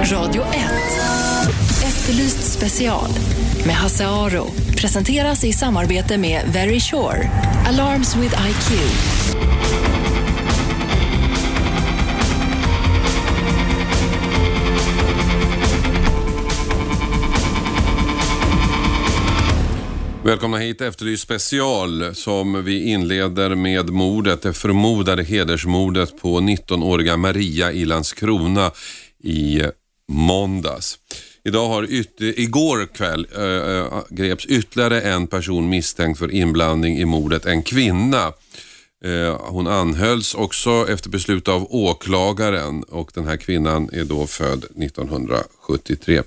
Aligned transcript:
Radio 0.00 0.42
1. 0.42 0.50
Efterlyst 1.84 2.52
special 2.52 3.10
med 3.66 3.74
Hasse 3.74 4.06
Aro. 4.06 4.46
Presenteras 4.76 5.44
i 5.44 5.52
samarbete 5.52 6.18
med 6.18 6.42
Very 6.52 6.80
Sure. 6.80 7.30
Alarms 7.66 8.16
with 8.16 8.34
IQ. 8.48 8.72
Välkomna 20.24 20.58
hit 20.58 20.80
Efterlyst 20.80 21.22
special 21.22 22.14
som 22.14 22.64
vi 22.64 22.92
inleder 22.92 23.54
med 23.54 23.90
mordet, 23.90 24.42
det 24.42 24.52
förmodade 24.52 25.22
hedersmordet 25.22 26.20
på 26.20 26.40
19-åriga 26.40 27.16
Maria 27.16 27.72
i 27.72 27.84
Landskrona 27.84 28.70
i 29.22 29.62
måndags. 30.10 30.98
Idag 31.44 31.68
har 31.68 31.82
yt- 31.82 32.20
igår 32.20 32.86
kväll 32.94 33.26
äh, 33.36 33.44
äh, 33.44 34.02
greps 34.10 34.46
ytterligare 34.46 35.00
en 35.00 35.26
person 35.26 35.68
misstänkt 35.68 36.18
för 36.18 36.30
inblandning 36.30 36.98
i 36.98 37.04
mordet, 37.04 37.46
en 37.46 37.62
kvinna. 37.62 38.32
Eh, 39.04 39.36
hon 39.40 39.66
anhölls 39.66 40.34
också 40.34 40.86
efter 40.88 41.10
beslut 41.10 41.48
av 41.48 41.66
åklagaren 41.74 42.82
och 42.82 43.10
den 43.14 43.26
här 43.26 43.36
kvinnan 43.36 43.90
är 43.92 44.04
då 44.04 44.26
född 44.26 44.64
1973. 44.64 46.22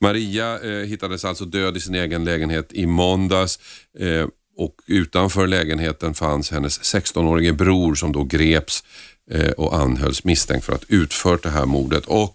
Maria 0.00 0.60
eh, 0.60 0.86
hittades 0.86 1.24
alltså 1.24 1.44
död 1.44 1.76
i 1.76 1.80
sin 1.80 1.94
egen 1.94 2.24
lägenhet 2.24 2.72
i 2.72 2.86
måndags 2.86 3.58
eh, 3.98 4.26
och 4.56 4.74
utanför 4.86 5.46
lägenheten 5.46 6.14
fanns 6.14 6.50
hennes 6.50 6.80
16-årige 6.94 7.52
bror 7.52 7.94
som 7.94 8.12
då 8.12 8.24
greps 8.24 8.84
eh, 9.30 9.50
och 9.50 9.76
anhölls 9.76 10.24
misstänkt 10.24 10.64
för 10.64 10.72
att 10.72 10.84
utfört 10.88 11.42
det 11.42 11.50
här 11.50 11.66
mordet. 11.66 12.04
Och 12.06 12.34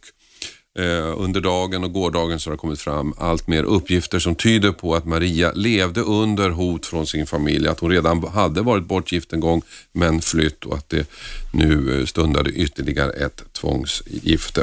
Eh, 0.77 1.21
under 1.23 1.41
dagen 1.41 1.83
och 1.83 1.93
gårdagen 1.93 2.39
så 2.39 2.49
har 2.49 2.55
det 2.55 2.57
kommit 2.57 2.81
fram 2.81 3.13
allt 3.19 3.47
mer 3.47 3.63
uppgifter 3.63 4.19
som 4.19 4.35
tyder 4.35 4.71
på 4.71 4.95
att 4.95 5.05
Maria 5.05 5.51
levde 5.55 6.01
under 6.01 6.49
hot 6.49 6.85
från 6.85 7.07
sin 7.07 7.25
familj, 7.25 7.67
att 7.67 7.79
hon 7.79 7.91
redan 7.91 8.23
hade 8.23 8.61
varit 8.61 8.83
bortgift 8.83 9.33
en 9.33 9.39
gång 9.39 9.61
men 9.91 10.21
flytt 10.21 10.65
och 10.65 10.77
att 10.77 10.89
det 10.89 11.09
nu 11.53 11.99
eh, 11.99 12.05
stundade 12.05 12.49
ytterligare 12.49 13.11
ett 13.11 13.53
tvångsgifte. 13.53 14.61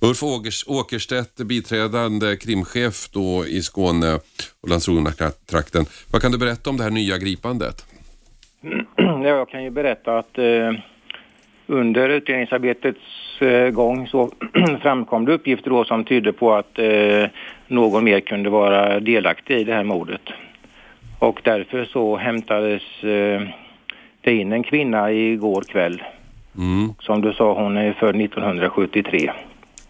Ulf 0.00 0.22
Åkerstedt, 0.66 1.36
biträdande 1.36 2.36
krimchef 2.36 3.08
då 3.12 3.46
i 3.46 3.62
Skåne 3.62 4.14
och 4.60 4.68
Landskrona-trakten. 4.68 5.86
Vad 6.12 6.22
kan 6.22 6.32
du 6.32 6.38
berätta 6.38 6.70
om 6.70 6.76
det 6.76 6.82
här 6.82 6.90
nya 6.90 7.18
gripandet? 7.18 7.84
Ja, 8.96 9.28
jag 9.28 9.48
kan 9.48 9.64
ju 9.64 9.70
berätta 9.70 10.18
att 10.18 10.38
eh, 10.38 10.72
under 11.66 12.08
utredningsarbetets 12.08 13.25
gång 13.74 14.06
så 14.06 14.30
framkom 14.82 15.24
det 15.24 15.32
uppgifter 15.32 15.70
då 15.70 15.84
som 15.84 16.04
tydde 16.04 16.32
på 16.32 16.54
att 16.54 16.78
eh, 16.78 17.24
någon 17.66 18.04
mer 18.04 18.20
kunde 18.20 18.50
vara 18.50 19.00
delaktig 19.00 19.58
i 19.58 19.64
det 19.64 19.74
här 19.74 19.84
mordet. 19.84 20.20
Och 21.18 21.40
därför 21.44 21.84
så 21.84 22.16
hämtades 22.16 22.82
eh, 23.04 23.42
det 24.20 24.34
in 24.34 24.52
en 24.52 24.62
kvinna 24.62 25.12
igår 25.12 25.62
kväll. 25.62 26.02
Mm, 26.58 26.92
Som 27.00 27.20
du 27.22 27.32
sa, 27.32 27.62
hon 27.62 27.76
är 27.76 27.92
född 27.92 28.20
1973. 28.20 29.32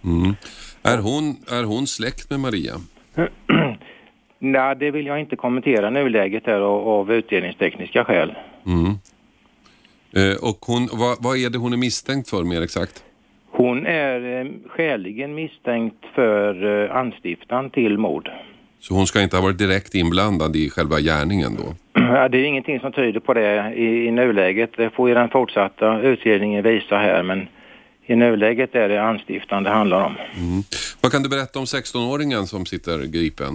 mm. 0.04 0.34
Är, 0.82 0.98
hon, 0.98 1.36
är 1.50 1.64
hon 1.64 1.86
släkt 1.86 2.30
med 2.30 2.40
Maria? 2.40 2.74
Nej, 4.38 4.76
det 4.76 4.90
vill 4.90 5.06
jag 5.06 5.20
inte 5.20 5.36
kommentera 5.36 5.90
nuläget 5.90 6.46
här 6.46 6.60
av, 6.60 6.88
av 6.88 7.12
utredningstekniska 7.12 8.04
skäl. 8.04 8.34
Mm. 8.66 8.86
Eh, 10.12 10.36
och 10.42 10.58
hon, 10.66 10.88
vad, 10.92 11.16
vad 11.20 11.36
är 11.36 11.50
det 11.50 11.58
hon 11.58 11.72
är 11.72 11.76
misstänkt 11.76 12.30
för 12.30 12.44
mer 12.44 12.62
exakt? 12.62 13.04
Hon 13.56 13.86
är 13.86 14.40
eh, 14.40 14.46
skäligen 14.68 15.34
misstänkt 15.34 16.04
för 16.14 16.84
eh, 16.84 16.96
anstiftan 16.96 17.70
till 17.70 17.98
mord. 17.98 18.30
Så 18.80 18.94
hon 18.94 19.06
ska 19.06 19.22
inte 19.22 19.36
ha 19.36 19.42
varit 19.42 19.58
direkt 19.58 19.94
inblandad 19.94 20.56
i 20.56 20.70
själva 20.70 21.00
gärningen 21.00 21.56
då? 21.56 21.74
Ja, 22.00 22.28
det 22.28 22.38
är 22.38 22.44
ingenting 22.44 22.80
som 22.80 22.92
tyder 22.92 23.20
på 23.20 23.34
det 23.34 23.74
i, 23.76 24.06
i 24.06 24.10
nuläget. 24.10 24.70
Det 24.76 24.90
får 24.90 25.08
ju 25.08 25.14
den 25.14 25.28
fortsatta 25.28 26.00
utredningen 26.00 26.62
visa 26.64 26.96
här, 26.96 27.22
men 27.22 27.48
i 28.06 28.16
nuläget 28.16 28.74
är 28.74 28.88
det 28.88 29.02
anstiftan 29.02 29.62
det 29.62 29.70
handlar 29.70 30.04
om. 30.04 30.14
Mm. 30.36 30.62
Vad 31.00 31.12
kan 31.12 31.22
du 31.22 31.28
berätta 31.28 31.58
om 31.58 31.64
16-åringen 31.64 32.44
som 32.46 32.66
sitter 32.66 33.06
gripen? 33.06 33.52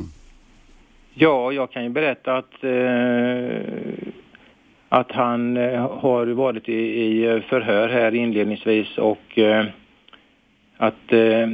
Ja, 1.13 1.51
jag 1.51 1.71
kan 1.71 1.83
ju 1.83 1.89
berätta 1.89 2.37
att, 2.37 2.63
eh, 2.63 3.91
att 4.89 5.11
han 5.11 5.57
eh, 5.57 5.99
har 5.99 6.25
varit 6.25 6.69
i, 6.69 6.73
i 6.73 7.41
förhör 7.49 7.89
här 7.89 8.15
inledningsvis 8.15 8.97
och 8.97 9.39
eh, 9.39 9.65
att 10.81 11.13
eh, 11.13 11.47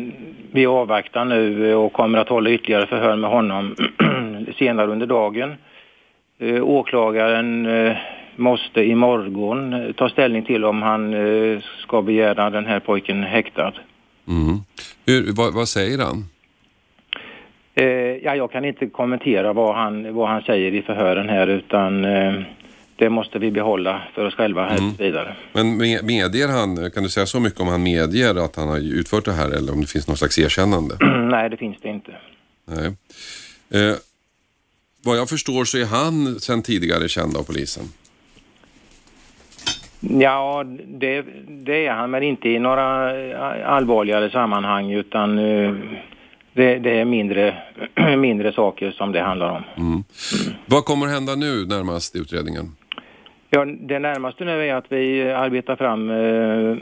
vi 0.51 0.65
avvaktar 0.65 1.25
nu 1.25 1.75
och 1.75 1.93
kommer 1.93 2.17
att 2.17 2.29
hålla 2.29 2.49
ytterligare 2.49 2.87
förhör 2.87 3.15
med 3.15 3.29
honom 3.29 3.75
senare 4.59 4.91
under 4.91 5.05
dagen. 5.07 5.55
Eh, 6.39 6.63
åklagaren 6.63 7.65
eh, 7.65 7.97
måste 8.35 8.83
imorgon 8.83 9.73
eh, 9.73 9.91
ta 9.91 10.09
ställning 10.09 10.43
till 10.43 10.65
om 10.65 10.81
han 10.81 11.13
eh, 11.13 11.59
ska 11.83 12.01
begära 12.01 12.49
den 12.49 12.65
här 12.65 12.79
pojken 12.79 13.23
häktad. 13.23 13.73
Mm. 14.27 14.57
Hur, 15.05 15.35
vad, 15.35 15.53
vad 15.53 15.67
säger 15.67 15.97
han? 15.97 16.25
Eh, 17.75 18.25
ja, 18.25 18.35
jag 18.35 18.51
kan 18.51 18.65
inte 18.65 18.87
kommentera 18.87 19.53
vad 19.53 19.75
han, 19.75 20.13
vad 20.15 20.29
han 20.29 20.41
säger 20.41 20.73
i 20.73 20.81
förhören 20.81 21.29
här 21.29 21.47
utan 21.47 22.05
eh, 22.05 22.33
det 22.97 23.09
måste 23.09 23.39
vi 23.39 23.51
behålla 23.51 24.01
för 24.15 24.25
oss 24.25 24.33
själva 24.35 24.65
här 24.69 24.77
Mm. 24.77 24.95
vidare. 24.95 25.35
Men 25.53 25.81
me- 25.81 26.03
medger 26.03 26.47
han, 26.47 26.91
kan 26.91 27.03
du 27.03 27.09
säga 27.09 27.25
så 27.25 27.39
mycket 27.39 27.59
om 27.59 27.67
han 27.67 27.83
medger 27.83 28.35
att 28.45 28.55
han 28.55 28.67
har 28.67 28.77
utfört 28.77 29.25
det 29.25 29.31
här 29.33 29.49
eller 29.51 29.73
om 29.73 29.81
det 29.81 29.87
finns 29.87 30.07
någon 30.07 30.17
slags 30.17 30.39
erkännande? 30.39 30.95
Nej, 31.31 31.49
det 31.49 31.57
finns 31.57 31.77
det 31.81 31.89
inte. 31.89 32.11
Nej. 32.65 32.85
Eh, 33.69 33.95
vad 35.03 35.17
jag 35.17 35.29
förstår 35.29 35.65
så 35.65 35.77
är 35.77 35.85
han 35.85 36.39
sedan 36.39 36.61
tidigare 36.63 37.07
känd 37.09 37.37
av 37.37 37.43
polisen. 37.43 37.83
Ja, 39.99 40.63
det, 40.87 41.25
det 41.47 41.85
är 41.85 41.91
han, 41.91 42.11
men 42.11 42.23
inte 42.23 42.49
i 42.49 42.59
några 42.59 43.17
eh, 43.29 43.69
allvarligare 43.69 44.29
sammanhang 44.29 44.91
utan 44.91 45.39
eh, 45.39 45.73
det, 46.53 46.75
det 46.79 46.99
är 46.99 47.05
mindre, 47.05 47.57
mindre 48.17 48.53
saker 48.53 48.91
som 48.91 49.11
det 49.11 49.21
handlar 49.21 49.49
om. 49.49 49.63
Mm. 49.77 50.03
Vad 50.65 50.85
kommer 50.85 51.07
hända 51.07 51.35
nu 51.35 51.65
närmast 51.65 52.15
i 52.15 52.19
utredningen? 52.19 52.75
Ja, 53.49 53.65
det 53.65 53.99
närmaste 53.99 54.45
nu 54.45 54.67
är 54.67 54.75
att 54.75 54.91
vi 54.91 55.31
arbetar 55.31 55.75
fram 55.75 56.09
eh, 56.09 56.77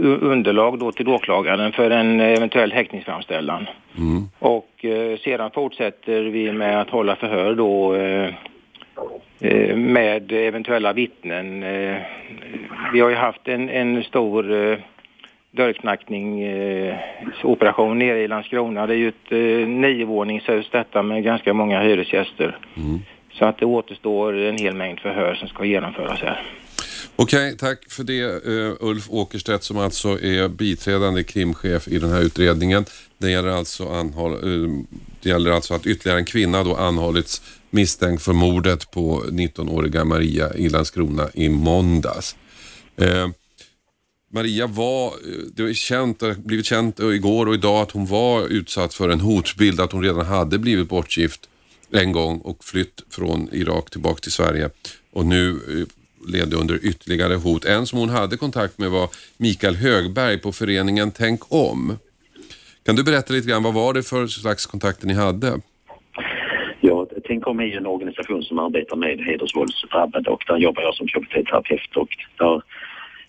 underlag 0.00 0.78
då 0.78 0.92
till 0.92 1.08
åklagaren 1.08 1.72
för 1.72 1.90
en 1.90 2.20
eventuell 2.20 2.72
häktningsframställan. 2.72 3.66
Mm. 3.98 4.28
Och 4.38 4.84
eh, 4.84 5.18
sedan 5.18 5.50
fortsätter 5.50 6.22
vi 6.22 6.52
med 6.52 6.80
att 6.80 6.90
hålla 6.90 7.16
förhör 7.16 7.54
då 7.54 7.94
eh, 7.94 9.76
med 9.76 10.32
eventuella 10.32 10.92
vittnen. 10.92 11.60
Vi 12.92 13.00
har 13.00 13.10
ju 13.10 13.16
haft 13.16 13.48
en, 13.48 13.68
en 13.68 14.04
stor 14.04 14.52
eh, 14.52 14.78
dörrknackning 15.50 16.42
eh, 16.42 16.96
operation 17.42 17.98
nere 17.98 18.18
i 18.18 18.28
Landskrona. 18.28 18.86
Det 18.86 18.94
är 18.94 18.98
ju 18.98 19.08
ett 19.08 19.68
niovåningshus 19.68 20.68
detta 20.70 21.02
med 21.02 21.24
ganska 21.24 21.54
många 21.54 21.80
hyresgäster. 21.80 22.58
Mm. 22.76 23.00
Så 23.38 23.44
att 23.44 23.58
det 23.58 23.66
återstår 23.66 24.36
en 24.36 24.58
hel 24.58 24.74
mängd 24.74 25.00
förhör 25.00 25.34
som 25.34 25.48
ska 25.48 25.64
genomföras 25.64 26.20
här. 26.20 26.42
Okej, 27.16 27.56
tack 27.56 27.90
för 27.90 28.04
det 28.04 28.46
uh, 28.48 28.74
Ulf 28.80 29.10
Åkerstedt 29.10 29.64
som 29.64 29.78
alltså 29.78 30.08
är 30.08 30.48
biträdande 30.48 31.24
krimchef 31.24 31.88
i 31.88 31.98
den 31.98 32.10
här 32.10 32.22
utredningen. 32.22 32.84
Det 33.18 33.30
gäller 33.30 33.48
alltså, 33.48 33.88
anhåll, 33.88 34.44
uh, 34.44 34.80
det 35.22 35.28
gäller 35.28 35.50
alltså 35.50 35.74
att 35.74 35.86
ytterligare 35.86 36.18
en 36.18 36.24
kvinna 36.24 36.64
då 36.64 36.76
anhållits 36.76 37.42
misstänkt 37.70 38.22
för 38.22 38.32
mordet 38.32 38.90
på 38.90 39.22
19-åriga 39.30 40.04
Maria 40.04 40.54
i 40.54 40.68
Landskrona 40.68 41.28
i 41.34 41.48
måndags. 41.48 42.36
Uh, 43.02 43.28
Maria 44.32 44.66
var, 44.66 45.12
det 45.54 45.62
är 45.62 45.74
känt, 45.74 46.20
det 46.20 46.26
har 46.26 46.34
blivit 46.34 46.66
känt 46.66 47.00
igår 47.00 47.46
och 47.46 47.54
idag 47.54 47.82
att 47.82 47.90
hon 47.90 48.06
var 48.06 48.46
utsatt 48.46 48.94
för 48.94 49.08
en 49.08 49.20
hotbild, 49.20 49.80
att 49.80 49.92
hon 49.92 50.02
redan 50.02 50.26
hade 50.26 50.58
blivit 50.58 50.88
bortgift 50.88 51.48
en 51.94 52.12
gång 52.12 52.38
och 52.38 52.64
flytt 52.64 53.14
från 53.14 53.48
Irak 53.52 53.90
tillbaka 53.90 54.20
till 54.20 54.32
Sverige 54.32 54.70
och 55.12 55.26
nu 55.26 55.50
eh, 55.50 55.86
levde 56.32 56.56
under 56.56 56.86
ytterligare 56.86 57.34
hot. 57.34 57.64
En 57.64 57.86
som 57.86 57.98
hon 57.98 58.08
hade 58.08 58.36
kontakt 58.36 58.78
med 58.78 58.90
var 58.90 59.08
Mikael 59.36 59.74
Högberg 59.74 60.38
på 60.38 60.52
föreningen 60.52 61.10
Tänk 61.10 61.52
om. 61.52 61.98
Kan 62.86 62.96
du 62.96 63.04
berätta 63.04 63.32
lite 63.32 63.48
grann, 63.48 63.62
vad 63.62 63.74
var 63.74 63.94
det 63.94 64.02
för 64.02 64.26
slags 64.26 64.66
kontakter 64.66 65.06
ni 65.06 65.14
hade? 65.14 65.60
Ja, 66.80 67.06
Tänk 67.24 67.46
om 67.46 67.60
är 67.60 67.64
ju 67.64 67.76
en 67.76 67.86
organisation 67.86 68.42
som 68.42 68.58
arbetar 68.58 68.96
med 68.96 69.20
hedersvåldsdrabbade 69.20 70.30
och 70.30 70.44
där 70.46 70.56
jobbar 70.56 70.82
jag 70.82 70.94
som 70.94 71.06
KBT-terapeut 71.06 71.96
och 71.96 72.08
där 72.38 72.62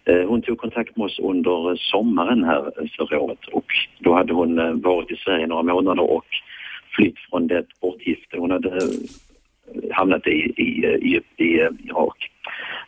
eh, 0.06 0.28
hon 0.28 0.42
tog 0.42 0.58
kontakt 0.58 0.98
med 0.98 1.06
oss 1.06 1.20
under 1.20 1.76
sommaren 1.76 2.44
här 2.44 2.82
eh, 2.82 2.88
förra 2.98 3.20
året 3.20 3.46
och 3.52 3.66
då 4.00 4.14
hade 4.14 4.34
hon 4.34 4.60
eh, 4.60 4.72
varit 4.72 5.12
i 5.12 5.16
Sverige 5.16 5.48
några 5.48 5.64
månader 5.64 6.12
och 6.12 6.26
flytt 6.96 7.20
från 7.30 7.48
det 7.48 7.66
bortgifte 7.82 8.38
hon 8.38 8.52
hade 8.52 8.70
eh, 8.70 9.92
hamnat 9.92 10.28
i, 10.28 10.54
i, 10.58 10.86
i, 10.86 11.22
i 11.38 11.62
eh, 11.62 11.70
Irak. 11.84 12.32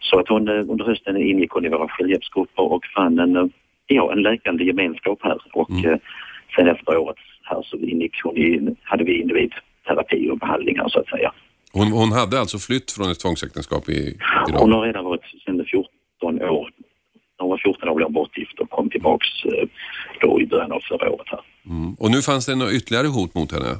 Så 0.01 0.19
att 0.19 0.27
hon 0.27 0.47
eh, 0.47 0.69
under 0.69 0.85
hösten 0.85 1.17
ingick 1.17 1.51
hon 1.51 1.65
i 1.65 1.69
våra 1.69 1.87
självhjälpsgrupper 1.87 2.63
och 2.63 2.85
fann 2.95 3.19
en, 3.19 3.35
eh, 3.35 3.45
ja, 3.87 4.11
en 4.11 4.21
läkande 4.21 4.63
gemenskap 4.63 5.19
här 5.23 5.37
och 5.53 5.69
Mm. 5.69 5.85
eh, 5.93 5.99
sen 6.55 6.67
efter 6.67 6.97
året 6.97 7.17
i, 8.35 8.75
hade 8.83 9.03
vi 9.03 9.21
individterapi 9.21 10.29
och 10.29 10.37
behandlingar 10.37 10.87
så 10.89 10.99
att 10.99 11.09
säga. 11.09 11.33
Hon, 11.73 11.91
hon 11.91 12.11
hade 12.11 12.39
alltså 12.39 12.57
flytt 12.57 12.91
från 12.91 13.11
ett 13.11 13.19
tvångsäktenskap 13.19 13.89
i 13.89 14.17
Iran? 14.49 14.61
Hon 14.61 14.71
har 14.71 14.81
redan 14.85 15.05
varit 15.05 15.21
sedan 15.45 15.65
14 15.65 16.41
år. 16.41 16.69
Hon 17.37 17.49
var 17.49 17.57
14 17.57 17.89
år 17.89 17.95
blev 17.95 18.11
bortgift 18.11 18.59
och 18.59 18.69
kom 18.69 18.89
tillbaks 18.89 19.27
eh, 19.45 19.67
då 20.21 20.41
i 20.41 20.45
början 20.45 20.71
av 20.71 20.79
förra 20.79 21.09
året 21.11 21.27
här. 21.27 21.39
Mm. 21.65 21.93
Och 21.93 22.11
nu 22.11 22.21
fanns 22.21 22.45
det 22.45 22.55
något 22.55 22.71
ytterligare 22.73 23.07
hot 23.07 23.35
mot 23.35 23.51
henne? 23.51 23.75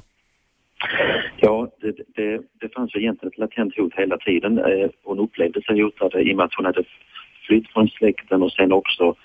Ja, 1.38 1.68
det, 1.82 1.96
det, 2.16 2.42
det 2.62 2.74
fanns 2.74 2.96
ju 2.96 3.00
egentligen 3.00 3.32
ett 3.32 3.38
latent 3.38 3.78
hot 3.78 3.94
hela 3.96 4.18
tiden. 4.18 4.60
Eh, 4.60 4.90
hon 5.04 5.20
upplevde 5.20 5.62
sig 5.62 5.82
hotad 5.82 6.22
i 6.22 6.34
och 6.34 6.38
med 6.38 6.46
att 6.46 6.54
hon 6.54 6.66
hade 6.66 6.84
flytt 7.48 7.70
från 7.70 7.88
släkten 7.88 8.44
och 8.44 8.52
sen 8.52 8.72
också 8.72 9.16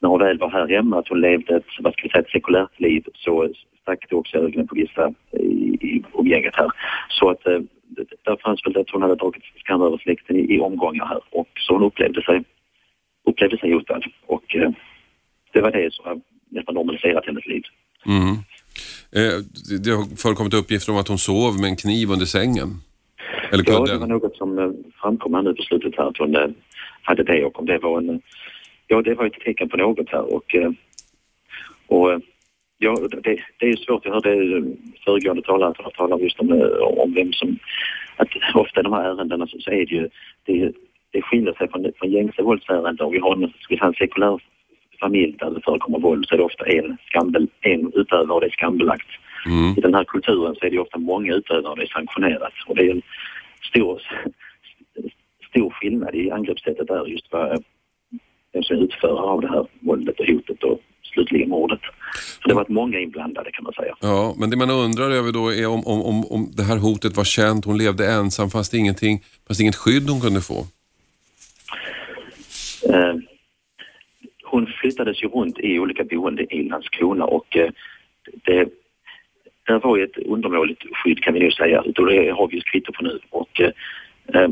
när 0.00 0.08
hon 0.08 0.20
väl 0.20 0.38
var 0.38 0.50
här 0.50 0.68
hemma, 0.68 0.98
att 0.98 1.08
hon 1.08 1.20
levde 1.20 1.56
ett, 1.56 1.64
vad 1.80 1.92
ska 1.92 2.02
vi 2.02 2.08
säga, 2.08 2.22
ett 2.22 2.30
sekulärt 2.30 2.80
liv 2.80 3.04
så 3.14 3.48
stack 3.82 4.06
det 4.08 4.16
också 4.16 4.38
ögonen 4.38 4.66
på 4.66 4.74
vissa 4.74 5.14
eh, 5.32 5.40
i, 5.40 5.78
i 5.80 6.02
umgänget 6.14 6.56
här. 6.56 6.70
Så 7.08 7.30
att 7.30 7.46
eh, 7.46 7.60
det, 7.82 8.04
där 8.24 8.36
fanns 8.36 8.66
väl 8.66 8.72
det 8.72 8.80
att 8.80 8.90
hon 8.90 9.02
hade 9.02 9.14
dragit 9.14 9.42
skam 9.58 9.82
över 9.82 9.98
släkten 9.98 10.36
i, 10.36 10.54
i 10.54 10.60
omgångar 10.60 11.06
här 11.06 11.20
och 11.30 11.48
så 11.54 11.74
hon 11.74 11.82
upplevde 11.82 12.22
sig, 12.22 12.44
upplevde 13.24 13.58
sig 13.58 13.72
hotad 13.72 14.04
och 14.26 14.56
eh, 14.56 14.70
det 15.52 15.60
var 15.60 15.70
det 15.70 15.92
som 15.92 16.22
nästan 16.48 16.74
normaliserat 16.74 17.26
hennes 17.26 17.46
liv. 17.46 17.62
Mm. 18.06 18.36
Eh, 19.16 19.38
det 19.84 19.90
har 19.90 20.16
förekommit 20.16 20.54
uppgifter 20.54 20.92
om 20.92 20.98
att 20.98 21.08
hon 21.08 21.18
sov 21.18 21.60
med 21.60 21.70
en 21.70 21.76
kniv 21.76 22.10
under 22.10 22.26
sängen. 22.26 22.68
Eller 23.52 23.64
ja, 23.66 23.84
det 23.84 23.98
var 23.98 24.06
något 24.06 24.36
som 24.36 24.58
eh, 24.58 24.70
framkom 25.00 25.34
här 25.34 25.42
nu 25.42 25.54
på 25.54 25.62
slutet 25.62 25.96
här 25.96 26.04
att 26.04 26.18
hon 26.18 26.36
eh, 26.36 26.50
hade 27.02 27.22
det 27.22 27.44
och 27.44 27.58
om 27.58 27.66
det 27.66 27.78
var 27.78 27.98
en 27.98 28.22
ja, 28.86 29.02
det 29.02 29.14
var 29.14 29.26
ett 29.26 29.40
tecken 29.44 29.68
på 29.68 29.76
något 29.76 30.08
här 30.08 30.34
och, 30.34 30.54
och 31.86 32.22
ja, 32.78 33.08
det, 33.22 33.38
det 33.58 33.66
är 33.66 33.76
svårt. 33.76 34.04
Jag 34.04 34.12
hörde 34.12 34.62
föregående 35.04 35.42
talare 35.42 35.74
tala 35.96 36.18
just 36.18 36.40
om, 36.40 36.52
om 36.80 37.14
vem 37.14 37.32
som... 37.32 37.58
Att 38.16 38.28
ofta 38.54 38.80
i 38.80 38.82
de 38.82 38.92
här 38.92 39.04
ärendena 39.04 39.46
så, 39.46 39.58
så 39.60 39.70
är 39.70 39.86
det 39.86 39.94
ju... 39.94 40.08
Det, 40.44 40.72
det 41.12 41.22
skiljer 41.22 41.52
sig 41.52 41.68
från, 41.68 41.92
från 41.98 42.10
gängse 42.10 42.42
våldsärenden. 42.42 43.06
Om 43.06 43.12
vi 43.12 43.18
har 43.18 43.32
en, 43.32 43.52
en 43.80 43.94
sekulär 43.94 44.40
familj 45.00 45.36
där 45.38 45.50
det 45.50 45.60
förekommer 45.64 45.98
våld 45.98 46.26
så 46.28 46.34
är 46.34 46.38
det 46.38 46.44
ofta 46.44 46.64
en, 46.64 46.96
skambel, 47.08 47.48
en 47.60 47.92
utövare 47.94 48.32
och 48.34 48.40
det 48.40 48.46
är 48.46 48.50
skambelagt. 48.50 49.08
Mm. 49.46 49.74
I 49.78 49.80
den 49.80 49.94
här 49.94 50.04
kulturen 50.04 50.54
så 50.54 50.66
är 50.66 50.70
det 50.70 50.78
ofta 50.78 50.98
många 50.98 51.34
utövare 51.34 51.72
och 51.72 51.76
det 51.76 51.82
är 51.82 51.86
sanktionerat. 51.86 52.52
Och 52.66 52.76
det 52.76 52.86
är 52.86 52.90
en 52.90 53.02
stor, 53.70 54.02
stor 55.50 55.70
skillnad 55.70 56.14
i 56.14 56.30
angreppssättet 56.30 56.88
där 56.88 57.06
just 57.06 57.26
vad 57.30 57.64
vem 58.52 58.62
som 58.62 58.76
är 58.76 58.80
utförare 58.80 59.30
av 59.34 59.40
det 59.40 59.48
här 59.48 59.66
våldet 59.80 60.20
och 60.20 60.26
hotet 60.26 60.62
och 60.62 60.80
slutligen 61.02 61.48
mordet. 61.48 61.80
Så 62.42 62.48
det 62.48 62.54
har 62.54 62.60
varit 62.60 62.68
många 62.68 62.98
inblandade 62.98 63.50
kan 63.50 63.64
man 63.64 63.72
säga. 63.72 63.94
Ja, 64.00 64.34
men 64.38 64.50
det 64.50 64.56
man 64.56 64.70
undrar 64.70 65.10
över 65.10 65.32
då 65.32 65.52
är 65.52 65.66
om, 65.66 65.86
om, 65.86 66.02
om, 66.02 66.24
om 66.24 66.50
det 66.56 66.62
här 66.62 66.76
hotet 66.76 67.16
var 67.16 67.24
känt, 67.24 67.64
hon 67.64 67.78
levde 67.78 68.12
ensam, 68.12 68.50
fast 68.50 68.72
det 68.72 68.78
ingenting, 68.78 69.22
fast 69.48 69.60
inget 69.60 69.76
skydd 69.76 70.10
hon 70.10 70.20
kunde 70.20 70.40
få? 70.40 70.66
Eh, 72.88 73.14
hon 74.50 74.66
flyttades 74.66 75.22
ju 75.22 75.28
runt 75.28 75.58
i 75.58 75.78
olika 75.78 76.04
boenden 76.04 76.46
i 76.50 76.62
Landskrona 76.62 77.24
och 77.24 77.56
eh, 77.56 77.70
det, 78.44 78.68
det 79.66 79.78
var 79.78 79.96
ju 79.96 80.04
ett 80.04 80.18
undermåligt 80.18 80.82
skydd 80.92 81.22
kan 81.22 81.34
vi 81.34 81.40
nog 81.40 81.52
säga, 81.52 81.80
och 81.80 82.06
det 82.06 82.30
har 82.30 82.48
vi 82.48 82.56
ju 82.56 82.62
kvitto 82.62 82.92
på 82.92 83.02
nu. 83.02 83.18
Och, 83.30 83.60
eh, 83.60 83.72
eh, 84.34 84.48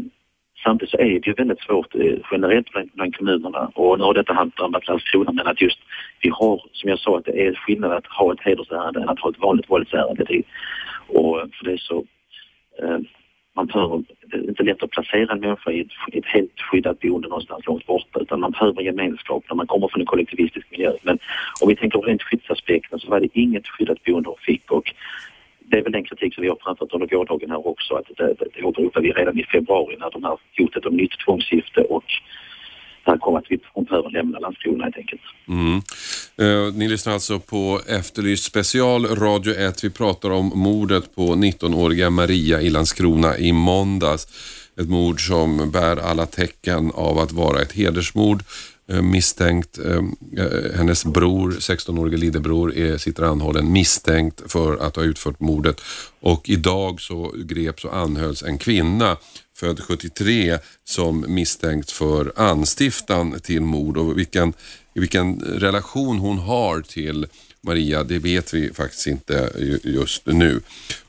Samtidigt 0.64 0.90
så 0.90 0.98
är 0.98 1.20
det 1.20 1.26
ju 1.26 1.32
väldigt 1.32 1.60
svårt 1.60 1.94
generellt 2.32 2.66
bland 2.94 3.16
kommunerna 3.16 3.70
och 3.74 3.98
nu 3.98 4.04
har 4.04 4.14
detta 4.14 4.50
drabbat 4.56 4.88
Landskrona 4.88 5.32
men 5.32 5.46
att 5.46 5.60
just 5.60 5.78
vi 6.20 6.28
har, 6.28 6.62
som 6.72 6.90
jag 6.90 6.98
sa, 6.98 7.18
att 7.18 7.24
det 7.24 7.46
är 7.46 7.54
skillnad 7.54 7.92
att 7.92 8.06
ha 8.06 8.32
ett 8.32 8.40
hedersärende 8.40 9.00
än 9.00 9.08
att 9.08 9.20
ha 9.20 9.30
ett 9.30 9.38
vanligt 9.38 9.70
våldsärende. 9.70 10.42
Och 11.06 11.40
för 11.54 11.64
det 11.64 11.72
är 11.72 11.76
så, 11.76 12.04
eh, 12.82 12.98
man 13.58 13.66
behöver, 13.66 14.02
det 14.30 14.36
är 14.36 14.48
inte 14.48 14.62
lätt 14.62 14.82
att 14.82 14.90
placera 14.90 15.32
en 15.32 15.40
människa 15.40 15.70
i 15.70 15.80
ett, 15.80 15.92
ett 16.12 16.26
helt 16.26 16.60
skyddat 16.60 17.00
boende 17.00 17.28
någonstans 17.28 17.66
långt 17.66 17.86
borta 17.86 18.20
utan 18.20 18.40
man 18.40 18.50
behöver 18.50 18.82
gemenskap 18.82 19.44
när 19.48 19.56
man 19.56 19.66
kommer 19.66 19.88
från 19.88 20.00
en 20.00 20.06
kollektivistisk 20.06 20.66
miljö. 20.70 20.92
Men 21.02 21.18
om 21.60 21.68
vi 21.68 21.76
tänker 21.76 21.98
på 21.98 22.04
rent 22.04 22.22
skyddsaspekten 22.22 22.98
så 22.98 23.10
var 23.10 23.20
det 23.20 23.28
inget 23.32 23.66
skyddat 23.68 24.04
boende 24.04 24.28
hon 24.28 24.38
fick 24.38 24.70
och 24.70 24.94
det 25.70 25.78
är 25.78 25.82
väl 25.82 25.92
den 25.92 26.04
kritik 26.04 26.34
som 26.34 26.42
vi 26.42 26.48
har 26.48 26.58
framfört 26.62 26.92
under 26.92 27.06
gårdagen 27.06 27.50
här 27.50 27.66
också 27.66 27.94
att 27.94 28.06
det, 28.16 28.34
det, 28.38 28.46
det 28.54 28.62
åberopade 28.62 29.06
vi 29.06 29.12
redan 29.12 29.38
i 29.38 29.44
februari 29.44 29.96
när 30.00 30.10
de 30.10 30.24
här 30.24 30.36
hotet 30.58 30.86
om 30.86 30.96
nytt 30.96 31.18
tvångsgifte 31.24 31.80
och 31.80 32.04
det 33.12 33.20
här 33.24 33.38
att 33.38 33.44
vi 33.48 33.58
behöver 33.88 34.10
lämna 34.10 34.38
Landskrona 34.38 34.84
helt 34.84 34.96
enkelt. 34.96 35.20
Mm. 35.48 35.82
Eh, 36.36 36.74
ni 36.74 36.88
lyssnar 36.88 37.12
alltså 37.12 37.40
på 37.40 37.80
Efterlyst 37.86 38.44
special, 38.44 39.06
Radio 39.06 39.54
1. 39.54 39.84
Vi 39.84 39.90
pratar 39.90 40.30
om 40.30 40.52
mordet 40.54 41.14
på 41.14 41.22
19-åriga 41.22 42.10
Maria 42.10 42.60
i 42.60 42.70
Landskrona 42.70 43.38
i 43.38 43.52
måndags. 43.52 44.26
Ett 44.80 44.88
mord 44.88 45.26
som 45.26 45.70
bär 45.70 45.96
alla 45.96 46.26
tecken 46.26 46.92
av 46.94 47.18
att 47.18 47.32
vara 47.32 47.62
ett 47.62 47.72
hedersmord. 47.72 48.42
Eh, 48.90 49.02
misstänkt. 49.02 49.78
Eh, 49.78 50.02
eh, 50.44 50.76
hennes 50.76 51.04
bror, 51.04 51.50
16-årige 51.50 52.16
lillebror, 52.16 52.76
är, 52.76 52.98
sitter 52.98 53.22
anhållen 53.22 53.72
misstänkt 53.72 54.52
för 54.52 54.76
att 54.76 54.96
ha 54.96 55.02
utfört 55.02 55.40
mordet. 55.40 55.80
Och 56.20 56.48
idag 56.48 57.00
så 57.00 57.34
greps 57.36 57.84
och 57.84 57.96
anhölls 57.96 58.42
en 58.42 58.58
kvinna 58.58 59.16
född 59.58 59.80
73 59.80 60.58
som 60.84 61.24
misstänkt 61.28 61.90
för 61.90 62.32
anstiftan 62.36 63.40
till 63.40 63.60
mord 63.60 63.96
och 63.96 64.18
vilken, 64.18 64.52
vilken 64.94 65.40
relation 65.40 66.18
hon 66.18 66.38
har 66.38 66.80
till 66.80 67.26
Maria, 67.60 68.04
det 68.04 68.18
vet 68.18 68.54
vi 68.54 68.74
faktiskt 68.74 69.06
inte 69.06 69.52
just 69.84 70.26
nu. 70.26 70.60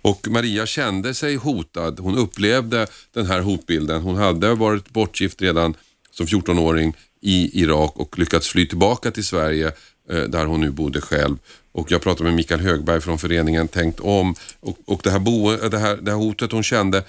Och 0.01 0.27
Maria 0.27 0.65
kände 0.65 1.13
sig 1.13 1.35
hotad. 1.35 1.99
Hon 1.99 2.17
upplevde 2.17 2.87
den 3.13 3.25
här 3.25 3.39
hotbilden. 3.41 4.01
Hon 4.01 4.15
hade 4.15 4.55
varit 4.55 4.89
bortgift 4.89 5.41
redan 5.41 5.73
som 6.11 6.25
14-åring 6.25 6.93
i 7.21 7.61
Irak 7.61 7.93
och 7.95 8.19
lyckats 8.19 8.47
fly 8.47 8.65
tillbaka 8.65 9.11
till 9.11 9.25
Sverige 9.25 9.71
eh, 10.09 10.23
där 10.23 10.45
hon 10.45 10.61
nu 10.61 10.69
bodde 10.71 11.01
själv. 11.01 11.37
Och 11.71 11.91
jag 11.91 12.01
pratade 12.01 12.23
med 12.23 12.33
Mikael 12.33 12.59
Högberg 12.59 13.01
från 13.01 13.19
föreningen 13.19 13.67
Tänkt 13.67 13.99
om 13.99 14.35
och, 14.59 14.77
och 14.85 15.01
det, 15.03 15.11
här 15.11 15.19
bo, 15.19 15.55
det, 15.55 15.77
här, 15.77 15.97
det 15.97 16.11
här 16.11 16.17
hotet 16.17 16.51
hon 16.51 16.63
kände. 16.63 17.03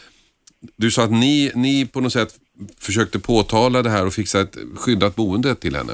Du 0.76 0.90
sa 0.90 1.04
att 1.04 1.10
ni, 1.10 1.52
ni 1.54 1.86
på 1.86 2.00
något 2.00 2.12
sätt 2.12 2.28
försökte 2.80 3.18
påtala 3.18 3.82
det 3.82 3.90
här 3.90 4.06
och 4.06 4.12
fixa 4.12 4.40
ett 4.40 4.56
skyddat 4.76 5.16
boende 5.16 5.54
till 5.54 5.76
henne. 5.76 5.92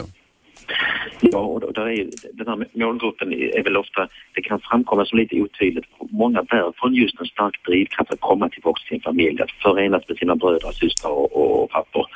Ja, 1.21 1.39
och 1.39 1.73
där 1.73 1.89
är, 1.89 2.09
den 2.33 2.47
här 2.47 2.67
målgruppen 2.73 3.33
är 3.33 3.63
väl 3.63 3.77
ofta, 3.77 4.09
det 4.35 4.43
kan 4.43 4.61
framkomma 4.61 5.07
som 5.07 5.19
lite 5.19 5.41
otydligt. 5.41 5.87
Många 6.11 6.43
bär 6.43 6.73
från 6.77 6.95
just 6.95 7.21
en 7.21 7.27
stark 7.27 7.67
drivkraft 7.67 8.13
att 8.13 8.21
komma 8.21 8.49
tillbaka 8.49 8.81
till 8.81 8.89
sin 8.89 9.01
familj, 9.01 9.43
att 9.43 9.51
förenas 9.51 10.09
med 10.09 10.19
sina 10.19 10.37
bröder, 10.37 10.73
systrar 10.73 11.11
och, 11.11 11.63
och 11.63 11.71
pappor. 11.71 12.07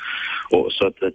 Och 0.49 0.71
så 0.71 0.87
att 0.87 1.01
eh, 1.03 1.09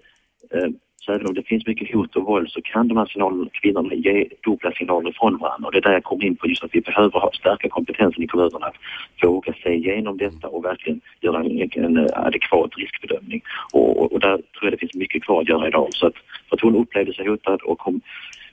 Eh, 0.51 0.69
så 1.07 1.13
även 1.13 1.27
om 1.27 1.35
det 1.35 1.43
finns 1.43 1.67
mycket 1.67 1.95
hot 1.95 2.17
och 2.17 2.25
våld 2.25 2.51
så 2.51 2.63
kan 2.63 2.89
de 2.89 2.97
här 2.97 3.07
signalerna, 3.07 3.51
kvinnorna 3.53 3.95
ge 3.95 4.29
dubbla 4.45 4.73
signaler 4.73 5.13
från 5.19 5.39
varandra. 5.39 5.67
Och 5.67 5.73
det 5.73 5.79
är 5.79 5.83
där 5.83 5.93
jag 5.93 6.05
kommer 6.05 6.25
in 6.25 6.37
på 6.37 6.49
just 6.49 6.65
att 6.65 6.75
vi 6.75 6.81
behöver 6.81 7.21
ha, 7.21 7.31
stärka 7.33 7.69
kompetensen 7.69 8.23
i 8.23 8.27
kommunerna 8.27 8.67
att 8.67 8.77
våga 9.23 9.53
se 9.63 9.75
igenom 9.75 10.17
detta 10.17 10.49
och 10.49 10.65
verkligen 10.65 11.01
göra 11.21 11.39
en, 11.41 11.71
en 11.73 12.09
adekvat 12.15 12.71
riskbedömning. 12.77 13.43
Och, 13.73 14.03
och, 14.03 14.13
och, 14.13 14.21
där 14.21 14.37
tror 14.37 14.63
jag 14.63 14.73
det 14.73 14.79
finns 14.79 14.95
mycket 14.95 15.25
kvar 15.25 15.41
att 15.41 15.49
göra 15.49 15.69
idag. 15.69 15.89
Så 15.91 16.07
att, 16.07 16.15
för 16.49 16.57
att 16.57 16.63
hon 16.63 16.77
upplevde 16.77 17.15
sig 17.15 17.29
hotad 17.29 17.61
och 17.63 17.83
hon 17.83 18.01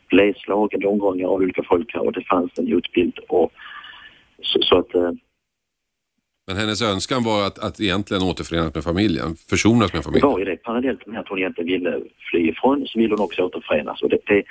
blev 0.10 0.33
slagen 0.33 0.86
omgångar 0.86 1.27
av 1.27 1.33
olika 1.33 1.63
folk 1.63 1.93
här 1.93 2.05
och 2.05 2.13
det 2.13 2.27
fanns 2.27 2.51
en 2.57 2.72
hotbild. 2.74 3.19
Och, 3.27 3.51
så, 4.41 4.62
så 4.62 4.77
att 4.77 4.95
eh, 4.95 5.12
men 6.47 6.57
hennes 6.57 6.81
önskan 6.81 7.23
var 7.23 7.47
att, 7.47 7.59
att 7.59 7.79
egentligen 7.79 8.23
återförenas 8.23 8.75
med 8.75 8.83
familjen, 8.83 9.35
försonas 9.50 9.93
med 9.93 10.03
familjen. 10.03 10.27
Det 10.27 10.33
var 10.33 10.39
ju 10.39 10.45
det. 10.45 10.57
Parallellt 10.57 11.07
med 11.07 11.19
att 11.19 11.27
hon 11.27 11.39
egentligen 11.39 11.67
ville 11.67 12.01
fly 12.31 12.50
ifrån 12.50 12.88
så 12.88 13.00
ville 13.00 13.13
hon 13.13 13.23
också 13.23 13.41
återförenas. 13.41 14.01
Och 14.01 14.09
det, 14.09 14.19
det, 14.25 14.43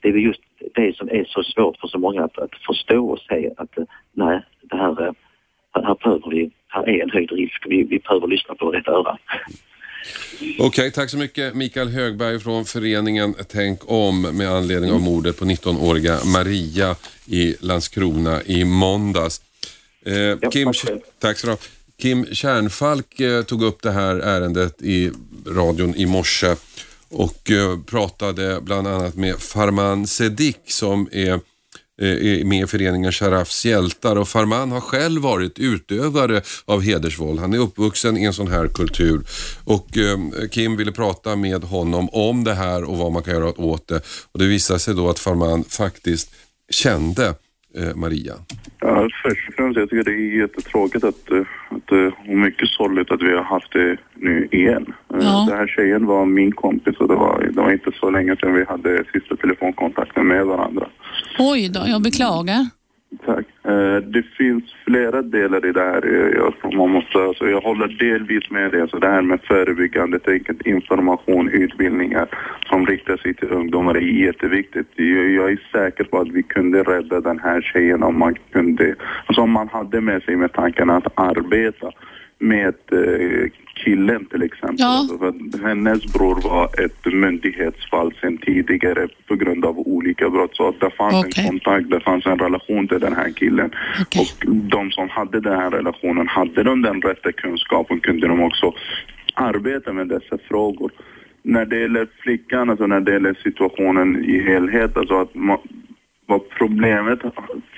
det 0.00 0.08
är 0.08 0.12
just 0.12 0.40
det 0.74 0.96
som 0.96 1.08
är 1.08 1.24
så 1.24 1.42
svårt 1.42 1.76
för 1.80 1.88
så 1.88 1.98
många 1.98 2.24
att, 2.24 2.38
att 2.38 2.54
förstå 2.66 3.08
och 3.08 3.18
se 3.18 3.50
att 3.56 3.78
nej, 4.12 4.42
det 4.62 4.76
här, 4.76 4.94
här, 5.74 5.82
här 5.82 5.96
behöver 6.04 6.30
vi, 6.30 6.50
här 6.68 6.88
är 6.88 7.02
en 7.02 7.10
höjd 7.10 7.32
risk. 7.32 7.64
Vi, 7.68 7.82
vi 7.82 7.98
behöver 7.98 8.26
lyssna 8.26 8.54
på 8.54 8.70
rätt 8.70 8.88
öra. 8.88 9.18
Okej, 10.40 10.66
okay, 10.66 10.90
tack 10.90 11.10
så 11.10 11.18
mycket 11.18 11.54
Mikael 11.54 11.88
Högberg 11.88 12.40
från 12.40 12.64
föreningen 12.64 13.34
Tänk 13.48 13.78
om 13.86 14.22
med 14.22 14.48
anledning 14.48 14.92
av 14.92 15.00
mordet 15.00 15.38
på 15.38 15.44
19-åriga 15.44 16.18
Maria 16.34 16.96
i 17.26 17.54
Landskrona 17.60 18.42
i 18.42 18.64
måndags. 18.64 19.47
Eh, 20.04 20.50
Kim, 20.50 20.72
tack 21.18 21.38
så 21.38 21.56
Kim 22.00 22.26
Kärnfalk 22.32 23.20
eh, 23.20 23.42
tog 23.42 23.62
upp 23.62 23.82
det 23.82 23.90
här 23.90 24.16
ärendet 24.16 24.82
i 24.82 25.10
radion 25.46 25.94
i 25.94 26.06
morse 26.06 26.56
och 27.08 27.50
eh, 27.50 27.78
pratade 27.86 28.60
bland 28.60 28.86
annat 28.86 29.14
med 29.14 29.38
Farman 29.38 30.06
Sedik 30.06 30.60
som 30.66 31.08
är 31.12 31.32
eh, 32.00 32.44
med 32.44 32.62
i 32.62 32.66
föreningen 32.66 33.12
Sharafs 33.12 33.64
hjältar. 33.64 34.16
Och 34.16 34.28
Farman 34.28 34.72
har 34.72 34.80
själv 34.80 35.22
varit 35.22 35.58
utövare 35.58 36.42
av 36.64 36.82
hedersvåld. 36.82 37.40
Han 37.40 37.54
är 37.54 37.58
uppvuxen 37.58 38.16
i 38.16 38.24
en 38.24 38.34
sån 38.34 38.48
här 38.48 38.68
kultur. 38.68 39.20
Och 39.64 39.96
eh, 39.96 40.18
Kim 40.50 40.76
ville 40.76 40.92
prata 40.92 41.36
med 41.36 41.64
honom 41.64 42.08
om 42.12 42.44
det 42.44 42.54
här 42.54 42.84
och 42.84 42.98
vad 42.98 43.12
man 43.12 43.22
kan 43.22 43.34
göra 43.34 43.60
åt 43.60 43.88
det. 43.88 44.00
Och 44.32 44.38
det 44.38 44.46
visade 44.46 44.80
sig 44.80 44.94
då 44.94 45.10
att 45.10 45.18
Farman 45.18 45.64
faktiskt 45.64 46.30
kände 46.70 47.34
eh, 47.78 47.94
Maria? 47.96 48.32
Ja, 48.80 49.08
först 49.22 49.48
och 49.48 49.54
främst, 49.54 49.78
jag 49.78 49.90
tycker 49.90 50.04
det 50.04 50.16
är 50.16 50.38
jättetråkigt 50.40 51.04
att, 51.04 51.30
eh, 51.30 51.40
att, 51.70 51.92
eh, 51.92 52.30
och 52.30 52.38
mycket 52.38 52.68
sorgligt 52.68 53.10
att 53.10 53.22
vi 53.22 53.32
har 53.36 53.42
haft 53.44 53.72
det 53.72 53.96
nu 54.14 54.48
igen. 54.50 54.86
Eh, 55.14 55.18
Ja. 55.20 55.46
Den 55.48 55.58
här 55.58 55.66
tjejen 55.66 56.06
var 56.06 56.24
min 56.26 56.52
kompis 56.52 56.96
och 56.96 57.08
det 57.08 57.14
var, 57.14 57.50
det 57.54 57.60
var 57.60 57.72
inte 57.72 57.90
så 58.00 58.10
länge 58.10 58.36
sedan 58.36 58.54
vi 58.54 58.64
hade 58.64 59.04
sista 59.12 59.36
telefonkontakten 59.36 60.26
med 60.28 60.46
varandra. 60.46 60.88
Oj 61.38 61.68
då, 61.68 61.80
jag 61.86 62.02
beklagar. 62.02 62.66
Tack. 63.26 63.46
Eh, 63.64 63.96
det 63.96 64.22
finns 64.22 64.64
flera 64.84 65.22
delar 65.22 65.66
i 65.66 65.72
det 65.72 65.80
här. 65.80 66.06
Jag- 66.36 66.74
man 66.74 66.90
måste, 66.90 67.18
alltså 67.18 67.48
jag 67.48 67.60
håller 67.60 67.88
delvis 67.88 68.50
med 68.50 68.70
det. 68.70 68.76
Så 68.76 68.82
alltså, 68.82 68.98
det 68.98 69.08
här 69.08 69.22
med 69.22 69.40
förebyggande 69.40 70.18
tänket, 70.18 70.66
information, 70.66 71.48
utbildningar 71.48 72.28
som 72.66 72.86
riktar 72.86 73.16
sig 73.16 73.34
till 73.34 73.50
ungdomar 73.50 73.94
är 73.96 74.00
jätteviktigt. 74.00 74.86
Jag, 74.96 75.30
jag 75.30 75.50
är 75.52 75.60
säker 75.72 76.04
på 76.04 76.18
att 76.18 76.28
vi 76.28 76.42
kunde 76.42 76.82
rädda 76.82 77.20
den 77.20 77.38
här 77.38 77.60
tjejen 77.60 78.02
om 78.02 78.18
man 78.18 78.34
kunde, 78.52 78.94
alltså 79.26 79.42
om 79.42 79.50
man 79.50 79.68
hade 79.68 80.00
med 80.00 80.22
sig 80.22 80.36
med 80.36 80.52
tanken 80.52 80.90
att 80.90 81.06
arbeta 81.14 81.90
med 82.38 82.74
eh, 82.92 83.50
killen 83.84 84.26
till 84.26 84.42
exempel. 84.42 84.76
Ja. 84.78 84.98
Alltså 84.98 85.18
för 85.18 85.66
hennes 85.68 86.12
bror 86.12 86.40
var 86.42 86.84
ett 86.84 87.14
myndighetsfall 87.14 88.14
sedan 88.20 88.38
tidigare 88.38 89.08
på 89.26 89.34
grund 89.34 89.64
av 89.64 89.78
olika 89.78 90.30
brott. 90.30 90.56
Så 90.56 90.74
det 90.80 90.90
fanns 90.90 91.24
Okej. 91.24 91.44
en 91.44 91.50
kontakt, 91.50 91.90
det 91.90 92.00
fanns 92.00 92.26
en 92.26 92.38
relation 92.38 92.88
till 92.88 93.00
den 93.00 93.16
här 93.16 93.30
killen. 93.30 93.70
Okej. 94.00 94.22
Och 94.22 94.54
de 94.54 94.90
som 94.90 95.08
hade 95.08 95.40
den 95.40 95.60
här 95.60 95.70
relationen, 95.70 96.28
hade 96.28 96.62
de 96.62 96.82
den 96.82 97.02
rätta 97.02 97.32
kunskapen 97.32 98.00
kunde 98.00 98.28
de 98.28 98.42
också 98.42 98.74
arbeta 99.34 99.92
med 99.92 100.08
dessa 100.08 100.38
frågor. 100.48 100.92
När 101.42 101.66
det 101.66 101.80
gäller 101.80 102.08
flickan, 102.22 102.70
alltså 102.70 102.86
när 102.86 103.00
det 103.00 103.12
gäller 103.12 103.38
situationen 103.42 104.24
i 104.24 104.42
helhet, 104.42 104.96
alltså 104.96 105.20
att 105.20 105.34
man, 105.34 105.58
vad 106.26 106.48
problemet 106.48 107.20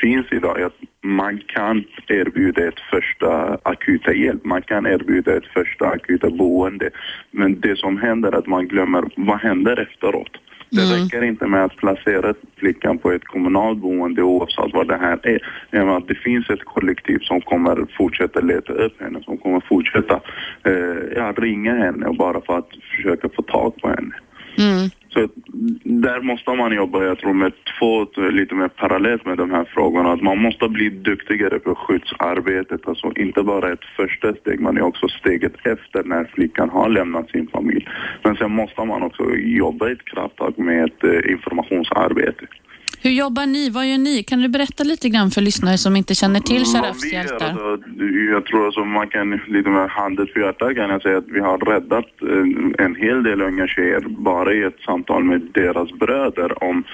finns 0.01 0.27
idag 0.33 0.61
är 0.61 0.67
att 0.67 0.81
man 1.11 1.41
kan 1.47 1.85
erbjuda 2.07 2.69
ett 2.69 2.81
första 2.91 3.59
akuta 3.63 4.13
hjälp. 4.13 4.45
Man 4.45 4.63
kan 4.63 4.87
erbjuda 4.87 5.37
ett 5.37 5.47
första 5.47 5.87
akuta 5.87 6.31
boende. 6.31 6.91
Men 7.31 7.61
det 7.61 7.79
som 7.79 7.99
händer 7.99 8.33
är 8.33 8.39
att 8.39 8.47
man 8.47 8.69
glömmer 8.69 9.05
vad 9.17 9.41
händer 9.41 9.81
efteråt. 9.81 10.37
Det 10.71 10.81
räcker 10.81 11.23
inte 11.23 11.47
med 11.47 11.65
att 11.65 11.77
placera 11.77 12.35
flickan 12.57 12.99
på 12.99 13.11
ett 13.11 13.25
kommunalt 13.25 13.79
boende 13.79 14.23
oavsett 14.23 14.73
vad 14.73 14.89
det 14.89 14.97
här 14.97 15.19
är. 15.23 15.41
Menar 15.71 15.97
att 15.97 16.09
det 16.09 16.15
finns 16.15 16.51
ett 16.51 16.65
kollektiv 16.65 17.19
som 17.19 17.41
kommer 17.41 17.87
fortsätta 17.97 18.41
leta 18.41 18.73
upp 18.73 19.01
henne, 19.01 19.23
som 19.23 19.39
kommer 19.39 19.61
fortsätta 19.69 20.21
eh, 20.65 20.73
ja, 21.17 21.33
ringa 21.37 21.75
henne 21.75 22.07
och 22.07 22.17
bara 22.17 22.41
för 22.41 22.59
att 22.59 22.69
försöka 22.97 23.29
få 23.29 23.43
tag 23.43 23.77
på 23.83 23.89
henne. 23.89 24.15
Mm. 24.59 24.91
Så 25.13 25.29
där 25.85 26.21
måste 26.21 26.51
man 26.51 26.73
jobba, 26.73 27.05
jag 27.05 27.19
tror 27.19 27.33
med 27.33 27.53
två, 27.79 28.07
lite 28.31 28.55
mer 28.55 28.69
parallellt 28.69 29.27
med 29.27 29.39
de 29.39 29.51
här 29.51 29.65
frågorna. 29.65 30.13
Att 30.13 30.23
man 30.23 30.39
måste 30.39 30.69
bli 30.69 30.89
duktigare 30.89 31.59
på 31.59 31.75
skyddsarbetet. 31.75 32.89
Alltså 32.89 33.13
inte 33.17 33.43
bara 33.43 33.73
ett 33.73 33.85
första 33.97 34.35
steg, 34.35 34.61
man 34.61 34.77
är 34.77 34.83
också 34.83 35.09
steget 35.09 35.67
efter 35.67 36.05
när 36.05 36.25
flickan 36.25 36.71
har 36.71 36.89
lämnat 36.89 37.31
sin 37.31 37.49
familj. 37.49 37.89
Men 38.23 38.37
sen 38.37 38.51
måste 38.51 38.85
man 38.85 39.03
också 39.03 39.37
jobba 39.37 39.91
ett 39.91 40.05
krafttag 40.05 40.59
med 40.59 40.85
ett 40.85 41.05
eh, 41.05 41.33
informationsarbete. 41.33 42.47
Hur 43.03 43.11
jobbar 43.11 43.47
ni? 43.47 43.71
Vad 43.71 43.87
gör 43.87 43.99
ni? 43.99 44.23
Kan 44.23 44.41
du 44.41 44.49
berätta 44.49 44.85
lite 44.85 45.09
grann 45.09 45.31
för 45.31 45.41
lyssnare 45.41 45.79
som 45.79 45.97
inte 45.97 46.15
känner 46.15 46.41
till 46.41 46.65
Sharafs 46.65 47.13
hjältar? 47.13 47.47
alltså, 47.47 47.79
jag 48.33 48.45
tror 48.45 48.67
alltså 48.67 48.85
man 48.85 49.09
kan 49.09 49.41
lite 49.47 49.69
med 49.69 49.91
handen 49.91 50.27
på 50.35 50.41
hjärtat 50.41 50.75
kan 50.75 50.91
jag 50.91 51.03
säga 51.03 51.19
att 51.19 51.29
vi 51.29 51.41
har 51.41 51.59
räddat 51.59 52.05
eh, 52.23 52.85
en 52.87 52.95
hel 52.95 53.23
del 53.23 53.43
unga 53.43 53.67
tjejer 53.67 54.01
bara 54.09 54.55
i 54.55 54.63
ett 54.63 54.81
samtal 54.85 55.25
med 55.25 55.41
deras 55.55 55.93
bröder 55.93 56.65
om 56.65 56.85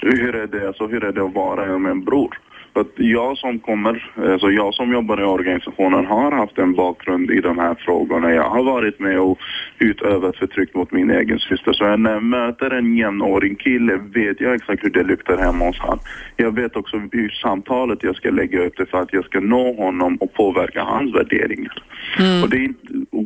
hur 0.00 0.34
är 0.34 0.46
det, 0.46 0.66
alltså, 0.66 0.86
hur 0.86 1.04
är 1.04 1.12
det 1.12 1.24
att 1.24 1.34
vara 1.34 1.78
med 1.78 1.90
en 1.90 2.04
bror. 2.04 2.38
För 2.76 2.80
att 2.80 2.92
jag 2.96 3.38
som 3.38 3.58
kommer, 3.58 4.10
alltså 4.32 4.50
jag 4.50 4.74
som 4.74 4.92
jobbar 4.92 5.20
i 5.20 5.24
organisationen 5.24 6.06
har 6.06 6.32
haft 6.32 6.58
en 6.58 6.74
bakgrund 6.74 7.30
i 7.30 7.40
de 7.40 7.58
här 7.58 7.74
frågorna. 7.74 8.32
Jag 8.32 8.50
har 8.50 8.62
varit 8.62 9.00
med 9.00 9.20
och 9.20 9.38
utövat 9.78 10.36
förtryck 10.36 10.74
mot 10.74 10.92
min 10.92 11.10
egen 11.10 11.38
syster. 11.38 11.72
Så 11.72 11.96
när 11.96 12.12
jag 12.12 12.22
möter 12.22 12.70
en 12.70 12.96
jämnårig 12.96 13.60
kille 13.60 13.96
vet 13.96 14.40
jag 14.40 14.54
exakt 14.54 14.84
hur 14.84 14.90
det 14.90 15.02
luktar 15.02 15.38
hemma 15.38 15.64
hos 15.64 15.78
han. 15.78 15.98
Jag 16.36 16.54
vet 16.54 16.76
också 16.76 16.96
hur 17.12 17.28
samtalet 17.28 18.02
jag 18.02 18.16
ska 18.16 18.30
lägga 18.30 18.66
upp 18.66 18.76
det 18.76 18.86
för 18.86 19.00
att 19.00 19.12
jag 19.12 19.24
ska 19.24 19.40
nå 19.40 19.72
honom 19.72 20.16
och 20.16 20.32
påverka 20.32 20.82
hans 20.82 21.14
värderingar. 21.14 21.82
Och 22.42 22.50
det 22.50 22.68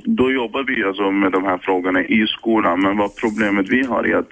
då 0.04 0.32
jobbar 0.32 0.62
vi 0.62 0.84
alltså 0.84 1.10
med 1.10 1.32
de 1.32 1.44
här 1.44 1.58
frågorna 1.58 2.02
i 2.04 2.26
skolan. 2.26 2.82
Men 2.82 2.96
vad 2.96 3.16
problemet 3.16 3.68
vi 3.68 3.86
har 3.86 4.06
är 4.06 4.16
att 4.16 4.30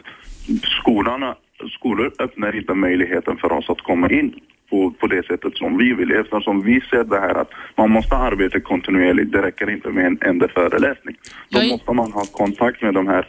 skolorna, 0.80 1.34
skolor 1.70 2.12
öppnar 2.18 2.56
inte 2.56 2.74
möjligheten 2.74 3.36
för 3.36 3.52
oss 3.52 3.70
att 3.70 3.80
komma 3.80 4.10
in 4.10 4.34
på, 4.70 4.90
på 4.90 5.06
det 5.06 5.26
sättet 5.26 5.56
som 5.56 5.76
vi 5.78 5.92
vill. 5.94 6.12
Eftersom 6.12 6.62
vi 6.62 6.80
ser 6.90 7.04
det 7.04 7.20
här 7.20 7.34
att 7.34 7.50
man 7.76 7.90
måste 7.90 8.16
arbeta 8.16 8.60
kontinuerligt. 8.60 9.32
Det 9.32 9.42
räcker 9.42 9.70
inte 9.70 9.88
med 9.88 10.06
en 10.06 10.18
enda 10.20 10.48
föreläsning. 10.48 11.16
Då 11.48 11.58
Jag 11.58 11.68
måste 11.68 11.92
man 11.92 12.12
ha 12.12 12.24
kontakt 12.32 12.82
med 12.82 12.94
de 12.94 13.06
här 13.06 13.26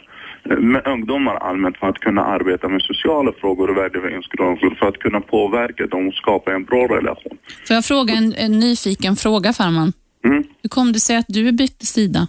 eh, 0.50 0.58
med 0.58 0.86
ungdomar 0.86 1.34
allmänt 1.36 1.76
för 1.76 1.86
att 1.88 1.98
kunna 1.98 2.24
arbeta 2.24 2.68
med 2.68 2.82
sociala 2.82 3.32
frågor 3.40 3.70
och 3.70 3.76
värderingsfrågor 3.76 4.74
för 4.78 4.86
att 4.88 4.98
kunna 4.98 5.20
påverka 5.20 5.86
dem 5.86 6.08
och 6.08 6.14
skapa 6.14 6.54
en 6.54 6.64
bra 6.64 6.86
relation. 6.96 7.38
Får 7.66 7.74
jag 7.74 7.84
fråga 7.84 8.14
en, 8.14 8.34
en 8.34 8.58
nyfiken 8.58 9.16
fråga, 9.16 9.52
Farman? 9.52 9.92
Mm. 10.24 10.44
Hur 10.62 10.68
kom 10.68 10.92
det 10.92 11.00
sig 11.00 11.16
att 11.16 11.28
du 11.28 11.52
bytte 11.52 11.86
sida? 11.86 12.28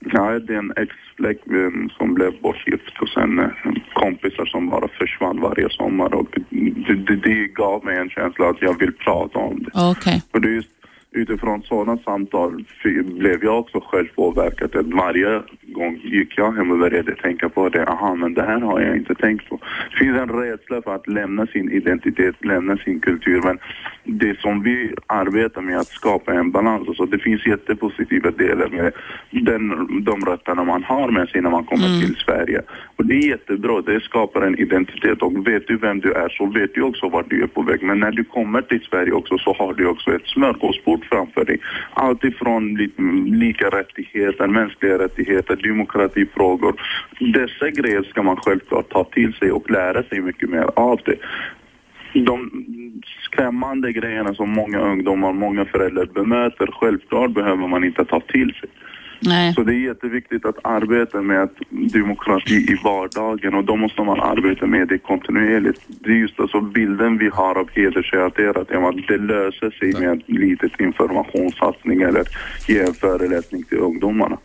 Ja, 0.00 0.38
det 0.38 0.54
är 0.54 0.58
en 0.58 0.72
ex-flickvän 0.76 1.90
som 1.98 2.14
blev 2.14 2.40
bortgift 2.40 2.98
och 3.00 3.08
sen 3.08 3.38
eh, 3.38 3.50
kompisar 3.94 4.46
som 4.46 4.70
bara 4.70 4.88
försvann 4.88 5.40
varje 5.40 5.68
sommar 5.70 6.14
och 6.14 6.38
det, 6.50 6.94
det, 6.94 7.16
det 7.16 7.46
gav 7.46 7.84
mig 7.84 7.98
en 7.98 8.10
känsla 8.10 8.48
att 8.48 8.62
jag 8.62 8.78
vill 8.78 8.92
prata 8.92 9.38
om 9.38 9.62
det. 9.62 9.70
Okej. 9.74 10.22
Och 10.32 10.40
det 10.40 10.48
är 10.48 10.52
just 10.52 10.79
utifrån 11.12 11.62
sådana 11.62 11.98
samtal 11.98 12.64
blev 13.04 13.44
jag 13.44 13.58
också 13.58 13.80
själv 13.80 14.06
påverkad. 14.14 14.76
Att 14.76 14.86
varje 14.86 15.42
gång 15.62 16.00
gick 16.04 16.38
jag 16.38 16.52
hem 16.52 16.70
och 16.70 16.78
började 16.78 17.14
tänka 17.14 17.48
på 17.48 17.68
det. 17.68 17.86
Aha, 17.86 18.14
men 18.14 18.34
det 18.34 18.42
här 18.42 18.60
har 18.60 18.80
jag 18.80 18.96
inte 18.96 19.14
tänkt 19.14 19.48
på. 19.48 19.60
Det 19.90 19.96
finns 19.96 20.18
en 20.18 20.28
rädsla 20.28 20.82
för 20.82 20.94
att 20.94 21.06
lämna 21.06 21.46
sin 21.46 21.72
identitet, 21.72 22.44
lämna 22.44 22.76
sin 22.76 23.00
kultur. 23.00 23.42
Men 23.42 23.58
det 24.04 24.40
som 24.40 24.62
vi 24.62 24.94
arbetar 25.06 25.60
med 25.60 25.78
att 25.78 25.86
skapa 25.86 26.34
en 26.34 26.50
balans. 26.50 26.88
Alltså 26.88 27.06
det 27.06 27.18
finns 27.18 27.46
jättepositiva 27.46 28.30
delar 28.30 28.68
med 28.68 28.92
den, 29.30 29.68
de 30.04 30.20
rötterna 30.20 30.64
man 30.64 30.84
har 30.84 31.10
med 31.10 31.28
sig 31.28 31.40
när 31.40 31.50
man 31.50 31.64
kommer 31.64 32.00
till 32.00 32.16
Sverige. 32.16 32.62
Och 32.96 33.06
det 33.06 33.14
är 33.14 33.28
jättebra. 33.28 33.82
Det 33.82 34.00
skapar 34.00 34.42
en 34.42 34.58
identitet 34.58 35.22
och 35.22 35.46
vet 35.46 35.66
du 35.66 35.76
vem 35.76 36.00
du 36.00 36.12
är 36.12 36.28
så 36.28 36.46
vet 36.46 36.74
du 36.74 36.82
också 36.82 37.08
vart 37.08 37.30
du 37.30 37.42
är 37.42 37.46
på 37.46 37.62
väg. 37.62 37.82
Men 37.82 38.00
när 38.00 38.10
du 38.10 38.24
kommer 38.24 38.62
till 38.62 38.80
Sverige 38.80 39.12
också 39.12 39.38
så 39.38 39.52
har 39.52 39.74
du 39.74 39.86
också 39.86 40.14
ett 40.14 40.26
smörgåsbord 40.26 40.99
framför 41.04 41.44
dig. 41.44 41.60
Allt 41.94 42.24
ifrån 42.24 42.74
lika 43.26 43.68
rättigheter, 43.68 44.46
mänskliga 44.46 44.98
rättigheter, 44.98 45.56
demokratifrågor. 45.56 46.80
Dessa 47.20 47.70
grejer 47.70 48.02
ska 48.02 48.22
man 48.22 48.36
självklart 48.36 48.88
ta 48.88 49.04
till 49.04 49.32
sig 49.32 49.52
och 49.52 49.70
lära 49.70 50.02
sig 50.02 50.20
mycket 50.20 50.50
mer 50.50 50.66
av 50.76 51.00
det. 51.04 51.16
De 52.12 52.50
skrämmande 53.20 53.92
grejerna 53.92 54.34
som 54.34 54.50
många 54.50 54.80
ungdomar, 54.80 55.32
många 55.32 55.64
föräldrar 55.64 56.06
bemöter, 56.06 56.68
självklart 56.72 57.30
behöver 57.30 57.66
man 57.68 57.84
inte 57.84 58.04
ta 58.04 58.20
till 58.20 58.54
sig. 58.54 58.68
Nej. 59.20 59.54
Så 59.54 59.62
det 59.62 59.74
är 59.74 59.78
jätteviktigt 59.78 60.44
att 60.44 60.58
arbeta 60.64 61.22
med 61.22 61.48
demokrati 61.70 62.54
i 62.54 62.80
vardagen 62.84 63.54
och 63.54 63.64
då 63.64 63.76
måste 63.76 64.02
man 64.02 64.20
arbeta 64.20 64.66
med 64.66 64.88
det 64.88 64.98
kontinuerligt. 64.98 65.80
Det 65.86 66.10
är 66.10 66.14
just 66.14 66.40
alltså 66.40 66.60
bilden 66.60 67.18
vi 67.18 67.28
har 67.28 67.58
av 67.58 67.70
hedersrelaterat, 67.72 68.70
är 68.70 68.88
att 68.88 69.06
det 69.08 69.18
löser 69.18 69.70
sig 69.70 70.00
med 70.00 70.10
en 70.10 70.22
liten 70.26 70.70
informationssatsning 70.78 72.02
eller 72.02 72.24
ge 72.68 72.80
en 72.80 72.94
föreläsning 72.94 73.62
till 73.62 73.78
ungdomarna. 73.78 74.38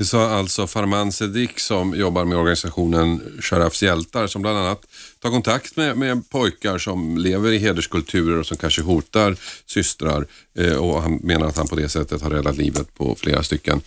Det 0.00 0.06
sa 0.06 0.30
alltså 0.30 0.66
Farman 0.66 1.12
Sedik 1.12 1.60
som 1.60 1.94
jobbar 1.94 2.24
med 2.24 2.38
organisationen 2.38 3.22
Sharafs 3.40 3.82
hjältar 3.82 4.26
som 4.26 4.42
bland 4.42 4.58
annat 4.58 4.86
tar 5.22 5.30
kontakt 5.30 5.76
med, 5.76 5.96
med 5.96 6.30
pojkar 6.30 6.78
som 6.78 7.18
lever 7.18 7.52
i 7.52 7.58
hederskulturer 7.58 8.38
och 8.38 8.46
som 8.46 8.56
kanske 8.56 8.82
hotar 8.82 9.36
systrar 9.66 10.26
eh, 10.58 10.72
och 10.72 11.02
han 11.02 11.14
menar 11.22 11.46
att 11.46 11.56
han 11.56 11.68
på 11.68 11.76
det 11.76 11.88
sättet 11.88 12.22
har 12.22 12.30
räddat 12.30 12.56
livet 12.56 12.94
på 12.94 13.14
flera 13.14 13.42
stycken. 13.42 13.80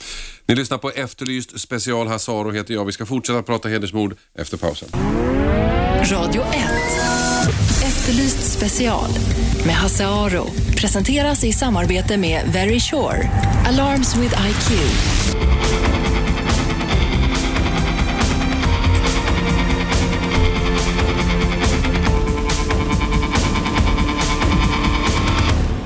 Ni 0.46 0.55
lyssnar 0.55 0.77
på 0.77 0.89
Efterlyst 0.89 1.60
special. 1.60 2.08
Hasaro 2.08 2.51
heter 2.51 2.74
jag. 2.74 2.86
Vi 2.86 2.91
ska 2.91 3.05
fortsätta 3.05 3.43
prata 3.43 3.70
hedersmord 3.70 4.15
efter 4.36 4.58
pausen. 4.58 4.89
Radio 6.12 6.41
1. 6.41 7.73
Efterlyst 8.04 8.52
special 8.58 9.10
med 9.66 9.76
Hasse 9.76 10.08
Aro. 10.08 10.48
Presenteras 10.78 11.44
i 11.44 11.54
samarbete 11.54 12.18
med 12.18 12.42
Very 12.54 12.80
Sure. 12.80 13.30
Alarms 13.68 14.18
with 14.18 14.36
IQ. 14.48 14.72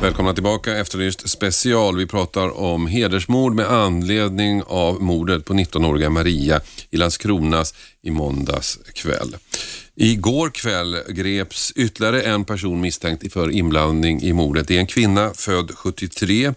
Välkomna 0.01 0.33
tillbaka 0.33 0.77
Efterlyst 0.77 1.29
special. 1.29 1.97
Vi 1.97 2.05
pratar 2.05 2.57
om 2.59 2.87
hedersmord 2.87 3.53
med 3.53 3.71
anledning 3.71 4.63
av 4.67 5.01
mordet 5.01 5.45
på 5.45 5.53
19-åriga 5.53 6.09
Maria 6.09 6.61
i 6.89 6.97
Landskronas 6.97 7.73
i 8.01 8.11
måndags 8.11 8.79
kväll. 8.93 9.35
Igår 9.99 10.49
kväll 10.49 10.97
greps 11.09 11.73
ytterligare 11.75 12.21
en 12.21 12.45
person 12.45 12.81
misstänkt 12.81 13.33
för 13.33 13.51
inblandning 13.51 14.21
i 14.21 14.33
mordet. 14.33 14.67
Det 14.67 14.75
är 14.75 14.79
en 14.79 14.87
kvinna 14.87 15.33
född 15.33 15.71
73. 15.75 16.53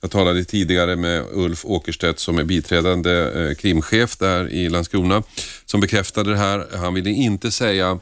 Jag 0.00 0.10
talade 0.10 0.44
tidigare 0.44 0.96
med 0.96 1.24
Ulf 1.32 1.64
Åkerstedt 1.64 2.18
som 2.18 2.38
är 2.38 2.44
biträdande 2.44 3.10
eh, 3.10 3.54
krimchef 3.54 4.16
där 4.16 4.48
i 4.48 4.68
Landskrona 4.68 5.22
som 5.64 5.80
bekräftade 5.80 6.30
det 6.30 6.36
här. 6.36 6.66
Han 6.76 6.94
ville 6.94 7.10
inte 7.10 7.50
säga 7.50 7.98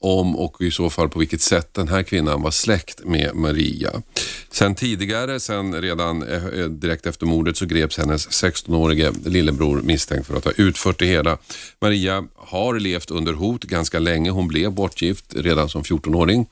om 0.00 0.36
och 0.36 0.60
i 0.60 0.70
så 0.70 0.90
fall 0.90 1.08
på 1.08 1.18
vilket 1.18 1.40
sätt 1.40 1.74
den 1.74 1.88
här 1.88 2.02
kvinnan 2.02 2.42
var 2.42 2.50
släkt 2.50 3.04
med 3.04 3.34
Maria. 3.34 4.02
Sen 4.50 4.74
tidigare, 4.74 5.40
sen 5.40 5.80
redan 5.80 6.22
eh, 6.22 6.46
eh, 6.46 6.66
direkt 6.66 7.06
efter 7.06 7.26
mordet 7.26 7.56
så 7.56 7.66
greps 7.66 7.98
hennes 7.98 8.28
16-årige 8.28 9.12
lillebror 9.24 9.82
misstänkt 9.82 10.26
för 10.26 10.36
att 10.36 10.44
ha 10.44 10.52
utfört 10.56 10.98
det 10.98 11.06
hela. 11.06 11.38
Maria 11.80 12.24
har 12.36 12.78
levt 12.78 13.10
under 13.10 13.32
hot 13.32 13.64
ganska 13.64 13.98
länge. 13.98 14.30
Hon 14.30 14.48
blev 14.48 14.72
bortgift 14.72 15.34
redan 15.36 15.68
som 15.68 15.82
14-åring 15.82 16.46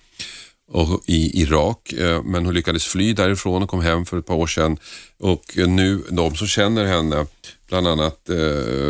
och 0.71 1.03
i 1.07 1.43
Irak. 1.43 1.93
Eh, 1.93 2.23
men 2.23 2.45
hon 2.45 2.55
lyckades 2.55 2.85
fly 2.85 3.13
därifrån 3.13 3.63
och 3.63 3.69
kom 3.69 3.81
hem 3.81 4.07
för 4.07 4.19
ett 4.19 4.27
par 4.27 4.35
år 4.35 4.47
sedan. 4.47 4.79
Och 5.19 5.45
nu, 5.57 6.03
de 6.11 6.37
som 6.37 6.47
känner 6.47 6.85
henne, 6.85 7.27
bland 7.69 7.89
annat 7.89 8.31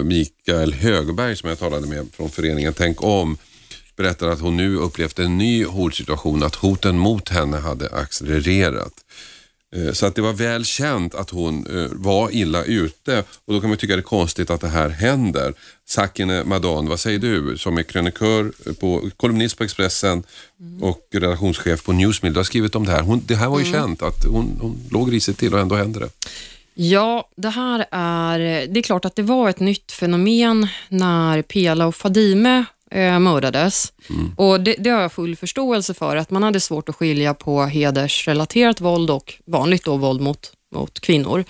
Mikael 0.05 0.75
Högberg 0.75 1.37
som 1.37 1.49
jag 1.49 1.59
talade 1.59 1.87
med 1.87 2.07
från 2.13 2.31
föreningen 2.31 2.75
Tänk 2.77 3.03
om, 3.03 3.39
berättar 3.99 4.29
att 4.29 4.41
hon 4.41 4.57
nu 4.57 4.77
upplevt 4.77 5.19
en 5.19 5.39
ny 5.39 5.65
hotsituation, 5.65 6.43
att 6.43 6.55
hoten 6.55 6.99
mot 6.99 7.29
henne 7.29 7.57
hade 7.57 7.89
accelererat. 7.89 8.93
Eh, 9.77 9.93
Så 9.93 10.07
att 10.07 10.15
det 10.15 10.23
var 10.23 10.33
väl 10.33 10.65
känt 10.65 11.15
att 11.15 11.31
hon 11.31 11.67
eh, 11.67 11.87
var 11.93 12.31
illa 12.35 12.65
ute 12.65 13.25
och 13.45 13.55
då 13.55 13.61
kan 13.61 13.69
man 13.71 13.79
tycka 13.79 13.97
det 13.97 14.01
är 14.01 14.03
konstigt 14.03 14.51
att 14.51 14.61
det 14.61 14.69
här 14.69 14.89
händer. 14.89 15.55
Sakine 15.89 16.45
Madan, 16.45 16.89
vad 16.89 17.01
säger 17.01 17.19
du 17.19 17.59
som 17.59 17.79
är 17.79 17.83
krönikör 17.83 18.53
på, 18.81 19.11
kolumnist 19.17 19.59
på 19.59 19.65
Expressen 19.65 20.23
och 20.81 21.01
redaktionschef 21.13 21.85
på 21.85 21.93
Newsmill. 21.93 22.33
Du 22.33 22.39
har 22.39 22.45
skrivit 22.45 22.75
om 22.75 22.87
det 22.87 22.93
här. 22.93 23.03
Hon, 23.03 23.23
det 23.27 23.35
här 23.35 23.49
var 23.49 23.59
ju 23.59 23.73
känt 23.73 24.03
att 24.03 24.25
hon, 24.25 24.59
hon 24.61 24.81
låg 24.91 25.13
risigt 25.13 25.39
till 25.39 25.55
och 25.55 25.61
ändå 25.61 25.77
hände 25.77 26.01
det. 26.01 26.11
Ja, 26.81 27.29
det 27.37 27.49
här 27.49 27.87
är... 27.91 28.67
Det 28.67 28.81
är 28.81 28.83
klart 28.83 29.05
att 29.05 29.17
det 29.17 29.23
var 29.23 29.49
ett 29.49 29.61
nytt 29.61 29.93
fenomen 29.93 30.69
när 30.89 31.43
Pela 31.43 31.87
och 31.87 31.97
Fadime 31.97 32.65
eh, 32.91 33.19
mördades. 33.19 33.93
Och 34.37 34.61
det, 34.61 34.75
det 34.79 34.91
har 34.91 35.01
jag 35.01 35.13
full 35.13 35.37
förståelse 35.37 35.95
för, 35.95 36.17
att 36.17 36.31
man 36.31 36.43
hade 36.43 36.61
svårt 36.61 36.89
att 36.89 36.97
skilja 36.97 37.35
på 37.35 37.63
hedersrelaterat 37.63 38.81
våld 38.81 39.11
och 39.11 39.35
vanligt 39.47 39.85
då 39.85 39.97
våld 39.97 40.21
mot, 40.21 40.53
mot 40.75 41.01
kvinnor. 41.01 41.45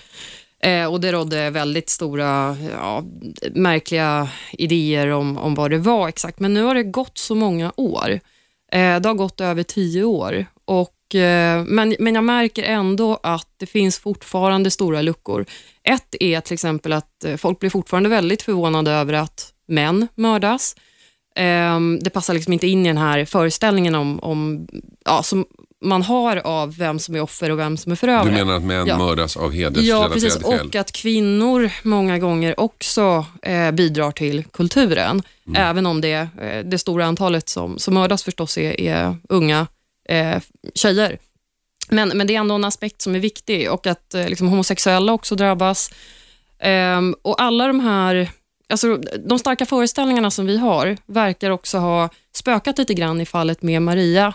Eh, 0.63 0.85
och 0.85 1.01
Det 1.01 1.11
rådde 1.11 1.49
väldigt 1.49 1.89
stora, 1.89 2.57
ja, 2.71 3.03
märkliga 3.51 4.29
idéer 4.51 5.07
om, 5.07 5.37
om 5.37 5.55
vad 5.55 5.71
det 5.71 5.77
var 5.77 6.07
exakt. 6.07 6.39
Men 6.39 6.53
nu 6.53 6.63
har 6.63 6.75
det 6.75 6.83
gått 6.83 7.17
så 7.17 7.35
många 7.35 7.73
år. 7.77 8.19
Eh, 8.71 8.99
det 8.99 9.09
har 9.09 9.13
gått 9.13 9.41
över 9.41 9.63
tio 9.63 10.03
år. 10.03 10.45
Och, 10.65 11.15
eh, 11.15 11.63
men, 11.63 11.95
men 11.99 12.15
jag 12.15 12.23
märker 12.23 12.63
ändå 12.63 13.19
att 13.23 13.47
det 13.57 13.65
finns 13.65 13.99
fortfarande 13.99 14.71
stora 14.71 15.01
luckor. 15.01 15.45
Ett 15.83 16.15
är 16.19 16.41
till 16.41 16.53
exempel 16.53 16.93
att 16.93 17.23
eh, 17.23 17.35
folk 17.35 17.59
blir 17.59 17.69
fortfarande 17.69 18.09
väldigt 18.09 18.41
förvånade 18.41 18.91
över 18.91 19.13
att 19.13 19.53
män 19.67 20.07
mördas. 20.15 20.75
Ehm, 21.39 21.99
det 22.01 22.09
passar 22.09 22.33
liksom 22.33 22.53
inte 22.53 22.67
in 22.67 22.85
i 22.85 22.89
den 22.89 22.97
här 22.97 23.25
föreställningen 23.25 23.95
om, 23.95 24.19
om 24.19 24.67
ja, 25.05 25.23
som 25.23 25.45
man 25.81 26.01
har 26.01 26.37
av 26.37 26.77
vem 26.77 26.99
som 26.99 27.15
är 27.15 27.21
offer 27.21 27.51
och 27.51 27.59
vem 27.59 27.77
som 27.77 27.91
är 27.91 27.95
förövare. 27.95 28.25
Du 28.25 28.31
menar 28.31 28.53
att 28.53 28.63
män 28.63 28.87
Ja. 28.87 28.97
mördas 28.97 29.37
av 29.37 29.55
Ja, 29.55 29.65
hedersrelaterade 29.65 30.13
precis. 30.13 30.43
skäl? 30.43 30.67
Och 30.67 30.75
att 30.75 30.91
kvinnor 30.91 31.71
många 31.83 32.19
gånger 32.19 32.59
också 32.59 33.25
eh, 33.41 33.71
bidrar 33.71 34.11
till 34.11 34.43
kulturen. 34.43 35.21
Mm. 35.47 35.61
Även 35.69 35.85
om 35.85 36.01
det, 36.01 36.11
eh, 36.41 36.65
det 36.65 36.77
stora 36.77 37.05
antalet 37.05 37.49
som, 37.49 37.79
som 37.79 37.93
mördas 37.93 38.23
förstås 38.23 38.57
är, 38.57 38.81
är 38.81 39.17
unga 39.29 39.67
eh, 40.09 40.37
tjejer. 40.75 41.17
Men, 41.89 42.09
men 42.09 42.27
det 42.27 42.35
är 42.35 42.39
ändå 42.39 42.55
en 42.55 42.65
aspekt 42.65 43.01
som 43.01 43.15
är 43.15 43.19
viktig 43.19 43.71
och 43.71 43.87
att 43.87 44.13
eh, 44.13 44.29
liksom, 44.29 44.47
homosexuella 44.47 45.13
också 45.13 45.35
drabbas. 45.35 45.91
Ehm, 46.59 47.15
och 47.21 47.41
alla 47.41 47.67
de 47.67 47.79
här 47.79 48.29
Alltså, 48.69 48.97
de 49.25 49.39
starka 49.39 49.65
föreställningarna 49.65 50.31
som 50.31 50.45
vi 50.45 50.57
har 50.57 50.97
verkar 51.05 51.49
också 51.49 51.77
ha 51.77 52.09
spökat 52.35 52.77
lite 52.77 52.93
grann 52.93 53.21
i 53.21 53.25
fallet 53.25 53.61
med 53.61 53.81
Maria. 53.81 54.33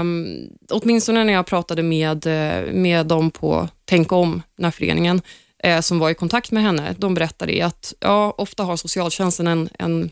Um, 0.00 0.48
åtminstone 0.70 1.24
när 1.24 1.32
jag 1.32 1.46
pratade 1.46 1.82
med, 1.82 2.26
eh, 2.26 2.72
med 2.72 3.06
dem 3.06 3.30
på 3.30 3.68
Tänk 3.84 4.12
om, 4.12 4.42
den 4.56 4.64
här 4.64 4.70
föreningen, 4.70 5.22
eh, 5.62 5.80
som 5.80 5.98
var 5.98 6.10
i 6.10 6.14
kontakt 6.14 6.50
med 6.50 6.62
henne. 6.62 6.94
De 6.98 7.14
berättade 7.14 7.66
att 7.66 7.94
ja, 8.00 8.34
ofta 8.38 8.62
har 8.62 8.76
socialtjänsten 8.76 9.46
en, 9.46 9.68
en 9.78 10.10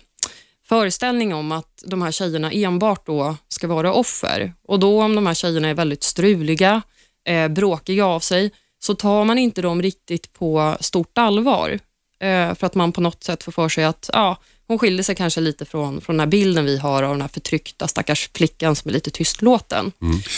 föreställning 0.69 1.35
om 1.35 1.53
att 1.53 1.85
de 1.87 2.03
här 2.03 2.13
tjejerna 2.13 2.51
enbart 2.51 3.07
då 3.07 3.37
ska 3.49 3.67
vara 3.67 3.93
offer. 3.93 4.53
Och 4.69 4.79
då 4.81 5.03
om 5.03 5.15
de 5.15 5.27
här 5.27 5.35
tjejerna 5.35 5.69
är 5.69 5.75
väldigt 5.75 6.03
struliga, 6.03 6.83
eh, 7.29 7.49
bråkiga 7.49 8.07
av 8.07 8.21
sig, 8.21 8.51
så 8.79 8.95
tar 8.95 9.25
man 9.25 9.39
inte 9.39 9.63
dem 9.63 9.83
riktigt 9.83 10.33
på 10.33 10.77
stort 10.81 11.19
allvar. 11.19 11.79
Eh, 12.25 12.55
för 12.55 12.67
att 12.67 12.75
man 12.75 12.93
på 12.93 13.01
något 13.01 13.25
sätt 13.25 13.45
får 13.45 13.53
för 13.53 13.69
sig 13.69 13.85
att 13.85 14.11
ja, 14.13 14.41
hon 14.67 14.79
skilde 14.79 15.05
sig 15.05 15.15
kanske 15.15 15.41
lite 15.41 15.65
från, 15.65 16.01
från 16.01 16.17
den 16.17 16.21
här 16.21 16.27
bilden 16.31 16.65
vi 16.65 16.79
har 16.79 17.03
av 17.03 17.11
den 17.11 17.21
här 17.21 17.29
förtryckta 17.29 17.89
stackars 17.89 18.31
flickan 18.35 18.77
som 18.77 18.89
är 18.89 18.93
lite 18.93 19.11
tystlåten. 19.11 19.93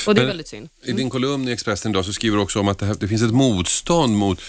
Och 0.07 0.15
det 0.15 0.21
är 0.21 0.23
Men- 0.23 0.27
väldigt 0.27 0.49
synd. 0.49 0.69
I 0.85 0.93
din 0.93 1.11
kolumn 1.11 1.49
i 1.49 1.53
Expressen 1.53 1.91
idag 1.91 2.05
så 2.05 2.13
skriver 2.13 2.37
du 2.37 2.43
också 2.43 2.61
om 2.61 2.69
att 2.69 2.79
det, 2.79 2.87
här, 2.87 2.97
det 3.01 3.09
finns 3.09 3.23
ett 3.23 3.35
motstånd 3.35 4.17
mot 4.17 4.41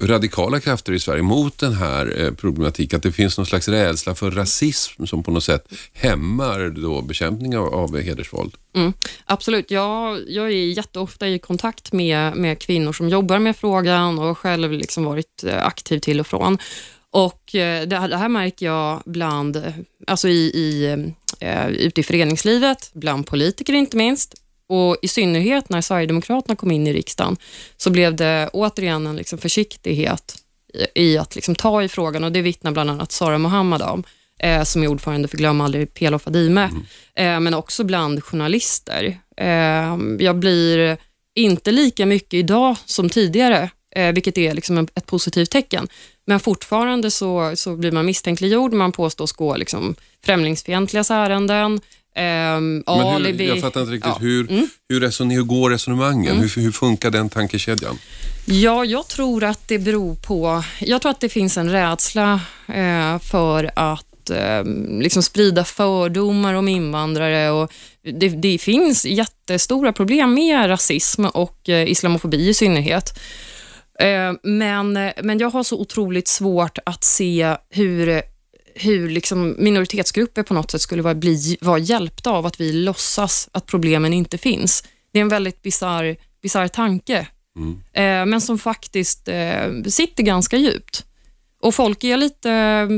radikala 0.00 0.60
krafter 0.60 0.92
i 0.92 1.00
Sverige 1.00 1.22
mot 1.22 1.58
den 1.58 1.72
här 1.72 2.20
eh, 2.20 2.32
problematiken. 2.32 2.96
Att 2.96 3.02
det 3.02 3.12
finns 3.12 3.38
någon 3.38 3.46
slags 3.46 3.68
rädsla 3.68 4.14
för 4.14 4.30
rasism 4.30 5.06
som 5.06 5.22
på 5.22 5.30
något 5.30 5.44
sätt 5.44 5.72
hämmar 5.92 6.68
då 6.68 7.02
bekämpning 7.02 7.56
av, 7.56 7.74
av 7.74 8.00
hedersvåld. 8.00 8.54
Mm, 8.74 8.92
absolut. 9.24 9.70
Jag, 9.70 10.20
jag 10.28 10.46
är 10.46 10.50
jätteofta 10.50 11.28
i 11.28 11.38
kontakt 11.38 11.92
med, 11.92 12.36
med 12.36 12.58
kvinnor 12.58 12.92
som 12.92 13.08
jobbar 13.08 13.38
med 13.38 13.56
frågan 13.56 14.18
och 14.18 14.38
själv 14.38 14.72
liksom 14.72 15.04
varit 15.04 15.44
eh, 15.44 15.66
aktiv 15.66 15.98
till 15.98 16.20
och 16.20 16.26
från. 16.26 16.58
Och 17.10 17.54
eh, 17.54 17.88
det, 17.88 17.98
här, 17.98 18.08
det 18.08 18.16
här 18.16 18.28
märker 18.28 18.66
jag 18.66 19.02
bland, 19.04 19.72
alltså 20.06 20.28
i, 20.28 20.50
i, 20.54 20.96
eh, 21.40 21.68
ute 21.68 22.00
i 22.00 22.04
föreningslivet, 22.04 22.90
bland 22.92 23.26
politiker 23.26 23.72
inte 23.72 23.96
minst, 23.96 24.34
och 24.68 24.96
i 25.02 25.08
synnerhet 25.08 25.68
när 25.68 25.80
Sverigedemokraterna 25.80 26.56
kom 26.56 26.70
in 26.70 26.86
i 26.86 26.92
riksdagen, 26.92 27.36
så 27.76 27.90
blev 27.90 28.16
det 28.16 28.50
återigen 28.52 29.06
en 29.06 29.16
liksom 29.16 29.38
försiktighet 29.38 30.36
i, 30.94 31.02
i 31.02 31.18
att 31.18 31.34
liksom 31.34 31.54
ta 31.54 31.82
i 31.82 31.88
frågan 31.88 32.24
och 32.24 32.32
det 32.32 32.42
vittnar 32.42 32.70
bland 32.72 32.90
annat 32.90 33.12
Sara 33.12 33.38
Mohammad 33.38 33.82
om, 33.82 34.04
eh, 34.38 34.62
som 34.62 34.82
är 34.82 34.88
ordförande 34.88 35.28
för 35.28 35.36
Glöm 35.36 35.60
aldrig 35.60 35.94
Pela 35.94 36.16
och 36.16 36.22
Fadime, 36.22 36.70
eh, 37.14 37.40
men 37.40 37.54
också 37.54 37.84
bland 37.84 38.24
journalister. 38.24 39.18
Eh, 39.36 39.96
jag 40.18 40.36
blir 40.36 40.96
inte 41.34 41.72
lika 41.72 42.06
mycket 42.06 42.34
idag 42.34 42.76
som 42.84 43.10
tidigare, 43.10 43.70
eh, 43.96 44.12
vilket 44.12 44.38
är 44.38 44.54
liksom 44.54 44.78
en, 44.78 44.88
ett 44.94 45.06
positivt 45.06 45.50
tecken. 45.50 45.88
Men 46.26 46.40
fortfarande 46.40 47.10
så, 47.10 47.52
så 47.56 47.76
blir 47.76 47.92
man 47.92 48.06
misstänkliggjord, 48.06 48.72
man 48.72 48.92
påstås 48.92 49.32
gå 49.32 49.56
liksom 49.56 49.94
främlingsfientligas 50.24 51.10
ärenden. 51.10 51.80
Ehm, 52.16 52.82
Men 52.86 52.98
hur, 52.98 53.14
alibi. 53.14 53.48
jag 53.48 53.60
fattar 53.60 53.80
inte 53.80 53.92
riktigt, 53.92 54.12
Ja. 54.20 54.26
Mm. 54.26 54.46
hur, 54.48 54.68
hur, 54.88 55.00
reson, 55.00 55.30
hur 55.30 55.42
går 55.42 55.70
resonemangen? 55.70 56.36
Hur, 56.36 56.60
hur 56.62 56.72
funkar 56.72 57.10
den 57.10 57.28
tankekedjan? 57.28 57.98
Ja, 58.46 58.84
jag 58.84 59.08
tror 59.08 59.44
att 59.44 59.68
det 59.68 59.78
beror 59.78 60.14
på... 60.14 60.64
Jag 60.80 61.02
tror 61.02 61.10
att 61.10 61.20
det 61.20 61.28
finns 61.28 61.56
en 61.56 61.70
rädsla 61.70 62.40
eh, 62.68 63.18
för 63.18 63.70
att 63.76 64.30
eh, 64.30 64.64
liksom 65.00 65.22
sprida 65.22 65.64
fördomar 65.64 66.54
om 66.54 66.68
invandrare. 66.68 67.50
Och 67.50 67.72
det, 68.14 68.28
det 68.28 68.58
finns 68.58 69.04
jättestora 69.04 69.92
problem 69.92 70.34
med 70.34 70.68
rasism 70.70 71.24
och 71.24 71.68
eh, 71.68 71.88
islamofobi 71.90 72.48
i 72.48 72.54
synnerhet. 72.54 73.18
Eh, 74.00 74.32
men, 74.42 74.92
men 75.22 75.38
jag 75.38 75.50
har 75.50 75.62
så 75.62 75.80
otroligt 75.80 76.28
svårt 76.28 76.78
att 76.86 77.04
se 77.04 77.56
hur, 77.70 78.22
hur 78.78 79.08
liksom 79.08 79.56
minoritetsgrupper 79.58 80.42
på 80.42 80.54
något 80.54 80.70
sätt 80.70 80.80
skulle 80.80 81.02
vara, 81.02 81.14
bli, 81.14 81.56
vara 81.60 81.78
hjälpta 81.78 82.30
av 82.30 82.46
att 82.46 82.60
vi 82.60 82.72
låtsas 82.72 83.48
att 83.52 83.66
problemen 83.66 84.12
inte 84.12 84.38
finns. 84.38 84.84
Det 85.12 85.18
är 85.18 85.22
en 85.22 85.28
väldigt 85.28 85.62
bizarr 85.62 86.68
tanke, 86.68 87.26
eh, 87.92 88.26
men 88.26 88.40
som 88.40 88.58
faktiskt 88.58 89.28
eh, 89.28 89.82
sitter 89.86 90.22
ganska 90.22 90.56
djupt. 90.56 91.04
Och 91.60 91.74
folk 91.74 92.04
är 92.04 92.16
lite... 92.16 92.88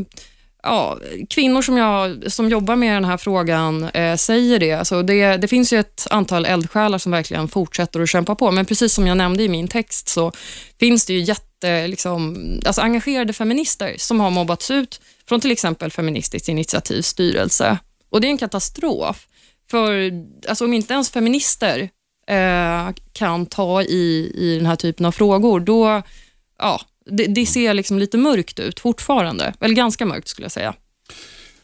Ja, 0.69 0.99
kvinnor 1.31 1.63
som, 1.63 1.77
jag, 1.77 2.33
som 2.33 2.49
jobbar 2.49 2.77
med 2.77 2.97
den 2.97 3.05
här 3.05 3.17
frågan 3.17 3.85
eh, 3.85 4.17
säger 4.17 4.59
det. 4.59 4.73
Alltså 4.73 5.03
det. 5.03 5.37
Det 5.37 5.49
finns 5.49 5.73
ju 5.73 5.81
ett 5.81 6.07
antal 6.11 6.47
eldsjälar 6.47 6.99
som 6.99 7.13
verkligen 7.13 7.49
fortsätter 7.49 8.01
att 8.01 8.09
kämpa 8.09 8.35
på, 8.35 8.51
men 8.51 8.67
precis 8.67 8.95
som 8.95 9.07
jag 9.07 9.17
nämnde 9.17 9.43
i 9.43 9.49
min 9.49 9.69
text 9.69 10.09
så 10.09 10.33
finns 10.81 11.07
det 11.07 11.13
ju 11.13 11.21
jätte, 11.21 11.87
liksom, 11.87 12.37
alltså 12.67 12.81
engagerade 12.81 13.33
feminister 13.33 13.95
som 13.99 14.21
har 14.21 14.31
mobbats 14.31 14.71
ut 14.71 15.01
från 15.29 15.41
till 15.41 15.51
exempel 15.51 15.91
Feministiskt 15.91 16.49
initiativs 16.49 17.07
styrelse. 17.07 17.79
Och 18.11 18.21
det 18.21 18.27
är 18.27 18.31
en 18.31 18.39
katastrof. 18.39 19.27
För 19.71 20.13
alltså, 20.49 20.65
om 20.65 20.73
inte 20.73 20.95
ens 20.95 21.11
feminister 21.11 21.89
eh, 22.27 22.89
kan 23.13 23.47
ta 23.47 23.83
i, 23.83 24.33
i 24.35 24.57
den 24.57 24.67
här 24.67 24.77
typen 24.77 25.07
av 25.07 25.13
frågor, 25.13 25.61
då 25.61 26.03
ja, 26.59 26.81
det, 27.09 27.27
det 27.27 27.47
ser 27.47 27.75
liksom 27.75 27.99
lite 27.99 28.19
mörkt 28.19 28.59
ut 28.59 28.81
fortfarande. 28.81 29.55
Eller 29.61 29.75
ganska 29.75 30.07
mörkt 30.07 30.29
skulle 30.29 30.45
jag 30.45 30.53
säga. 30.53 30.75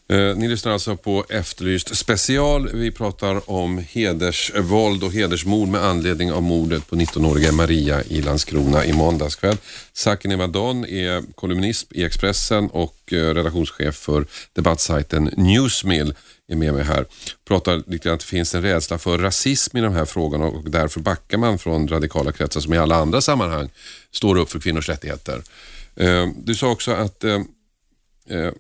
Eh, 0.09 0.37
ni 0.37 0.49
lyssnar 0.49 0.73
alltså 0.73 0.97
på 0.97 1.25
Efterlyst 1.29 1.97
special. 1.97 2.69
Vi 2.73 2.91
pratar 2.91 3.51
om 3.51 3.85
hedersvåld 3.89 5.05
och 5.05 5.13
hedersmord 5.13 5.69
med 5.69 5.85
anledning 5.85 6.33
av 6.33 6.43
mordet 6.43 6.91
på 6.91 6.97
19-åriga 6.97 7.53
Maria 7.53 8.03
i 8.03 8.23
Landskrona 8.23 8.85
i 8.85 8.93
måndags 8.93 9.37
kväll. 9.37 9.57
Saken 9.93 10.31
Evadon 10.31 10.85
är 10.85 11.35
kolumnist 11.35 11.93
i 11.93 12.05
Expressen 12.05 12.69
och 12.69 13.13
eh, 13.13 13.35
redaktionschef 13.35 13.95
för 13.95 14.27
debattsajten 14.53 15.31
Newsmill 15.37 16.15
är 16.49 16.57
med 16.57 16.75
mig 16.75 16.85
här. 16.85 17.07
Pratar 17.45 17.83
lite 17.87 18.13
att 18.13 18.21
det 18.21 18.27
finns 18.27 18.55
en 18.55 18.63
rädsla 18.63 18.99
för 18.99 19.19
rasism 19.19 19.77
i 19.77 19.81
de 19.81 19.93
här 19.95 20.05
frågorna 20.05 20.45
och 20.45 20.71
därför 20.71 21.01
backar 21.01 21.39
man 21.39 21.59
från 21.59 21.89
radikala 21.89 22.33
kretsar 22.33 22.61
som 22.61 22.75
i 22.75 22.79
alla 22.79 22.97
andra 22.97 23.21
sammanhang 23.21 23.71
står 24.11 24.37
upp 24.37 24.51
för 24.51 24.61
kvinnors 24.61 24.89
rättigheter. 24.89 25.43
Eh, 25.97 26.29
Du 26.37 26.55
sa 26.55 26.71
också 26.71 26.91
att 26.93 27.25
eh, 27.25 27.41
eh, 28.29 28.53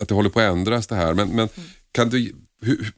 att 0.00 0.08
det 0.08 0.14
håller 0.14 0.30
på 0.30 0.40
att 0.40 0.52
ändras 0.52 0.86
det 0.86 0.94
här. 0.94 1.14
Men, 1.14 1.28
men 1.28 1.48
kan 1.92 2.08
du, 2.08 2.34
hur, 2.62 2.92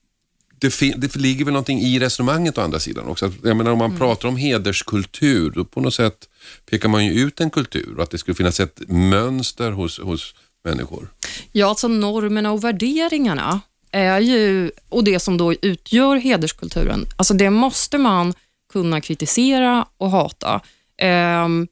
det, 0.59 0.81
det 0.97 1.17
ligger 1.17 1.45
väl 1.45 1.53
någonting 1.53 1.81
i 1.81 1.99
resonemanget 1.99 2.59
å 2.59 2.61
andra 2.61 2.81
sidan 2.81 3.07
också. 3.07 3.33
Jag 3.43 3.57
menar, 3.57 3.71
om 3.71 3.79
man 3.79 3.99
pratar 3.99 4.29
om 4.29 4.37
hederskultur, 4.37 5.51
då 5.51 5.65
på 5.65 5.81
något 5.81 5.95
sätt 5.95 6.29
pekar 6.71 6.89
man 6.89 7.07
ju 7.07 7.13
ut 7.13 7.41
en 7.41 7.51
kultur 7.51 7.95
och 7.97 8.03
att 8.03 8.11
det 8.11 8.19
skulle 8.19 8.35
finnas 8.35 8.61
ett 8.61 8.81
mönster 8.89 9.71
hos, 9.71 9.99
hos 10.01 10.35
människor. 10.65 11.13
Ja, 11.53 11.69
alltså 11.69 11.89
normerna 11.89 12.53
och 12.53 12.65
värderingarna 12.65 13.61
är 13.91 14.21
ju, 14.21 14.71
och 14.89 15.05
det 15.05 15.21
som 15.21 15.37
då 15.37 15.55
utgör 15.55 16.17
hederskulturen, 16.17 17.07
alltså 17.17 17.35
det 17.35 17.51
måste 17.51 17.99
man 17.99 18.35
kunna 18.73 19.01
kritisera 19.01 19.87
och 19.97 20.11
hata. 20.11 20.61
Ehm, 20.99 21.69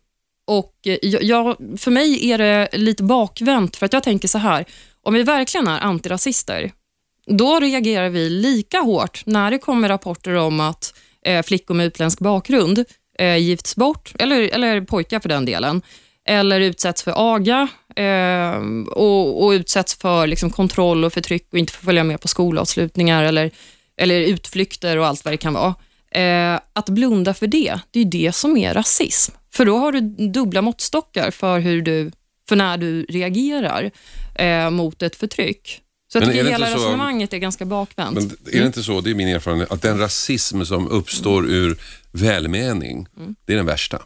och 0.46 0.74
jag, 0.83 1.22
jag, 1.22 1.57
för 1.79 1.90
mig 1.90 2.31
är 2.31 2.38
det 2.38 2.68
lite 2.72 3.03
bakvänt, 3.03 3.77
för 3.77 3.87
att 3.87 3.92
jag 3.92 4.03
tänker 4.03 4.29
så 4.29 4.38
här, 4.38 4.64
om 5.03 5.14
vi 5.14 5.22
verkligen 5.22 5.68
är 5.68 5.81
antirasister, 5.81 6.72
då 7.27 7.61
reagerar 7.61 8.09
vi 8.09 8.31
lika 8.31 8.81
hårt 8.81 9.22
när 9.27 9.50
det 9.50 9.59
kommer 9.59 9.88
rapporter 9.88 10.35
om 10.35 10.61
att 10.61 10.94
eh, 11.24 11.42
flickor 11.42 11.74
med 11.74 11.87
utländsk 11.87 12.18
bakgrund 12.18 12.85
eh, 13.18 13.37
gifts 13.37 13.77
bort, 13.77 14.12
eller, 14.18 14.40
eller 14.40 14.81
pojkar 14.81 15.20
för 15.20 15.29
den 15.29 15.44
delen, 15.44 15.83
eller 16.28 16.60
utsätts 16.60 17.02
för 17.02 17.12
aga 17.32 17.68
eh, 17.96 18.56
och, 18.92 19.44
och 19.44 19.50
utsätts 19.50 19.94
för 19.94 20.26
liksom, 20.26 20.50
kontroll 20.50 21.04
och 21.04 21.12
förtryck 21.12 21.48
och 21.52 21.58
inte 21.58 21.72
får 21.72 21.84
följa 21.87 22.04
med 22.04 22.20
på 22.20 22.28
skolavslutningar 22.28 23.24
eller, 23.24 23.50
eller 23.96 24.20
utflykter 24.20 24.96
och 24.96 25.06
allt 25.06 25.24
vad 25.24 25.32
det 25.34 25.38
kan 25.38 25.54
vara. 25.54 25.74
Eh, 26.10 26.60
att 26.72 26.88
blunda 26.88 27.34
för 27.34 27.46
det, 27.46 27.78
det 27.90 28.00
är 28.00 28.04
det 28.04 28.32
som 28.34 28.56
är 28.56 28.74
rasism. 28.74 29.32
För 29.52 29.64
då 29.66 29.76
har 29.78 29.92
du 29.92 30.00
dubbla 30.28 30.62
måttstockar 30.62 31.30
för, 31.30 31.58
hur 31.60 31.82
du, 31.82 32.10
för 32.48 32.56
när 32.56 32.76
du 32.76 33.04
reagerar 33.04 33.90
eh, 34.34 34.70
mot 34.70 35.02
ett 35.02 35.16
förtryck. 35.16 35.80
Så 36.12 36.18
jag 36.18 36.22
Men 36.22 36.30
är 36.30 36.32
tycker 36.34 36.52
hela 36.52 36.66
inte 36.66 36.78
så- 36.78 36.84
resonemanget 36.87 37.32
är 37.32 37.38
ganska 37.38 37.64
bakvänt. 37.64 38.14
Men 38.14 38.24
är 38.54 38.60
det 38.60 38.66
inte 38.66 38.82
så, 38.82 39.00
det 39.00 39.10
är 39.10 39.14
min 39.14 39.28
erfarenhet, 39.28 39.72
att 39.72 39.82
den 39.82 39.98
rasism 39.98 40.64
som 40.64 40.88
uppstår 40.88 41.46
ur 41.50 41.76
välmening, 42.12 43.06
det 43.46 43.52
är 43.52 43.56
den 43.56 43.66
värsta. 43.66 44.02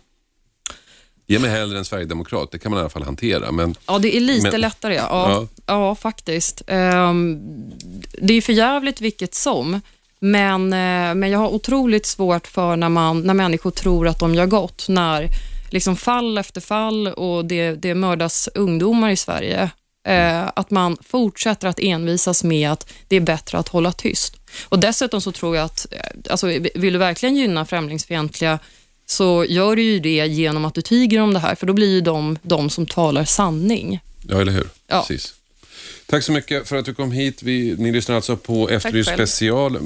Ge 1.31 1.39
mig 1.39 1.51
hellre 1.51 1.79
en 1.79 1.85
sverigedemokrat, 1.85 2.51
det 2.53 2.59
kan 2.59 2.71
man 2.71 2.79
i 2.79 2.81
alla 2.81 2.91
fall 2.91 3.03
hantera. 3.03 3.53
Men 3.53 3.75
Ja, 3.87 3.99
det 3.99 4.17
är 4.17 4.21
lite 4.21 4.51
Men- 4.51 4.61
lättare. 4.61 4.95
Ja, 4.95 5.09
ja. 5.31 5.47
Ja. 5.67 5.95
faktiskt. 5.95 6.63
Ehm, 6.67 7.39
det 8.23 8.35
är 8.35 8.41
för 8.41 8.53
jävligt 8.53 9.01
vilket 9.01 9.35
som, 9.35 9.81
men, 10.21 10.73
eh, 10.73 11.15
men 11.15 11.31
jag 11.31 11.39
har 11.39 11.49
otroligt 11.49 12.07
svårt 12.07 12.47
för 12.47 12.77
när, 12.77 12.89
man, 12.89 13.21
när 13.21 13.35
människor 13.35 13.71
tror 13.71 14.09
att 14.09 14.19
de 14.19 14.35
gör 14.35 14.47
gott, 14.47 14.85
när 14.89 15.29
liksom 15.71 15.97
fall 15.97 16.39
efter 16.39 16.61
fall 16.61 17.07
och 17.09 17.45
det, 17.45 17.73
det 17.73 17.95
mördas 17.95 18.49
ungdomar 18.55 19.11
i 19.11 19.17
Sverige, 19.17 19.71
eh, 20.09 20.43
att 20.57 20.71
man 20.71 20.97
fortsätter 21.07 21.69
att 21.69 21.79
envisas 21.81 22.45
med 22.45 22.71
att 22.73 22.93
det 23.09 23.17
är 23.17 23.21
bättre 23.21 23.59
att 23.59 23.69
hålla 23.69 23.93
tyst. 23.93 24.35
Och 24.69 24.79
Dessutom 24.79 25.21
så 25.21 25.33
tror 25.33 25.57
jag 25.57 25.65
att, 25.65 25.87
eh, 25.91 26.01
alltså, 26.31 26.47
vill 26.75 26.93
du 26.93 26.99
verkligen 26.99 27.37
gynna 27.37 27.65
främlingsfientliga 27.67 28.59
så 29.11 29.45
gör 29.49 29.77
du 29.77 29.83
ju 29.83 30.01
det 30.01 30.27
genom 30.27 30.65
att 30.65 30.75
du 30.75 30.83
tiger 30.83 31.21
om 31.21 31.35
det 31.35 31.41
här, 31.41 31.55
för 31.55 31.67
då 31.67 31.73
blir 31.73 31.91
ju 31.95 32.01
de 32.01 32.39
de 32.43 32.71
som 32.71 32.87
talar 32.87 33.25
sanning. 33.25 34.01
Ja, 34.29 34.41
eller 34.41 34.53
hur? 34.53 34.69
Ja. 34.87 35.05
Precis. 35.09 35.35
Tack 36.07 36.23
så 36.25 36.33
mycket 36.33 36.69
för 36.69 36.77
att 36.77 36.85
du 36.85 36.95
kom 36.95 37.13
hit. 37.13 37.43
Vi, 37.43 37.75
ni 37.79 37.93
lyssnar 37.93 38.17
alltså 38.17 38.37
på 38.37 38.69
Efterlyst 38.71 39.11
special. 39.15 39.77
Eh, 39.77 39.83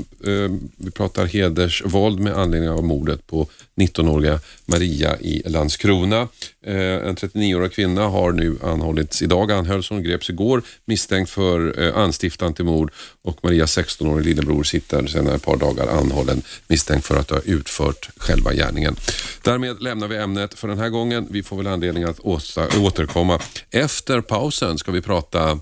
Vi 0.76 0.90
pratar 0.90 1.26
hedersvåld 1.26 2.20
med 2.20 2.32
anledning 2.38 2.70
av 2.70 2.84
mordet 2.84 3.26
på 3.26 3.46
19-åriga 3.76 4.40
Maria 4.66 5.18
i 5.20 5.42
Landskrona. 5.46 6.28
Eh, 6.66 6.74
En 6.76 7.16
39-årig 7.16 7.72
kvinna 7.72 8.02
har 8.08 8.32
nu 8.32 8.58
anhållits 8.62 9.22
idag, 9.22 9.52
anhölls 9.52 9.90
hon, 9.90 10.02
greps 10.02 10.30
igår 10.30 10.62
misstänkt 10.84 11.30
för 11.30 11.82
eh, 11.82 11.96
anstiftan 11.96 12.54
till 12.54 12.64
mord 12.64 12.92
och 13.22 13.38
Marias 13.44 13.78
16-årige 13.78 14.24
lillebror 14.24 14.62
sitter 14.64 15.06
sedan 15.06 15.26
ett 15.26 15.42
par 15.42 15.56
dagar 15.56 15.86
anhållen 15.86 16.42
misstänkt 16.68 17.06
för 17.06 17.16
att 17.16 17.30
ha 17.30 17.38
utfört 17.44 18.10
själva 18.16 18.52
gärningen. 18.54 18.96
Därmed 19.42 19.82
lämnar 19.82 20.08
vi 20.08 20.16
ämnet 20.16 20.54
för 20.54 20.68
den 20.68 20.78
här 20.78 20.88
gången. 20.88 21.26
Vi 21.30 21.42
får 21.42 21.56
väl 21.56 21.66
anledning 21.66 22.04
att 22.04 22.18
åter- 22.18 22.78
återkomma. 22.86 23.40
Efter 23.70 24.20
pausen 24.20 24.78
ska 24.78 24.92
vi 24.92 25.00
prata 25.00 25.58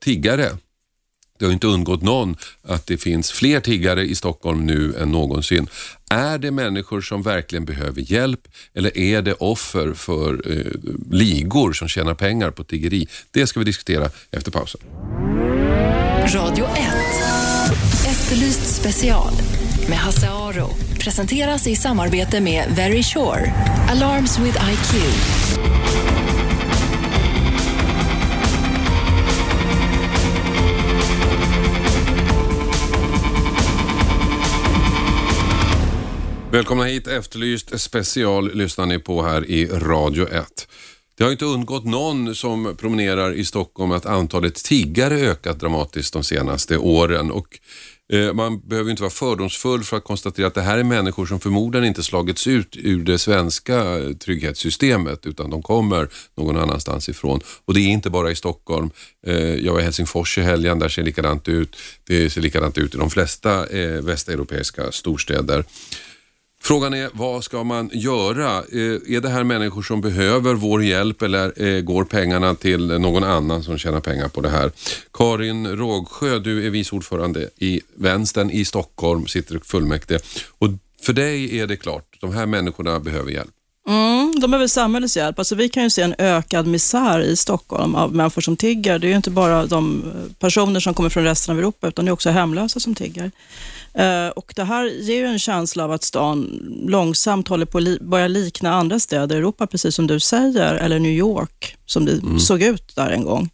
tiggare. 0.00 0.56
Det 1.38 1.46
har 1.46 1.52
inte 1.52 1.66
undgått 1.66 2.02
någon 2.02 2.36
att 2.62 2.86
det 2.86 2.98
finns 2.98 3.32
fler 3.32 3.60
tiggare 3.60 4.06
i 4.06 4.14
Stockholm 4.14 4.66
nu 4.66 4.94
än 4.96 5.12
någonsin. 5.12 5.66
Är 6.10 6.38
det 6.38 6.50
människor 6.50 7.00
som 7.00 7.22
verkligen 7.22 7.64
behöver 7.64 8.12
hjälp 8.12 8.40
eller 8.74 8.98
är 8.98 9.22
det 9.22 9.34
offer 9.34 9.92
för 9.92 10.50
eh, 10.52 10.72
ligor 11.10 11.72
som 11.72 11.88
tjänar 11.88 12.14
pengar 12.14 12.50
på 12.50 12.64
tiggeri? 12.64 13.08
Det 13.30 13.46
ska 13.46 13.60
vi 13.60 13.64
diskutera 13.64 14.10
efter 14.30 14.50
pausen. 14.50 14.80
Radio 16.34 16.64
1. 16.64 16.70
Efterlyst 18.06 18.80
special 18.80 19.32
med 19.88 19.98
Hasse 19.98 20.28
Aro. 20.30 20.68
Presenteras 21.00 21.66
i 21.66 21.76
samarbete 21.76 22.40
med 22.40 22.64
Very 22.76 23.02
Sure. 23.02 23.52
Alarms 23.90 24.38
with 24.38 24.58
IQ. 24.72 26.09
Välkomna 36.52 36.84
hit, 36.84 37.06
Efterlyst 37.06 37.80
special 37.80 38.54
lyssnar 38.54 38.86
ni 38.86 38.98
på 38.98 39.22
här 39.22 39.50
i 39.50 39.66
Radio 39.66 40.28
1. 40.28 40.68
Det 41.18 41.24
har 41.24 41.30
inte 41.30 41.44
undgått 41.44 41.84
någon 41.84 42.34
som 42.34 42.76
promenerar 42.78 43.32
i 43.32 43.44
Stockholm 43.44 43.92
att 43.92 44.06
antalet 44.06 44.54
tiggare 44.54 45.14
ökat 45.14 45.60
dramatiskt 45.60 46.12
de 46.12 46.24
senaste 46.24 46.78
åren. 46.78 47.30
Och 47.30 47.58
eh, 48.12 48.32
man 48.32 48.60
behöver 48.60 48.90
inte 48.90 49.02
vara 49.02 49.10
fördomsfull 49.10 49.82
för 49.82 49.96
att 49.96 50.04
konstatera 50.04 50.46
att 50.46 50.54
det 50.54 50.62
här 50.62 50.78
är 50.78 50.84
människor 50.84 51.26
som 51.26 51.40
förmodligen 51.40 51.86
inte 51.86 52.02
slagits 52.02 52.46
ut 52.46 52.76
ur 52.76 53.04
det 53.04 53.18
svenska 53.18 53.98
eh, 53.98 54.12
trygghetssystemet 54.12 55.26
utan 55.26 55.50
de 55.50 55.62
kommer 55.62 56.08
någon 56.36 56.56
annanstans 56.56 57.08
ifrån. 57.08 57.40
Och 57.64 57.74
det 57.74 57.80
är 57.80 57.88
inte 57.88 58.10
bara 58.10 58.30
i 58.30 58.36
Stockholm. 58.36 58.90
Eh, 59.26 59.54
jag 59.54 59.72
var 59.72 59.80
i 59.80 59.84
Helsingfors 59.84 60.38
i 60.38 60.40
helgen, 60.40 60.78
där 60.78 60.88
ser 60.88 61.02
det 61.02 61.06
likadant 61.06 61.48
ut. 61.48 61.76
Det 62.06 62.30
ser 62.30 62.40
likadant 62.40 62.78
ut 62.78 62.94
i 62.94 62.98
de 62.98 63.10
flesta 63.10 63.66
eh, 63.66 64.02
västeuropeiska 64.02 64.92
storstäder. 64.92 65.64
Frågan 66.62 66.94
är, 66.94 67.10
vad 67.12 67.44
ska 67.44 67.64
man 67.64 67.90
göra? 67.92 68.58
Eh, 68.58 69.16
är 69.16 69.20
det 69.20 69.28
här 69.28 69.44
människor 69.44 69.82
som 69.82 70.00
behöver 70.00 70.54
vår 70.54 70.84
hjälp 70.84 71.22
eller 71.22 71.62
eh, 71.62 71.80
går 71.80 72.04
pengarna 72.04 72.54
till 72.54 72.86
någon 72.86 73.24
annan 73.24 73.62
som 73.62 73.78
tjänar 73.78 74.00
pengar 74.00 74.28
på 74.28 74.40
det 74.40 74.48
här? 74.48 74.72
Karin 75.12 75.66
Rågsjö, 75.66 76.38
du 76.38 76.66
är 76.66 76.70
vice 76.70 76.96
ordförande 76.96 77.50
i 77.58 77.80
Vänstern 77.94 78.50
i 78.50 78.64
Stockholm, 78.64 79.26
sitter 79.26 79.56
i 79.56 79.58
fullmäktige. 79.58 80.20
Och 80.58 80.68
för 81.02 81.12
dig 81.12 81.58
är 81.58 81.66
det 81.66 81.76
klart, 81.76 82.16
de 82.20 82.32
här 82.34 82.46
människorna 82.46 83.00
behöver 83.00 83.30
hjälp. 83.30 83.50
Mm, 83.90 84.40
de 84.40 84.50
behöver 84.50 84.66
samhällets 84.66 85.16
hjälp. 85.16 85.38
Alltså, 85.38 85.54
vi 85.54 85.68
kan 85.68 85.82
ju 85.82 85.90
se 85.90 86.02
en 86.02 86.14
ökad 86.18 86.66
misär 86.66 87.20
i 87.20 87.36
Stockholm 87.36 87.94
av 87.94 88.14
människor 88.14 88.42
som 88.42 88.56
tigger. 88.56 88.98
Det 88.98 89.06
är 89.06 89.08
ju 89.10 89.16
inte 89.16 89.30
bara 89.30 89.66
de 89.66 90.02
personer 90.38 90.80
som 90.80 90.94
kommer 90.94 91.08
från 91.10 91.24
resten 91.24 91.52
av 91.52 91.58
Europa, 91.58 91.88
utan 91.88 92.04
det 92.04 92.08
är 92.08 92.12
också 92.12 92.30
hemlösa 92.30 92.80
som 92.80 92.94
tigger. 92.94 93.30
Eh, 93.94 94.28
och 94.28 94.52
det 94.56 94.64
här 94.64 94.84
ger 94.84 95.16
ju 95.16 95.26
en 95.26 95.38
känsla 95.38 95.84
av 95.84 95.92
att 95.92 96.04
stan 96.04 96.60
långsamt 96.88 97.48
håller 97.48 97.66
på 97.66 97.78
att 97.78 97.84
li- 97.84 97.98
börja 98.00 98.28
likna 98.28 98.72
andra 98.74 99.00
städer 99.00 99.36
i 99.36 99.38
Europa, 99.38 99.66
precis 99.66 99.94
som 99.94 100.06
du 100.06 100.20
säger, 100.20 100.74
eller 100.74 100.98
New 100.98 101.12
York, 101.12 101.76
som 101.86 102.04
det 102.04 102.20
såg 102.40 102.62
ut 102.62 102.96
där 102.96 103.10
en 103.10 103.24
gång. 103.24 103.50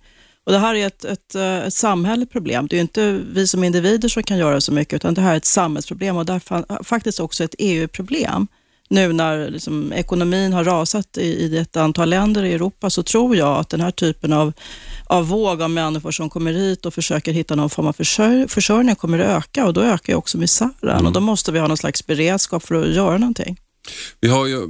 Och 0.46 0.52
Det 0.52 0.58
här 0.58 0.74
är 0.74 0.86
ett, 0.86 1.04
ett, 1.04 1.34
eh, 1.34 1.56
ett 1.58 1.74
samhälleligt 1.74 2.32
problem. 2.32 2.66
Det 2.70 2.76
är 2.76 2.80
inte 2.80 3.20
vi 3.32 3.46
som 3.46 3.64
individer 3.64 4.08
som 4.08 4.22
kan 4.22 4.38
göra 4.38 4.60
så 4.60 4.72
mycket, 4.72 4.94
utan 4.94 5.14
det 5.14 5.20
här 5.20 5.32
är 5.32 5.36
ett 5.36 5.44
samhällsproblem 5.44 6.16
och 6.16 6.26
därför 6.26 6.84
faktiskt 6.84 7.20
också 7.20 7.44
ett 7.44 7.54
EU-problem. 7.58 8.46
Nu 8.88 9.12
när 9.12 9.50
liksom 9.50 9.92
ekonomin 9.92 10.52
har 10.52 10.64
rasat 10.64 11.18
i, 11.18 11.26
i 11.26 11.58
ett 11.58 11.76
antal 11.76 12.08
länder 12.08 12.44
i 12.44 12.52
Europa, 12.52 12.90
så 12.90 13.02
tror 13.02 13.36
jag 13.36 13.58
att 13.58 13.68
den 13.68 13.80
här 13.80 13.90
typen 13.90 14.32
av, 14.32 14.52
av 15.06 15.28
våg 15.28 15.62
av 15.62 15.70
människor 15.70 16.10
som 16.10 16.30
kommer 16.30 16.52
hit 16.52 16.86
och 16.86 16.94
försöker 16.94 17.32
hitta 17.32 17.54
någon 17.54 17.70
form 17.70 17.86
av 17.86 17.92
försörj, 17.92 18.48
försörjning 18.48 18.96
kommer 18.96 19.18
att 19.18 19.44
öka 19.44 19.66
och 19.66 19.72
då 19.72 19.80
ökar 19.80 20.12
ju 20.12 20.16
också 20.16 20.38
misären 20.38 21.06
och 21.06 21.12
då 21.12 21.20
måste 21.20 21.52
vi 21.52 21.58
ha 21.58 21.68
någon 21.68 21.76
slags 21.76 22.06
beredskap 22.06 22.62
för 22.62 22.74
att 22.74 22.94
göra 22.94 23.18
någonting. 23.18 23.60
Vi 24.20 24.28
har 24.28 24.46
ju, 24.46 24.68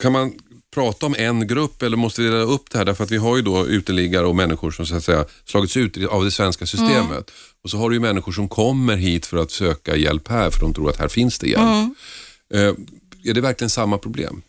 kan 0.00 0.12
man 0.12 0.32
prata 0.74 1.06
om 1.06 1.14
en 1.18 1.46
grupp 1.46 1.82
eller 1.82 1.96
måste 1.96 2.22
vi 2.22 2.28
dela 2.28 2.42
upp 2.42 2.70
det 2.70 2.78
här? 2.78 2.84
Därför 2.84 3.04
att 3.04 3.10
vi 3.10 3.16
har 3.16 3.36
ju 3.36 3.42
då 3.42 3.66
uteliggare 3.66 4.26
och 4.26 4.36
människor 4.36 4.70
som 4.70 4.86
så 4.86 4.96
att 4.96 5.04
säga 5.04 5.24
slagits 5.44 5.76
ut 5.76 6.06
av 6.06 6.24
det 6.24 6.30
svenska 6.30 6.66
systemet. 6.66 7.30
Och 7.64 7.70
så 7.70 7.78
har 7.78 7.90
du 7.90 7.96
ju 7.96 8.00
människor 8.00 8.32
som 8.32 8.48
kommer 8.48 8.96
hit 8.96 9.26
för 9.26 9.36
att 9.36 9.50
söka 9.50 9.96
hjälp 9.96 10.28
här 10.28 10.50
för 10.50 10.60
de 10.60 10.74
tror 10.74 10.90
att 10.90 10.96
här 10.96 11.08
finns 11.08 11.38
det 11.38 11.48
hjälp. 11.48 11.96
Eh, 12.54 12.72
är 13.24 13.34
det 13.34 13.40
verkligen 13.40 13.70
samma 13.70 13.98
problem? 13.98 14.42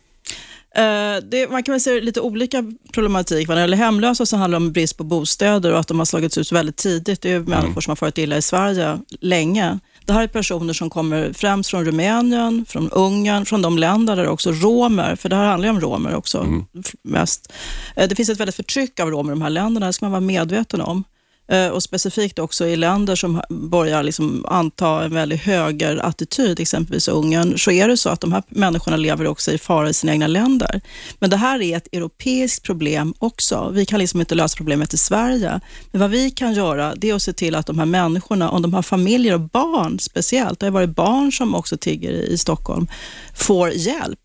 Eh, 0.76 1.24
det, 1.32 1.52
man 1.52 1.64
kan 1.64 1.74
väl 1.74 1.82
se 1.82 2.02
lite 2.02 2.22
olika 2.22 2.64
problematik. 2.94 3.48
När 3.48 3.56
det 3.56 3.62
gäller 3.62 3.78
hemlösa 3.78 4.26
så 4.26 4.38
handlar 4.38 4.60
det 4.60 4.66
om 4.66 4.72
brist 4.72 4.98
på 4.98 5.04
bostäder 5.04 5.72
och 5.74 5.80
att 5.80 5.88
de 5.88 6.00
har 6.00 6.06
slagits 6.06 6.38
ut 6.38 6.52
väldigt 6.52 6.76
tidigt. 6.78 7.22
Det 7.22 7.30
är 7.30 7.34
ju 7.34 7.44
människor 7.44 7.82
som 7.82 7.92
har 7.92 7.96
farit 7.96 8.18
illa 8.18 8.38
i 8.38 8.42
Sverige 8.42 9.00
länge. 9.22 9.80
Det 10.06 10.14
här 10.14 10.24
är 10.24 10.28
personer 10.28 10.74
som 10.74 10.90
kommer 10.90 11.34
främst 11.34 11.70
från 11.70 11.86
Rumänien, 11.86 12.66
från 12.68 12.90
Ungern, 12.90 13.46
från 13.46 13.62
de 13.62 13.78
länder 13.78 14.16
där 14.16 14.28
också 14.28 14.52
romer, 14.52 15.16
för 15.16 15.30
det 15.30 15.36
här 15.36 15.46
handlar 15.46 15.70
ju 15.70 15.76
om 15.76 15.82
romer 15.82 16.16
också 16.16 16.46
f- 16.86 16.94
mest. 17.04 17.52
Eh, 17.96 18.08
Det 18.10 18.16
finns 18.16 18.30
ett 18.30 18.40
väldigt 18.40 18.56
förtryck 18.56 19.00
av 19.00 19.10
romer 19.12 19.32
i 19.32 19.36
de 19.36 19.42
här 19.42 19.50
länderna, 19.50 19.86
det 19.88 19.94
ska 19.94 20.06
man 20.06 20.12
vara 20.12 20.22
medveten 20.22 20.82
om. 20.82 21.04
Eh, 21.48 21.68
och 21.68 21.84
specifikt 21.84 22.40
också 22.40 22.68
i 22.68 22.76
länder 22.76 23.16
som 23.16 23.42
börjar 23.50 24.04
liksom 24.04 24.46
anta 24.48 25.04
en 25.04 25.14
väldigt 25.14 25.42
högerattityd, 25.42 26.60
exempelvis 26.60 27.08
Ungern, 27.08 27.58
så 27.58 27.72
är 27.72 27.88
det 27.88 27.98
så 27.98 28.10
att 28.10 28.22
de 28.22 28.32
här 28.32 28.44
människorna 28.50 28.98
lever 28.98 29.28
också 29.28 29.52
i 29.52 29.58
fara 29.58 29.90
i 29.90 29.94
sina 29.94 30.12
egna 30.12 30.28
länder. 30.28 30.82
Men 31.20 31.30
det 31.30 31.38
här 31.38 31.62
är 31.62 31.78
ett 31.78 31.88
europeiskt 31.92 32.66
problem 32.66 33.14
också. 33.20 33.70
Vi 33.74 33.86
kan 33.86 34.00
liksom 34.00 34.20
inte 34.20 34.36
lösa 34.36 34.58
problemet 34.58 34.94
i 34.94 34.98
Sverige. 34.98 35.60
Men 35.92 36.02
vad 36.02 36.10
vi 36.10 36.32
kan 36.32 36.54
göra, 36.54 36.96
det 36.96 37.10
är 37.10 37.16
att 37.16 37.22
se 37.22 37.34
till 37.34 37.56
att 37.56 37.66
de 37.66 37.80
här 37.80 37.86
människorna, 37.86 38.50
om 38.50 38.62
de 38.62 38.74
har 38.74 38.82
familjer 38.82 39.34
och 39.34 39.42
barn 39.42 40.00
speciellt, 40.00 40.60
det 40.60 40.66
har 40.66 40.72
varit 40.72 40.96
barn 40.96 41.32
som 41.32 41.56
också 41.56 41.78
tigger 41.78 42.12
i 42.12 42.32
i 42.32 42.38
Stockholm, 42.38 42.88
får 43.36 43.70
hjälp. 43.70 44.20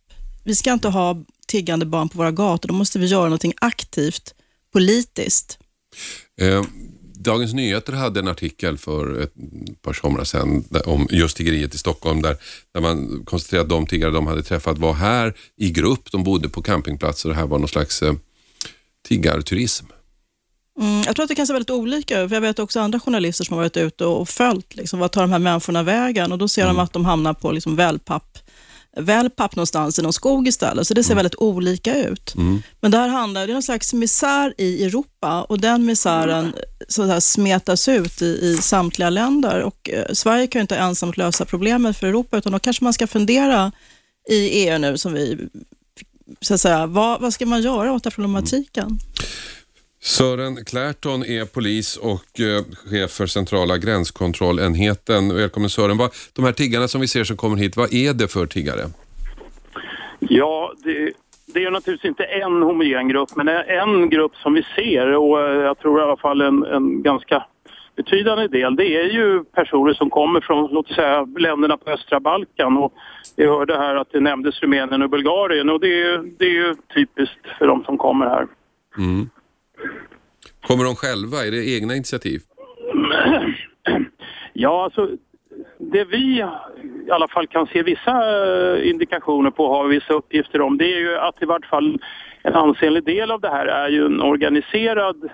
Vi 0.44 0.55
ska 0.55 0.72
inte 0.72 0.88
ha 0.88 1.24
tiggande 1.46 1.87
barn 1.87 2.09
på 2.09 2.18
våra 2.18 2.31
gator, 2.31 2.68
då 2.68 2.74
måste 2.74 2.98
vi 2.98 3.07
göra 3.07 3.24
någonting 3.24 3.55
aktivt 3.61 4.35
politiskt. 4.72 5.59
Eh, 6.40 6.62
Dagens 7.26 7.54
Nyheter 7.54 7.92
hade 7.92 8.20
en 8.20 8.28
artikel 8.28 8.78
för 8.78 9.20
ett 9.20 9.32
par 9.82 9.92
somrar 9.92 10.24
sedan 10.24 10.64
om 10.84 11.08
just 11.10 11.36
tiggeriet 11.36 11.74
i 11.74 11.78
Stockholm 11.78 12.22
där, 12.22 12.36
där 12.74 12.80
man 12.80 13.24
konstaterade 13.24 13.62
att 13.62 13.68
de 13.68 13.86
tiggare 13.86 14.10
de 14.10 14.26
hade 14.26 14.42
träffat 14.42 14.78
var 14.78 14.92
här 14.92 15.34
i 15.56 15.70
grupp. 15.70 16.12
De 16.12 16.24
bodde 16.24 16.48
på 16.48 16.62
campingplatser 16.62 17.28
och 17.28 17.34
det 17.34 17.40
här 17.40 17.46
var 17.46 17.58
någon 17.58 17.68
slags 17.68 18.02
eh, 18.02 18.14
tiggarturism. 19.08 19.86
Mm, 20.80 21.02
jag 21.06 21.16
tror 21.16 21.22
att 21.22 21.28
det 21.28 21.34
kan 21.34 21.46
se 21.46 21.52
väldigt 21.52 21.70
olika 21.70 22.20
ut. 22.20 22.30
Jag 22.30 22.40
vet 22.40 22.58
också 22.58 22.80
andra 22.80 23.00
journalister 23.00 23.44
som 23.44 23.54
har 23.54 23.62
varit 23.62 23.76
ute 23.76 24.04
och 24.04 24.28
följt, 24.28 24.76
liksom, 24.76 24.98
vad 24.98 25.12
tar 25.12 25.20
de 25.20 25.32
här 25.32 25.38
människorna 25.38 25.82
vägen? 25.82 26.32
Och 26.32 26.38
då 26.38 26.48
ser 26.48 26.66
de 26.66 26.78
att 26.78 26.92
de 26.92 27.04
hamnar 27.04 27.34
på 27.34 27.52
liksom, 27.52 27.76
wellpapp, 27.76 28.38
wellpapp 28.96 29.56
någonstans 29.56 29.98
i 29.98 30.02
någon 30.02 30.12
skog 30.12 30.48
istället. 30.48 30.87
Så 30.87 30.94
det 30.94 31.04
ser 31.04 31.14
väldigt 31.14 31.35
olika 31.35 31.96
ut. 31.96 32.35
Men 32.80 32.90
det 32.90 32.98
här 32.98 33.09
handlar, 33.09 33.46
det 33.46 33.52
är 33.52 33.54
någon 33.54 33.62
slags 33.62 33.92
misär 33.92 34.54
i 34.59 34.85
Europa 34.85 35.42
och 35.42 35.61
den 35.61 35.85
misären 35.85 36.52
så 36.88 37.04
här, 37.04 37.20
smetas 37.20 37.88
ut 37.88 38.22
i, 38.22 38.26
i 38.26 38.56
samtliga 38.56 39.11
länder. 39.11 39.61
Och, 39.61 39.90
eh, 39.90 40.12
Sverige 40.12 40.46
kan 40.46 40.59
ju 40.59 40.62
inte 40.62 40.76
ensamt 40.76 41.16
lösa 41.16 41.44
problemet 41.44 41.96
för 41.96 42.06
Europa, 42.06 42.38
utan 42.38 42.52
då 42.52 42.59
kanske 42.59 42.85
man 42.85 42.92
ska 42.92 43.06
fundera 43.06 43.72
i 44.28 44.48
EU 44.48 44.78
nu, 44.78 44.98
som 44.98 45.12
vi 45.12 45.48
så 46.40 46.54
att 46.54 46.61
säga, 46.61 46.87
vad, 46.87 47.20
vad 47.20 47.35
ska 47.35 47.46
man 47.46 47.62
göra 47.62 47.92
åt 47.92 48.02
den 48.02 48.12
problematiken? 48.12 48.98
Sören 50.00 50.64
Klärton 50.64 51.22
är 51.22 51.44
polis 51.54 51.96
och 51.96 52.40
eh, 52.40 52.64
chef 52.90 53.11
för 53.11 53.26
centrala 53.26 53.78
gränskontrollenheten. 53.78 55.35
Välkommen 55.35 55.70
Sören. 55.70 55.96
Vad, 55.96 56.11
de 56.37 56.44
här 56.44 56.52
tiggarna 56.52 56.88
som 56.88 57.00
vi 57.00 57.09
ser 57.09 57.24
som 57.24 57.37
kommer 57.37 57.56
hit, 57.56 57.76
vad 57.76 57.94
är 57.94 58.14
det 58.14 58.28
för 58.28 58.46
tiggare? 58.46 58.82
Ja, 60.18 60.72
det, 60.85 61.12
det 61.54 61.64
är 61.64 61.70
naturligtvis 61.70 62.09
inte 62.09 62.24
en 62.24 62.62
homogen 62.62 63.09
grupp, 63.09 63.37
men 63.37 63.48
en 63.48 64.11
grupp 64.11 64.37
som 64.37 64.54
vi 64.54 64.62
ser 64.76 65.06
och 65.14 65.40
eh, 65.40 65.62
jag 65.62 65.78
tror 65.78 66.00
i 66.00 66.02
alla 66.02 66.16
fall 66.16 66.40
en, 66.40 66.62
en 66.62 67.02
ganska 67.02 67.46
betydande 67.96 68.48
del, 68.48 68.76
det 68.76 68.96
är 68.96 69.04
ju 69.04 69.44
personer 69.44 69.94
som 69.94 70.11
kommer 70.11 70.40
från, 70.40 70.70
låt 70.72 70.88
säga, 70.88 71.24
länderna 71.38 71.76
på 71.76 71.90
östra 71.90 72.20
Balkan. 72.20 72.76
Och 72.76 72.92
vi 73.37 73.46
hörde 73.46 73.76
här 73.76 73.96
att 73.96 74.12
det 74.12 74.20
nämndes 74.20 74.61
Rumänien 74.61 75.02
och 75.02 75.11
Bulgarien 75.11 75.70
och 75.70 75.80
det 75.80 76.02
är, 76.02 76.22
det 76.38 76.44
är 76.44 76.50
ju 76.50 76.74
typiskt 76.94 77.46
för 77.59 77.66
de 77.66 77.85
som 77.85 77.98
kommer 77.98 78.26
här. 78.26 78.46
Mm. 78.98 79.28
Kommer 80.66 80.84
de 80.84 80.94
själva? 80.94 81.36
Är 81.46 81.50
det 81.50 81.76
egna 81.76 81.94
initiativ? 81.94 82.40
Ja, 84.58 84.84
alltså 84.84 85.10
det 85.78 86.04
vi 86.04 86.44
i 87.06 87.10
alla 87.10 87.28
fall 87.28 87.46
kan 87.46 87.66
se 87.66 87.82
vissa 87.82 88.14
eh, 88.76 88.88
indikationer 88.88 89.50
på, 89.50 89.68
har 89.68 89.88
vissa 89.88 90.12
uppgifter 90.12 90.60
om, 90.60 90.78
det 90.78 90.94
är 90.94 90.98
ju 90.98 91.16
att 91.16 91.42
i 91.42 91.44
vart 91.44 91.66
fall 91.66 91.98
en 92.42 92.54
ansenlig 92.54 93.04
del 93.04 93.30
av 93.30 93.40
det 93.40 93.48
här 93.48 93.66
är 93.66 93.88
ju 93.88 94.06
en 94.06 94.22
organiserad 94.22 95.30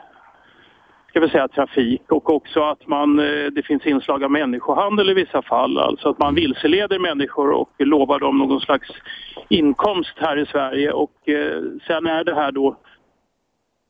ska 1.13 1.21
vi 1.21 1.29
säga, 1.29 1.49
trafik 1.49 2.13
och 2.13 2.31
också 2.35 2.63
att 2.63 2.87
man, 2.87 3.19
eh, 3.19 3.47
det 3.47 3.63
finns 3.67 3.87
inslag 3.87 4.25
av 4.25 4.31
människohandel 4.31 5.11
i 5.11 5.15
vissa 5.15 5.43
fall. 5.43 5.79
Alltså 5.79 6.09
att 6.09 6.19
man 6.19 6.35
vilseleder 6.35 6.99
människor 6.99 7.51
och 7.51 7.71
lovar 7.79 8.19
dem 8.19 8.39
någon 8.39 8.61
slags 8.61 8.89
inkomst 9.49 10.15
här 10.17 10.37
i 10.39 10.47
Sverige 10.47 10.93
och 10.93 11.29
eh, 11.29 11.63
sen 11.87 12.07
är 12.07 12.25
det 12.25 12.35
här 12.35 12.53
då 12.53 12.77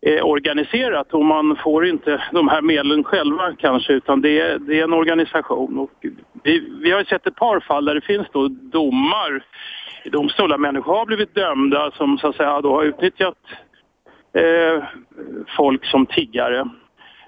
eh, 0.06 0.26
organiserat 0.26 1.14
och 1.14 1.24
man 1.24 1.56
får 1.56 1.86
inte 1.86 2.22
de 2.32 2.48
här 2.48 2.62
medlen 2.62 3.04
själva 3.04 3.54
kanske 3.58 3.92
utan 3.92 4.20
det 4.20 4.40
är, 4.40 4.58
det 4.58 4.80
är 4.80 4.84
en 4.84 4.92
organisation. 4.92 5.78
Och 5.78 6.06
vi, 6.42 6.68
vi 6.82 6.90
har 6.90 7.04
sett 7.04 7.26
ett 7.26 7.36
par 7.36 7.60
fall 7.60 7.84
där 7.84 7.94
det 7.94 8.00
finns 8.00 8.26
då 8.32 8.48
domar 8.48 9.44
i 10.04 10.08
domstolar. 10.08 10.58
Människor 10.58 10.94
har 10.94 11.06
blivit 11.06 11.34
dömda 11.34 11.90
som 11.90 12.18
så 12.18 12.28
att 12.28 12.36
säga 12.36 12.60
då 12.60 12.74
har 12.74 12.84
utnyttjat 12.84 13.38
eh, 14.32 14.84
folk 15.56 15.84
som 15.84 16.06
tiggare. 16.06 16.68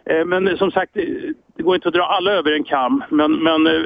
Eh, 0.07 0.25
men 0.25 0.59
som 0.59 0.71
sagt, 0.71 0.95
det, 0.95 1.63
går 1.63 1.75
inte 1.75 1.89
att 1.89 1.95
dra 1.95 2.05
alla 2.05 2.33
över 2.33 2.53
en 2.53 2.65
kam 2.65 3.05
men, 3.09 3.33
men 3.33 3.67
eh, 3.67 3.83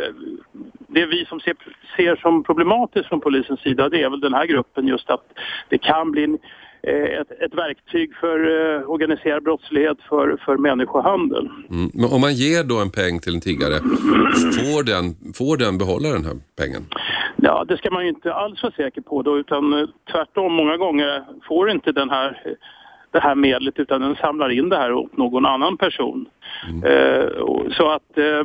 det 0.87 1.07
vi 1.07 1.25
som 1.25 1.41
ser, 1.41 1.55
ser 1.97 2.17
som 2.17 2.45
problematiskt 2.45 3.09
från 3.09 3.21
polisens 3.21 3.61
sida 3.61 3.89
det 3.89 4.03
är 4.03 4.11
väl 4.11 4.21
den 4.21 4.35
här 4.35 4.47
gruppen 4.47 4.87
just 4.89 5.11
att 5.11 5.25
det 5.69 5.79
kan 5.79 6.11
bli 6.11 6.25
en, 6.25 6.39
ett, 6.83 7.31
ett 7.31 7.55
verktyg 7.55 8.17
för 8.17 8.39
eh, 8.77 8.91
organiserad 8.91 9.43
brottslighet 9.43 9.99
för, 10.09 10.37
för 10.45 10.57
människohandel. 10.57 11.49
Mm. 11.71 11.91
Men 11.95 12.05
om 12.13 12.21
man 12.21 12.35
ger 12.35 12.65
då 12.65 12.81
en 12.81 12.91
peng 12.91 13.19
till 13.21 13.35
en 13.35 13.41
tiggare, 13.41 13.75
får 14.59 14.83
den, 14.85 15.35
får 15.35 15.57
den 15.57 15.79
behålla 15.79 16.09
den 16.09 16.25
här 16.25 16.37
pengen? 16.57 16.83
Ja, 17.37 17.65
det 17.69 17.77
ska 17.77 17.91
man 17.91 18.03
ju 18.03 18.09
inte 18.09 18.35
alls 18.35 18.63
vara 18.63 18.73
säker 18.73 19.01
på 19.01 19.23
då, 19.23 19.39
utan 19.39 19.73
eh, 19.73 19.87
tvärtom 20.13 20.53
många 20.53 20.77
gånger 20.77 21.25
får 21.49 21.71
inte 21.71 21.93
den 21.93 22.11
här, 22.11 22.57
det 23.11 23.21
här 23.21 23.35
medlet 23.35 23.79
utan 23.79 24.01
den 24.01 24.15
samlar 24.17 24.51
in 24.51 24.69
det 24.69 24.77
här 24.77 24.93
åt 24.93 25.17
någon 25.17 25.47
annan 25.47 25.77
person. 25.77 26.27
Eh, 26.85 27.25
och- 27.25 27.73
så 27.73 27.91
att 27.91 28.19
eh, 28.19 28.45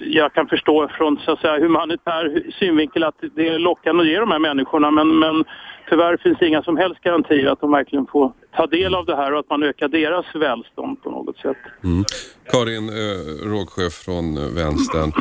jag 0.00 0.32
kan 0.32 0.46
förstå 0.46 0.88
från 0.88 1.18
så 1.24 1.32
att 1.32 1.40
säga, 1.40 1.58
humanitär 1.60 2.42
synvinkel 2.58 3.04
att 3.04 3.14
det 3.34 3.48
är 3.48 3.58
lockande 3.58 4.02
att 4.02 4.08
ge 4.08 4.18
de 4.20 4.30
här 4.30 4.38
människorna 4.38 4.90
men, 4.90 5.18
men 5.18 5.44
tyvärr 5.88 6.16
finns 6.16 6.38
det 6.38 6.48
inga 6.48 6.62
som 6.62 6.76
helst 6.76 7.00
garantier 7.00 7.46
att 7.46 7.60
de 7.60 7.70
verkligen 7.70 8.06
får 8.06 8.32
ta 8.56 8.66
del 8.66 8.94
av 8.94 9.06
det 9.06 9.16
här 9.16 9.32
och 9.32 9.38
att 9.38 9.50
man 9.50 9.62
ökar 9.62 9.88
deras 9.88 10.26
välstånd 10.34 11.02
på 11.02 11.10
något 11.10 11.38
sätt. 11.38 11.56
Mm. 11.84 12.04
Karin 12.50 12.88
eh, 12.88 13.48
Rågsjö 13.50 13.90
från 13.90 14.36
eh, 14.36 14.48
Vänstern. 14.54 15.12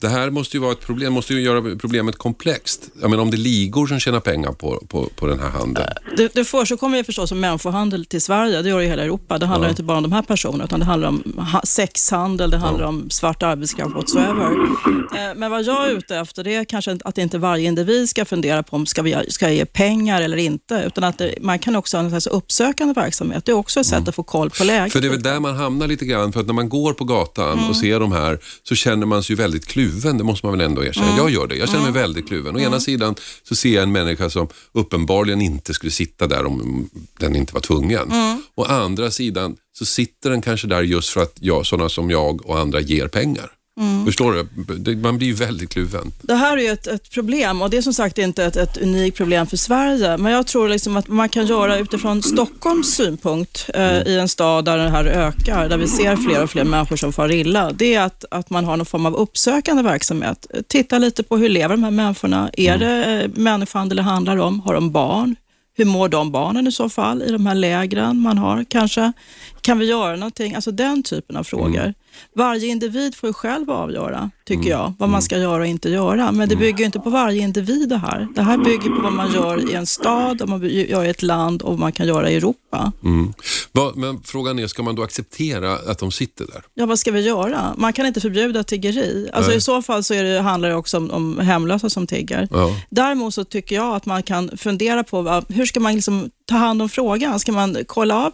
Det 0.00 0.08
här 0.08 0.30
måste 0.30 0.56
ju 0.56 0.60
vara 0.60 0.72
ett 0.72 0.80
problem, 0.80 1.12
måste 1.12 1.34
ju 1.34 1.40
göra 1.40 1.76
problemet 1.76 2.16
komplext. 2.18 2.90
Jag 3.00 3.10
menar 3.10 3.22
om 3.22 3.30
det 3.30 3.36
är 3.36 3.38
ligor 3.38 3.86
som 3.86 4.00
tjänar 4.00 4.20
pengar 4.20 4.52
på, 4.52 4.84
på, 4.88 5.08
på 5.16 5.26
den 5.26 5.38
här 5.40 5.48
handeln. 5.48 5.88
Det, 6.16 6.34
det 6.34 6.44
förekommer 6.44 6.96
ju 6.98 7.04
förstås 7.04 7.28
som 7.28 7.40
människohandel 7.40 8.04
till 8.06 8.22
Sverige, 8.22 8.62
det 8.62 8.68
gör 8.68 8.78
det 8.78 8.84
i 8.84 8.88
hela 8.88 9.02
Europa. 9.02 9.38
Det 9.38 9.46
handlar 9.46 9.68
Ja. 9.68 9.70
inte 9.70 9.82
bara 9.82 9.96
om 9.96 10.02
de 10.02 10.12
här 10.12 10.22
personerna, 10.22 10.64
utan 10.64 10.80
det 10.80 10.86
handlar 10.86 11.08
om 11.08 11.46
ha- 11.52 11.62
sexhandel, 11.64 12.50
det 12.50 12.56
handlar 12.58 12.84
om 12.86 13.10
svart 13.10 13.42
arbetskraft 13.42 13.94
whatsoever. 13.94 14.50
Eh, 15.16 15.34
Men 15.36 15.50
vad 15.50 15.62
jag 15.64 15.88
är 15.90 15.92
ute 15.92 16.16
efter, 16.16 16.44
det 16.44 16.54
är 16.54 16.64
kanske 16.64 16.98
att 17.04 17.18
inte 17.18 17.38
varje 17.38 17.68
individ 17.68 18.08
ska 18.08 18.24
fundera 18.24 18.62
på 18.62 18.76
om 18.76 18.86
ska 18.86 19.02
vi 19.02 19.16
ska 19.28 19.50
ge 19.50 19.64
pengar 19.66 20.22
eller 20.22 20.36
inte, 20.36 20.84
utan 20.86 21.04
att 21.04 21.18
det, 21.18 21.34
man 21.40 21.58
kan 21.58 21.76
också 21.76 21.96
ha 21.96 22.04
en 22.04 22.10
slags 22.10 22.26
uppsökande 22.26 22.94
verksamhet. 22.94 23.44
Det 23.44 23.52
är 23.52 23.56
också 23.56 23.80
ett 23.80 23.86
sätt 23.86 24.08
att 24.08 24.14
få 24.14 24.22
koll 24.22 24.50
på 24.50 24.64
läget. 24.64 24.92
För 24.92 25.00
det 25.00 25.06
är 25.06 25.10
väl 25.10 25.22
där 25.22 25.40
man 25.40 25.56
hamnar 25.56 25.86
lite 25.86 26.04
grann, 26.04 26.32
för 26.32 26.40
att 26.40 26.46
när 26.46 26.54
man 26.54 26.68
går 26.68 26.92
på 26.92 27.04
gatan 27.04 27.68
och 27.68 27.76
ser 27.76 28.00
de 28.00 28.12
här 28.12 28.38
så 28.62 28.74
känner 28.74 29.06
man 29.06 29.22
sig 29.22 29.36
ju 29.36 29.42
väldigt 29.42 29.66
kluven, 29.66 29.87
det 30.18 30.24
måste 30.24 30.46
man 30.46 30.58
väl 30.58 30.66
ändå 30.66 30.84
erkänna. 30.84 31.16
Jag 31.16 31.30
gör 31.30 31.46
det, 31.46 31.56
jag 31.56 31.68
känner 31.68 31.82
mig 31.82 31.92
väldigt 31.92 32.28
kluven. 32.28 32.56
Å 32.56 32.58
ena 32.58 32.80
sidan 32.80 33.14
så 33.42 33.54
ser 33.54 33.74
jag 33.74 33.82
en 33.82 33.92
människa 33.92 34.30
som 34.30 34.48
uppenbarligen 34.72 35.40
inte 35.40 35.74
skulle 35.74 35.92
sitta 35.92 36.26
där 36.26 36.46
om 36.46 36.90
den 37.18 37.36
inte 37.36 37.54
var 37.54 37.60
tvungen. 37.60 38.12
Å 38.54 38.64
andra 38.64 39.10
sidan 39.10 39.56
så 39.78 39.86
sitter 39.86 40.30
den 40.30 40.42
kanske 40.42 40.66
där 40.66 40.82
just 40.82 41.08
för 41.08 41.22
att 41.22 41.36
jag, 41.40 41.66
sådana 41.66 41.88
som 41.88 42.10
jag 42.10 42.46
och 42.46 42.58
andra 42.58 42.80
ger 42.80 43.08
pengar. 43.08 43.50
Förstår 44.06 44.32
du? 44.84 44.96
Man 44.96 45.18
blir 45.18 45.28
ju 45.28 45.34
väldigt 45.34 45.70
kluven. 45.70 46.12
Det 46.22 46.34
här 46.34 46.56
är 46.56 46.62
ju 46.62 46.68
ett, 46.68 46.86
ett 46.86 47.10
problem 47.10 47.62
och 47.62 47.70
det 47.70 47.76
är 47.76 47.82
som 47.82 47.94
sagt 47.94 48.18
inte 48.18 48.44
ett, 48.44 48.56
ett 48.56 48.76
unikt 48.76 49.16
problem 49.16 49.46
för 49.46 49.56
Sverige. 49.56 50.16
Men 50.16 50.32
jag 50.32 50.46
tror 50.46 50.68
liksom 50.68 50.96
att 50.96 51.08
man 51.08 51.28
kan 51.28 51.46
göra 51.46 51.78
utifrån 51.78 52.22
Stockholms 52.22 52.94
synpunkt 52.94 53.70
eh, 53.74 54.02
i 54.02 54.18
en 54.18 54.28
stad 54.28 54.64
där 54.64 54.78
det 54.78 54.90
här 54.90 55.04
ökar, 55.04 55.68
där 55.68 55.76
vi 55.78 55.86
ser 55.88 56.16
fler 56.16 56.42
och 56.42 56.50
fler 56.50 56.64
människor 56.64 56.96
som 56.96 57.12
far 57.12 57.32
illa. 57.32 57.72
Det 57.72 57.94
är 57.94 58.00
att, 58.02 58.24
att 58.30 58.50
man 58.50 58.64
har 58.64 58.76
någon 58.76 58.86
form 58.86 59.06
av 59.06 59.14
uppsökande 59.16 59.82
verksamhet. 59.82 60.46
Titta 60.68 60.98
lite 60.98 61.22
på 61.22 61.36
hur 61.36 61.48
lever 61.48 61.76
de 61.76 61.84
här 61.84 61.90
människorna? 61.90 62.50
Är 62.52 62.78
det 62.78 63.22
eh, 63.22 63.30
människohandel 63.34 63.96
det 63.96 64.02
handlar 64.02 64.36
om? 64.36 64.60
Har 64.60 64.74
de 64.74 64.90
barn? 64.92 65.36
Hur 65.76 65.84
mår 65.84 66.08
de 66.08 66.32
barnen 66.32 66.66
i 66.66 66.72
så 66.72 66.88
fall 66.88 67.22
i 67.22 67.32
de 67.32 67.46
här 67.46 67.54
lägren 67.54 68.20
man 68.20 68.38
har 68.38 68.64
kanske? 68.68 69.12
Kan 69.60 69.78
vi 69.78 69.86
göra 69.86 70.16
någonting? 70.16 70.54
Alltså 70.54 70.70
den 70.70 71.02
typen 71.02 71.36
av 71.36 71.44
frågor. 71.44 71.94
Varje 72.34 72.66
individ 72.66 73.14
får 73.14 73.28
ju 73.28 73.32
själv 73.32 73.70
avgöra, 73.70 74.30
tycker 74.46 74.70
jag, 74.70 74.94
vad 74.98 75.08
man 75.08 75.22
ska 75.22 75.38
göra 75.38 75.60
och 75.62 75.66
inte 75.66 75.90
göra. 75.90 76.32
Men 76.32 76.48
det 76.48 76.56
bygger 76.56 76.78
ju 76.78 76.84
inte 76.84 77.00
på 77.00 77.10
varje 77.10 77.42
individ 77.42 77.88
det 77.88 77.96
här. 77.96 78.28
Det 78.34 78.42
här 78.42 78.58
bygger 78.58 78.90
på 78.90 79.02
vad 79.02 79.12
man 79.12 79.32
gör 79.32 79.70
i 79.70 79.74
en 79.74 79.86
stad, 79.86 80.40
vad 80.40 80.48
man 80.48 80.68
gör 80.68 81.04
i 81.04 81.08
ett 81.08 81.22
land 81.22 81.62
och 81.62 81.70
vad 81.70 81.78
man 81.78 81.92
kan 81.92 82.06
göra 82.06 82.30
i 82.30 82.36
Europa. 82.36 82.92
Mm. 83.04 83.32
Va, 83.72 83.92
men 83.96 84.20
frågan 84.24 84.58
är, 84.58 84.66
ska 84.66 84.82
man 84.82 84.94
då 84.94 85.02
acceptera 85.02 85.72
att 85.72 85.98
de 85.98 86.10
sitter 86.10 86.46
där? 86.46 86.62
Ja, 86.74 86.86
vad 86.86 86.98
ska 86.98 87.12
vi 87.12 87.20
göra? 87.20 87.74
Man 87.76 87.92
kan 87.92 88.06
inte 88.06 88.20
förbjuda 88.20 88.64
tiggeri. 88.64 89.30
Alltså, 89.32 89.50
Nej. 89.50 89.58
I 89.58 89.60
så 89.60 89.82
fall 89.82 90.04
så 90.04 90.14
det, 90.14 90.40
handlar 90.40 90.68
det 90.68 90.74
också 90.74 90.96
om, 90.96 91.10
om 91.10 91.38
hemlösa 91.38 91.90
som 91.90 92.06
tigger. 92.06 92.48
Ja. 92.50 92.76
Däremot 92.90 93.34
så 93.34 93.44
tycker 93.44 93.76
jag 93.76 93.94
att 93.96 94.06
man 94.06 94.22
kan 94.22 94.50
fundera 94.56 95.04
på 95.04 95.42
hur 95.48 95.66
ska 95.66 95.80
man 95.80 95.94
liksom 95.94 96.30
ta 96.44 96.56
hand 96.56 96.82
om 96.82 96.88
frågan? 96.88 97.40
Ska 97.40 97.52
man 97.52 97.76
kolla 97.86 98.26
av, 98.26 98.32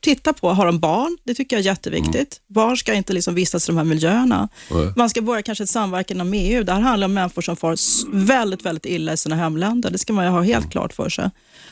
titta 0.00 0.32
på, 0.32 0.50
har 0.50 0.66
de 0.66 0.78
barn? 0.78 1.18
Det 1.24 1.34
tycker 1.34 1.56
jag 1.56 1.60
är 1.60 1.66
jätteviktigt. 1.66 2.40
Barn 2.46 2.76
ska 2.76 2.94
inte 3.00 3.12
liksom 3.12 3.34
vistas 3.34 3.68
i 3.68 3.72
de 3.72 3.76
här 3.76 3.84
miljöerna. 3.84 4.48
Nej. 4.70 4.92
Man 4.96 5.10
ska 5.10 5.22
börja 5.22 5.42
kanske 5.42 5.64
ett 5.64 5.70
samverkan 5.70 6.16
inom 6.16 6.32
EU. 6.34 6.64
Det 6.64 6.72
här 6.72 6.80
handlar 6.80 7.04
om 7.04 7.14
människor 7.14 7.42
som 7.42 7.56
far 7.56 7.76
väldigt, 8.12 8.66
väldigt 8.66 8.86
illa 8.86 9.12
i 9.12 9.16
sina 9.16 9.36
hemländer. 9.36 9.90
Det 9.90 9.98
ska 9.98 10.12
man 10.12 10.26
ha 10.26 10.42
helt 10.42 10.70
klart 10.70 10.92
för 10.92 11.08
sig. 11.08 11.30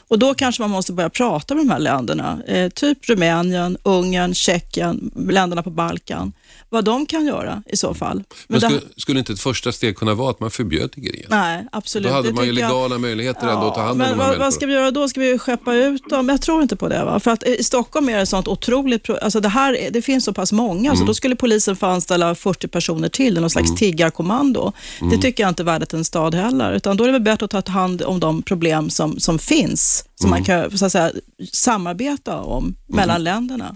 Och 0.08 0.18
Då 0.18 0.34
kanske 0.34 0.62
man 0.62 0.70
måste 0.70 0.92
börja 0.92 1.10
prata 1.10 1.54
med 1.54 1.66
de 1.66 1.70
här 1.70 1.78
länderna, 1.78 2.42
eh, 2.46 2.68
typ 2.70 3.08
Rumänien, 3.08 3.76
Ungern, 3.82 4.34
Tjeckien, 4.34 5.10
länderna 5.30 5.62
på 5.62 5.70
Balkan, 5.70 6.32
vad 6.68 6.84
de 6.84 7.06
kan 7.06 7.26
göra 7.26 7.62
i 7.66 7.76
så 7.76 7.94
fall. 7.94 8.16
Men 8.16 8.24
Men 8.46 8.60
det- 8.60 8.66
skulle, 8.66 8.92
skulle 8.96 9.18
inte 9.18 9.32
ett 9.32 9.40
första 9.40 9.72
steg 9.72 9.96
kunna 9.96 10.14
vara 10.14 10.30
att 10.30 10.40
man 10.40 10.50
förbjöd 10.50 10.92
tiggeriet? 10.92 11.30
Nej, 11.30 11.66
absolut. 11.72 12.08
Då 12.08 12.14
hade 12.14 12.28
Det 12.28 12.34
man 12.34 12.44
ju 12.44 12.50
tycker 12.50 12.62
jag- 12.62 12.68
legala 12.70 12.98
möjligheter 12.98 13.46
ändå 13.48 13.66
att 13.66 13.74
ta 13.74 13.80
hand 13.80 13.92
om 13.92 13.98
men 13.98 14.10
de 14.18 14.20
här 14.24 14.28
vad, 14.30 14.38
vad 14.38 14.54
ska 14.54 14.66
vi 14.66 14.72
göra 14.72 14.90
då? 14.90 15.08
Ska 15.08 15.20
vi 15.20 15.38
skeppa 15.38 15.74
ut 15.74 16.08
dem? 16.08 16.28
Jag 16.28 16.42
tror 16.42 16.62
inte 16.62 16.76
på 16.76 16.88
det. 16.88 17.04
Va? 17.04 17.20
För 17.20 17.30
att 17.30 17.42
i 17.42 17.64
Stockholm 17.64 18.08
är 18.08 18.18
det 18.18 18.26
sånt 18.26 18.48
otroligt... 18.48 19.10
Alltså 19.10 19.40
det, 19.40 19.48
här, 19.48 19.76
är- 19.76 19.90
det 19.90 20.02
finns 20.02 20.24
så 20.24 20.32
pass 20.32 20.52
många, 20.52 20.90
Mm. 20.90 20.96
så 20.96 21.04
då 21.04 21.14
skulle 21.14 21.36
polisen 21.36 21.76
få 21.76 21.86
anställa 21.86 22.34
40 22.34 22.68
personer 22.68 23.08
till 23.08 23.40
någon 23.40 23.50
slags 23.50 23.74
tiggarkommando. 23.74 24.72
Mm. 25.00 25.10
Det 25.10 25.22
tycker 25.22 25.42
jag 25.42 25.48
inte 25.50 25.62
är 25.62 25.64
värdigt 25.64 25.92
en 25.92 26.04
stad 26.04 26.34
heller. 26.34 26.72
Utan 26.72 26.96
då 26.96 27.04
är 27.04 27.08
det 27.08 27.12
väl 27.12 27.22
bättre 27.22 27.44
att 27.58 27.64
ta 27.66 27.72
hand 27.72 28.02
om 28.02 28.20
de 28.20 28.42
problem 28.42 28.90
som, 28.90 29.20
som 29.20 29.38
finns, 29.38 30.04
som 30.20 30.28
Mm. 30.28 30.30
man 30.30 30.44
kan 30.44 30.70
så 30.78 30.84
att 30.86 30.92
säga, 30.92 31.10
samarbeta 31.52 32.40
om 32.42 32.74
mellan 32.86 33.24
länderna. 33.24 33.74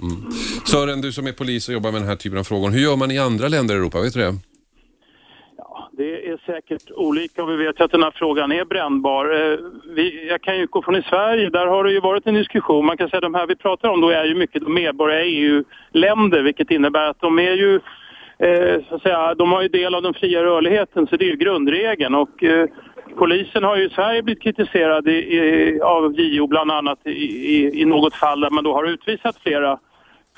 Sören, 0.66 1.00
du 1.00 1.12
som 1.12 1.26
är 1.26 1.32
polis 1.32 1.68
och 1.68 1.74
jobbar 1.74 1.92
med 1.92 2.00
den 2.00 2.08
här 2.08 2.16
typen 2.16 2.38
av 2.38 2.44
frågor. 2.44 2.70
Hur 2.70 2.80
gör 2.80 2.96
man 2.96 3.10
i 3.10 3.18
andra 3.18 3.48
länder 3.48 3.74
i 3.74 3.78
Europa? 3.78 4.00
Vet 4.00 4.12
du 4.14 4.20
det? 4.20 4.34
Det 5.96 6.28
är 6.28 6.36
säkert 6.46 6.90
olika 6.90 7.42
och 7.42 7.50
vi 7.50 7.56
vet 7.56 7.80
ju 7.80 7.84
att 7.84 7.90
den 7.90 8.02
här 8.02 8.12
frågan 8.14 8.52
är 8.52 8.64
brännbar. 8.64 9.24
Eh, 9.52 9.58
Vi, 9.96 10.28
jag 10.28 10.42
kan 10.42 10.56
ju 10.56 10.62
utgå 10.62 10.82
från 10.82 10.96
i 10.96 11.02
Sverige, 11.02 11.50
där 11.50 11.66
har 11.66 11.84
det 11.84 11.92
ju 11.92 12.00
varit 12.00 12.26
en 12.26 12.34
diskussion. 12.34 12.86
Man 12.86 12.96
kan 12.96 13.08
säga 13.08 13.18
att 13.18 13.22
de 13.22 13.34
här 13.34 13.46
vi 13.46 13.56
pratar 13.56 13.88
om 13.88 14.00
då 14.00 14.10
är 14.10 14.24
ju 14.24 14.34
mycket 14.34 14.68
medborgare 14.68 15.24
i 15.24 15.36
EU-länder 15.46 16.42
vilket 16.42 16.70
innebär 16.70 17.06
att 17.10 17.20
de 17.20 17.38
är 17.38 17.52
ju 17.52 17.74
eh, 18.38 18.80
så 18.88 18.94
att 18.94 19.02
säga, 19.02 19.34
de 19.34 19.52
har 19.52 19.62
ju 19.62 19.68
del 19.68 19.94
av 19.94 20.02
den 20.02 20.14
fria 20.14 20.42
rörligheten 20.42 21.06
så 21.06 21.16
det 21.16 21.24
är 21.24 21.30
ju 21.30 21.36
grundregeln 21.36 22.14
och 22.14 22.44
eh, 22.44 22.66
polisen 23.16 23.64
har 23.64 23.76
ju 23.76 23.84
i 23.86 23.90
Sverige 23.90 24.22
blivit 24.22 24.42
kritiserad 24.42 25.08
i, 25.08 25.12
i, 25.12 25.80
av 25.80 26.14
JO 26.20 26.46
bland 26.46 26.70
annat 26.70 26.98
i, 27.04 27.10
i, 27.10 27.80
i 27.80 27.84
något 27.84 28.14
fall 28.14 28.40
där 28.40 28.50
man 28.50 28.64
då 28.64 28.72
har 28.74 28.84
utvisat 28.84 29.36
flera 29.42 29.78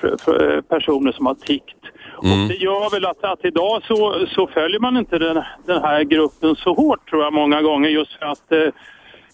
för- 0.01 0.17
för- 0.17 0.61
personer 0.61 1.11
som 1.11 1.25
har 1.25 1.35
tiggt. 1.35 1.75
Och 2.17 2.25
det 2.47 2.55
gör 2.55 2.91
väl 2.91 3.05
att, 3.05 3.23
att 3.23 3.45
idag 3.45 3.81
så, 3.87 4.25
så 4.27 4.47
följer 4.47 4.79
man 4.79 4.97
inte 4.97 5.17
den, 5.19 5.41
den 5.65 5.81
här 5.81 6.03
gruppen 6.03 6.55
så 6.55 6.73
hårt 6.73 7.09
tror 7.09 7.23
jag 7.23 7.33
många 7.33 7.61
gånger 7.61 7.89
just 7.89 8.13
för 8.13 8.25
att 8.25 8.51
eh, 8.51 8.67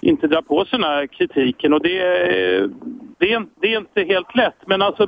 inte 0.01 0.27
dra 0.27 0.41
på 0.41 0.65
sig 0.65 0.79
den 0.79 0.89
här 0.89 1.07
kritiken 1.07 1.73
och 1.73 1.81
det, 1.81 1.99
är- 1.99 2.69
det, 3.19 3.33
är, 3.33 3.45
det 3.61 3.73
är 3.73 3.77
inte 3.77 4.03
helt 4.03 4.35
lätt. 4.35 4.57
Men 4.67 4.81
alltså 4.81 5.07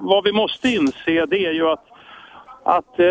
vad 0.00 0.24
vi 0.24 0.32
måste 0.32 0.68
inse 0.68 1.26
det 1.26 1.46
är 1.46 1.52
ju 1.52 1.68
att, 1.68 1.84
att 2.64 3.00
eh, 3.00 3.06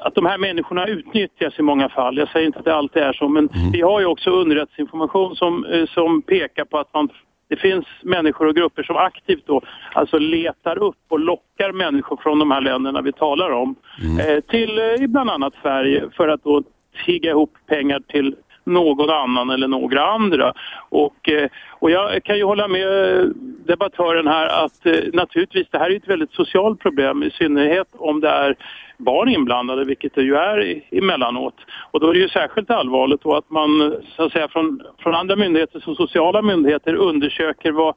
att 0.00 0.14
de 0.14 0.26
här 0.26 0.38
människorna 0.38 0.86
utnyttjas 0.86 1.58
i 1.58 1.62
många 1.62 1.88
fall. 1.88 2.16
Jag 2.16 2.28
säger 2.28 2.46
inte 2.46 2.58
att 2.58 2.64
det 2.64 2.74
alltid 2.74 3.02
är 3.02 3.12
så, 3.12 3.28
men 3.28 3.48
vi 3.72 3.80
har 3.80 4.00
ju 4.00 4.06
också 4.06 4.30
underrättelseinformation 4.30 5.36
som, 5.36 5.64
eh, 5.64 5.86
som 5.86 6.22
pekar 6.22 6.64
på 6.64 6.78
att 6.78 6.94
man, 6.94 7.08
det 7.48 7.56
finns 7.56 7.86
människor 8.02 8.46
och 8.46 8.54
grupper 8.54 8.82
som 8.82 8.96
aktivt 8.96 9.46
då, 9.46 9.62
alltså 9.92 10.18
letar 10.18 10.78
upp 10.78 10.96
och 11.08 11.20
lockar 11.20 11.72
människor 11.72 12.16
från 12.16 12.38
de 12.38 12.50
här 12.50 12.60
länderna 12.60 13.02
vi 13.02 13.12
talar 13.12 13.50
om 13.50 13.74
eh, 14.20 14.40
till 14.40 14.78
eh, 14.78 15.06
bland 15.06 15.30
annat 15.30 15.54
Sverige 15.62 16.04
för 16.16 16.28
att 16.28 16.44
då 16.44 16.62
tigga 17.06 17.30
ihop 17.30 17.52
pengar 17.66 18.00
till 18.08 18.36
någon 18.64 19.10
annan 19.10 19.50
eller 19.50 19.68
några 19.68 20.06
andra. 20.06 20.52
Och, 20.88 21.28
eh, 21.28 21.48
och 21.70 21.90
jag 21.90 22.24
kan 22.24 22.36
ju 22.36 22.44
hålla 22.44 22.68
med 22.68 23.18
eh, 23.18 23.26
debattören 23.66 24.26
här 24.26 24.64
att 24.64 25.12
naturligtvis 25.12 25.66
det 25.70 25.78
här 25.78 25.90
är 25.90 25.96
ett 25.96 26.08
väldigt 26.08 26.32
socialt 26.32 26.80
problem 26.80 27.22
i 27.22 27.30
synnerhet 27.30 27.88
om 27.92 28.20
det 28.20 28.28
är 28.28 28.56
barn 28.98 29.28
inblandade, 29.28 29.84
vilket 29.84 30.14
det 30.14 30.22
ju 30.22 30.34
är 30.34 30.82
emellanåt. 30.90 31.54
Och 31.90 32.00
då 32.00 32.08
är 32.08 32.12
det 32.12 32.18
ju 32.18 32.28
särskilt 32.28 32.70
allvarligt 32.70 33.22
då 33.22 33.36
att 33.36 33.50
man 33.50 33.96
så 34.16 34.24
att 34.24 34.32
säga 34.32 34.48
från, 34.48 34.80
från 34.98 35.14
andra 35.14 35.36
myndigheter 35.36 35.80
som 35.80 35.94
sociala 35.94 36.42
myndigheter 36.42 36.94
undersöker 36.94 37.72
vad, 37.72 37.94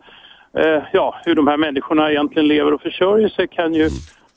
eh, 0.58 0.84
ja, 0.94 1.22
hur 1.26 1.36
de 1.36 1.48
här 1.48 1.58
människorna 1.58 2.12
egentligen 2.12 2.48
lever 2.48 2.74
och 2.74 2.82
försörjer 2.82 3.30
sig 3.30 3.48
kan 3.48 3.74
ju 3.74 3.90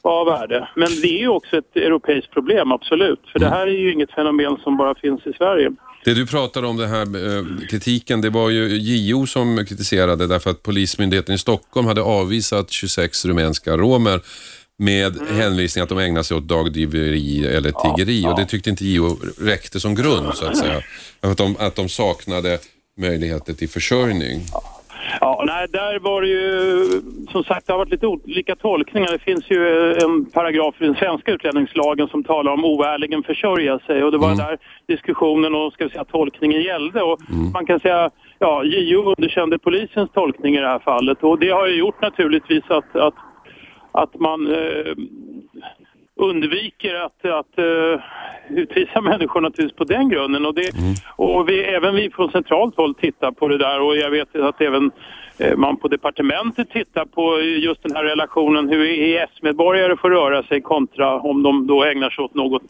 vara 0.02 0.14
av 0.14 0.26
värde. 0.26 0.68
Men 0.76 0.88
det 1.02 1.08
är 1.08 1.18
ju 1.18 1.28
också 1.28 1.56
ett 1.56 1.76
europeiskt 1.76 2.30
problem, 2.30 2.72
absolut. 2.72 3.20
För 3.32 3.38
det 3.38 3.48
här 3.48 3.66
är 3.66 3.78
ju 3.78 3.92
inget 3.92 4.12
fenomen 4.12 4.56
som 4.62 4.76
bara 4.76 4.94
finns 4.94 5.26
i 5.26 5.32
Sverige. 5.32 5.70
Det 6.04 6.14
du 6.14 6.26
pratade 6.26 6.66
om, 6.66 6.76
den 6.76 6.88
här 6.88 7.02
eh, 7.02 7.66
kritiken, 7.70 8.20
det 8.20 8.30
var 8.30 8.50
ju 8.50 8.76
JO 8.78 9.26
som 9.26 9.56
kritiserade 9.56 10.26
därför 10.26 10.50
att 10.50 10.62
Polismyndigheten 10.62 11.34
i 11.34 11.38
Stockholm 11.38 11.86
hade 11.86 12.02
avvisat 12.02 12.70
26 12.70 13.24
rumänska 13.24 13.76
romer 13.76 14.20
med 14.78 15.12
hänvisning 15.28 15.82
att 15.82 15.88
de 15.88 15.98
ägnar 15.98 16.22
sig 16.22 16.36
åt 16.36 16.48
dagdriveri 16.48 17.46
eller 17.46 17.70
tiggeri. 17.70 18.26
Och 18.26 18.38
det 18.38 18.46
tyckte 18.46 18.70
inte 18.70 18.84
JO 18.84 19.16
räckte 19.40 19.80
som 19.80 19.94
grund 19.94 20.34
så 20.34 20.46
att 20.46 20.56
säga. 20.56 20.80
Att 21.20 21.38
de, 21.38 21.56
att 21.58 21.76
de 21.76 21.88
saknade 21.88 22.58
möjligheter 22.96 23.52
till 23.52 23.68
försörjning. 23.68 24.40
Ja, 25.20 25.42
nej, 25.46 25.66
där 25.68 25.98
var 25.98 26.22
det 26.22 26.28
ju 26.28 26.88
som 27.32 27.44
sagt 27.44 27.66
det 27.66 27.72
har 27.72 27.78
varit 27.78 27.90
lite 27.90 28.06
olika 28.06 28.56
tolkningar. 28.56 29.12
Det 29.12 29.18
finns 29.18 29.50
ju 29.50 29.92
en 29.94 30.24
paragraf 30.24 30.74
i 30.80 30.84
den 30.84 30.94
svenska 30.94 31.32
utlänningslagen 31.32 32.08
som 32.08 32.24
talar 32.24 32.52
om 32.52 32.64
oärligen 32.64 33.22
försörja 33.22 33.78
sig. 33.78 34.04
Och 34.04 34.12
det 34.12 34.18
var 34.18 34.34
där 34.34 34.58
diskussionen 34.88 35.54
och 35.54 35.72
ska 35.72 35.84
vi 35.84 35.90
säga, 35.90 36.04
tolkningen 36.04 36.62
gällde. 36.62 37.02
Och 37.02 37.18
Man 37.52 37.66
kan 37.66 37.80
säga 37.80 38.10
ja, 38.38 38.64
JO 38.64 39.14
underkände 39.16 39.58
polisens 39.58 40.10
tolkning 40.10 40.56
i 40.56 40.60
det 40.60 40.68
här 40.68 40.78
fallet. 40.78 41.22
Och 41.22 41.38
det 41.38 41.50
har 41.50 41.66
ju 41.66 41.74
gjort 41.74 42.02
naturligtvis 42.02 42.64
att, 42.68 42.96
att, 42.96 43.14
att 43.94 44.20
man 44.20 44.46
eh, 44.46 44.94
undviker 46.16 46.94
att, 46.94 47.24
att 47.24 47.58
uh, 47.58 48.00
utvisa 48.48 49.00
människor 49.10 49.40
naturligtvis 49.40 49.78
på 49.78 49.84
den 49.84 50.08
grunden. 50.08 50.46
Och, 50.46 50.54
det, 50.54 50.70
och 51.16 51.48
vi, 51.48 51.64
även 51.64 51.94
vi 51.94 52.10
från 52.10 52.30
centralt 52.30 52.76
håll 52.76 52.94
tittar 52.94 53.30
på 53.30 53.48
det 53.48 53.58
där. 53.58 53.80
Och 53.80 53.96
jag 53.96 54.10
vet 54.10 54.36
att 54.36 54.60
även 54.60 54.90
eh, 55.38 55.56
man 55.56 55.76
på 55.76 55.88
departementet 55.88 56.70
tittar 56.70 57.04
på 57.04 57.40
just 57.40 57.82
den 57.82 57.96
här 57.96 58.04
relationen. 58.04 58.68
Hur 58.68 58.84
EES-medborgare 58.84 59.96
får 59.96 60.10
röra 60.10 60.42
sig 60.42 60.60
kontra 60.60 61.20
om 61.20 61.42
de 61.42 61.66
då 61.66 61.84
ägnar 61.84 62.10
sig 62.10 62.24
åt 62.24 62.34
något 62.34 62.62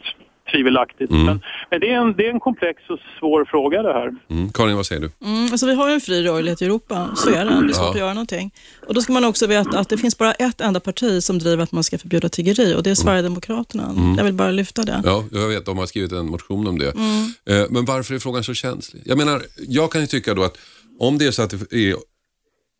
tvivelaktigt. 0.52 1.10
Men, 1.10 1.40
men 1.70 1.80
det, 1.80 1.90
är 1.90 1.98
en, 1.98 2.12
det 2.16 2.26
är 2.26 2.30
en 2.30 2.40
komplex 2.40 2.82
och 2.88 2.98
svår 3.20 3.44
fråga 3.44 3.82
det 3.82 3.92
här. 3.92 4.14
Mm. 4.30 4.52
Karin, 4.52 4.76
vad 4.76 4.86
säger 4.86 5.00
du? 5.02 5.10
Mm, 5.26 5.42
alltså 5.52 5.66
vi 5.66 5.74
har 5.74 5.88
ju 5.88 5.94
en 5.94 6.00
fri 6.00 6.22
rörlighet 6.22 6.62
i 6.62 6.64
Europa, 6.64 7.10
så 7.16 7.30
är 7.30 7.44
det. 7.44 7.50
Det 7.50 7.50
är 7.50 7.72
svårt 7.72 7.76
Ja. 7.76 7.90
att 7.90 7.98
göra 7.98 8.14
någonting. 8.14 8.50
Och 8.86 8.94
då 8.94 9.00
ska 9.02 9.12
man 9.12 9.24
också 9.24 9.46
veta 9.46 9.78
att 9.78 9.88
det 9.88 9.98
finns 9.98 10.18
bara 10.18 10.32
ett 10.32 10.60
enda 10.60 10.80
parti 10.80 11.22
som 11.22 11.38
driver 11.38 11.62
att 11.62 11.72
man 11.72 11.84
ska 11.84 11.98
förbjuda 11.98 12.28
tiggeri 12.28 12.74
och 12.74 12.82
det 12.82 12.90
är 12.90 12.94
Sverigedemokraterna. 12.94 13.94
Jag 14.16 14.24
vill 14.24 14.32
bara 14.34 14.50
lyfta 14.50 14.82
det. 14.82 15.02
Ja, 15.04 15.24
jag 15.32 15.48
vet, 15.48 15.66
de 15.66 15.78
har 15.78 15.86
skrivit 15.86 16.12
en 16.12 16.26
motion 16.26 16.66
om 16.66 16.78
det. 16.78 16.88
Eh, 16.88 17.66
Men 17.70 17.84
varför 17.84 18.14
är 18.14 18.18
frågan 18.18 18.44
så 18.44 18.54
känslig? 18.54 19.02
Jag 19.06 19.18
menar, 19.18 19.42
jag 19.68 19.92
kan 19.92 20.00
ju 20.00 20.06
tycka 20.06 20.34
då 20.34 20.42
att 20.42 20.56
om 20.98 21.18
det 21.18 21.26
är 21.26 21.30
så 21.30 21.42
att 21.42 21.50
det 21.70 21.72
är, 21.90 21.96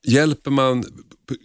hjälper 0.07 0.51
man 0.51 0.84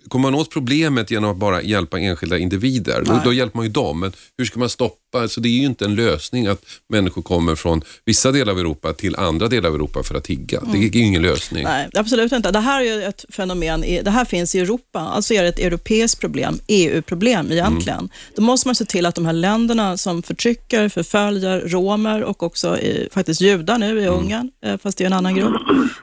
kommer 0.08 0.32
man 0.32 0.40
åt 0.40 0.50
problemet 0.50 1.12
genom 1.12 1.32
att 1.32 1.38
bara 1.38 1.62
hjälpa 1.62 2.00
enskilda 2.00 2.38
individer? 2.38 3.04
Då, 3.06 3.22
då 3.24 3.34
hjälper 3.34 3.58
man 3.58 3.66
ju 3.66 3.72
dem, 3.72 4.00
men 4.00 4.12
hur 4.38 4.46
ska 4.46 4.60
man 4.60 4.70
stoppa? 4.70 5.28
Så 5.28 5.40
det 5.40 5.50
är 5.50 5.58
ju 5.60 5.66
inte 5.66 5.86
en 5.86 5.96
lösning 5.96 6.48
att 6.48 6.66
människor 6.90 7.22
kommer 7.22 7.56
från 7.56 7.82
vissa 8.06 8.32
delar 8.32 8.54
av 8.54 8.60
Europa 8.60 8.94
till 8.94 9.16
andra 9.16 9.48
delar 9.48 9.70
av 9.70 9.76
Europa 9.76 10.04
för 10.04 10.16
att 10.16 10.24
tigga. 10.24 10.62
Det 10.72 10.78
är 10.78 10.96
ju 10.96 11.06
ingen 11.06 11.22
lösning. 11.22 11.64
Nej, 11.64 11.90
absolut 11.94 12.32
inte. 12.32 12.52
Det 12.52 12.60
här 12.60 12.82
är 12.82 12.86
ju 12.86 13.04
ett 13.04 13.26
fenomen, 13.30 13.84
i, 13.84 14.02
det 14.02 14.12
här 14.12 14.26
finns 14.26 14.56
i 14.56 14.60
Europa, 14.60 15.00
alltså 15.00 15.34
är 15.34 15.44
det 15.44 15.50
ett 15.50 15.60
europeiskt 15.60 16.22
problem, 16.22 16.60
EU-problem 16.68 17.52
egentligen. 17.52 18.10
Då 18.36 18.42
måste 18.42 18.68
man 18.68 18.76
se 18.76 18.86
till 18.86 19.06
att 19.06 19.16
de 19.16 19.26
här 19.26 19.34
länderna 19.34 19.98
som 19.98 20.24
förtrycker, 20.24 20.90
förföljer 20.90 21.60
romer 21.60 22.24
och 22.24 22.44
också 22.44 22.78
eh, 22.78 23.08
faktiskt 23.12 23.42
judar 23.42 23.78
nu 23.78 24.02
i 24.02 24.08
Ungern, 24.08 24.52
eh, 24.66 24.78
fast 24.78 24.98
det 24.98 25.04
är 25.04 25.06
en 25.06 25.14
annan 25.14 25.36
grupp, 25.36 25.62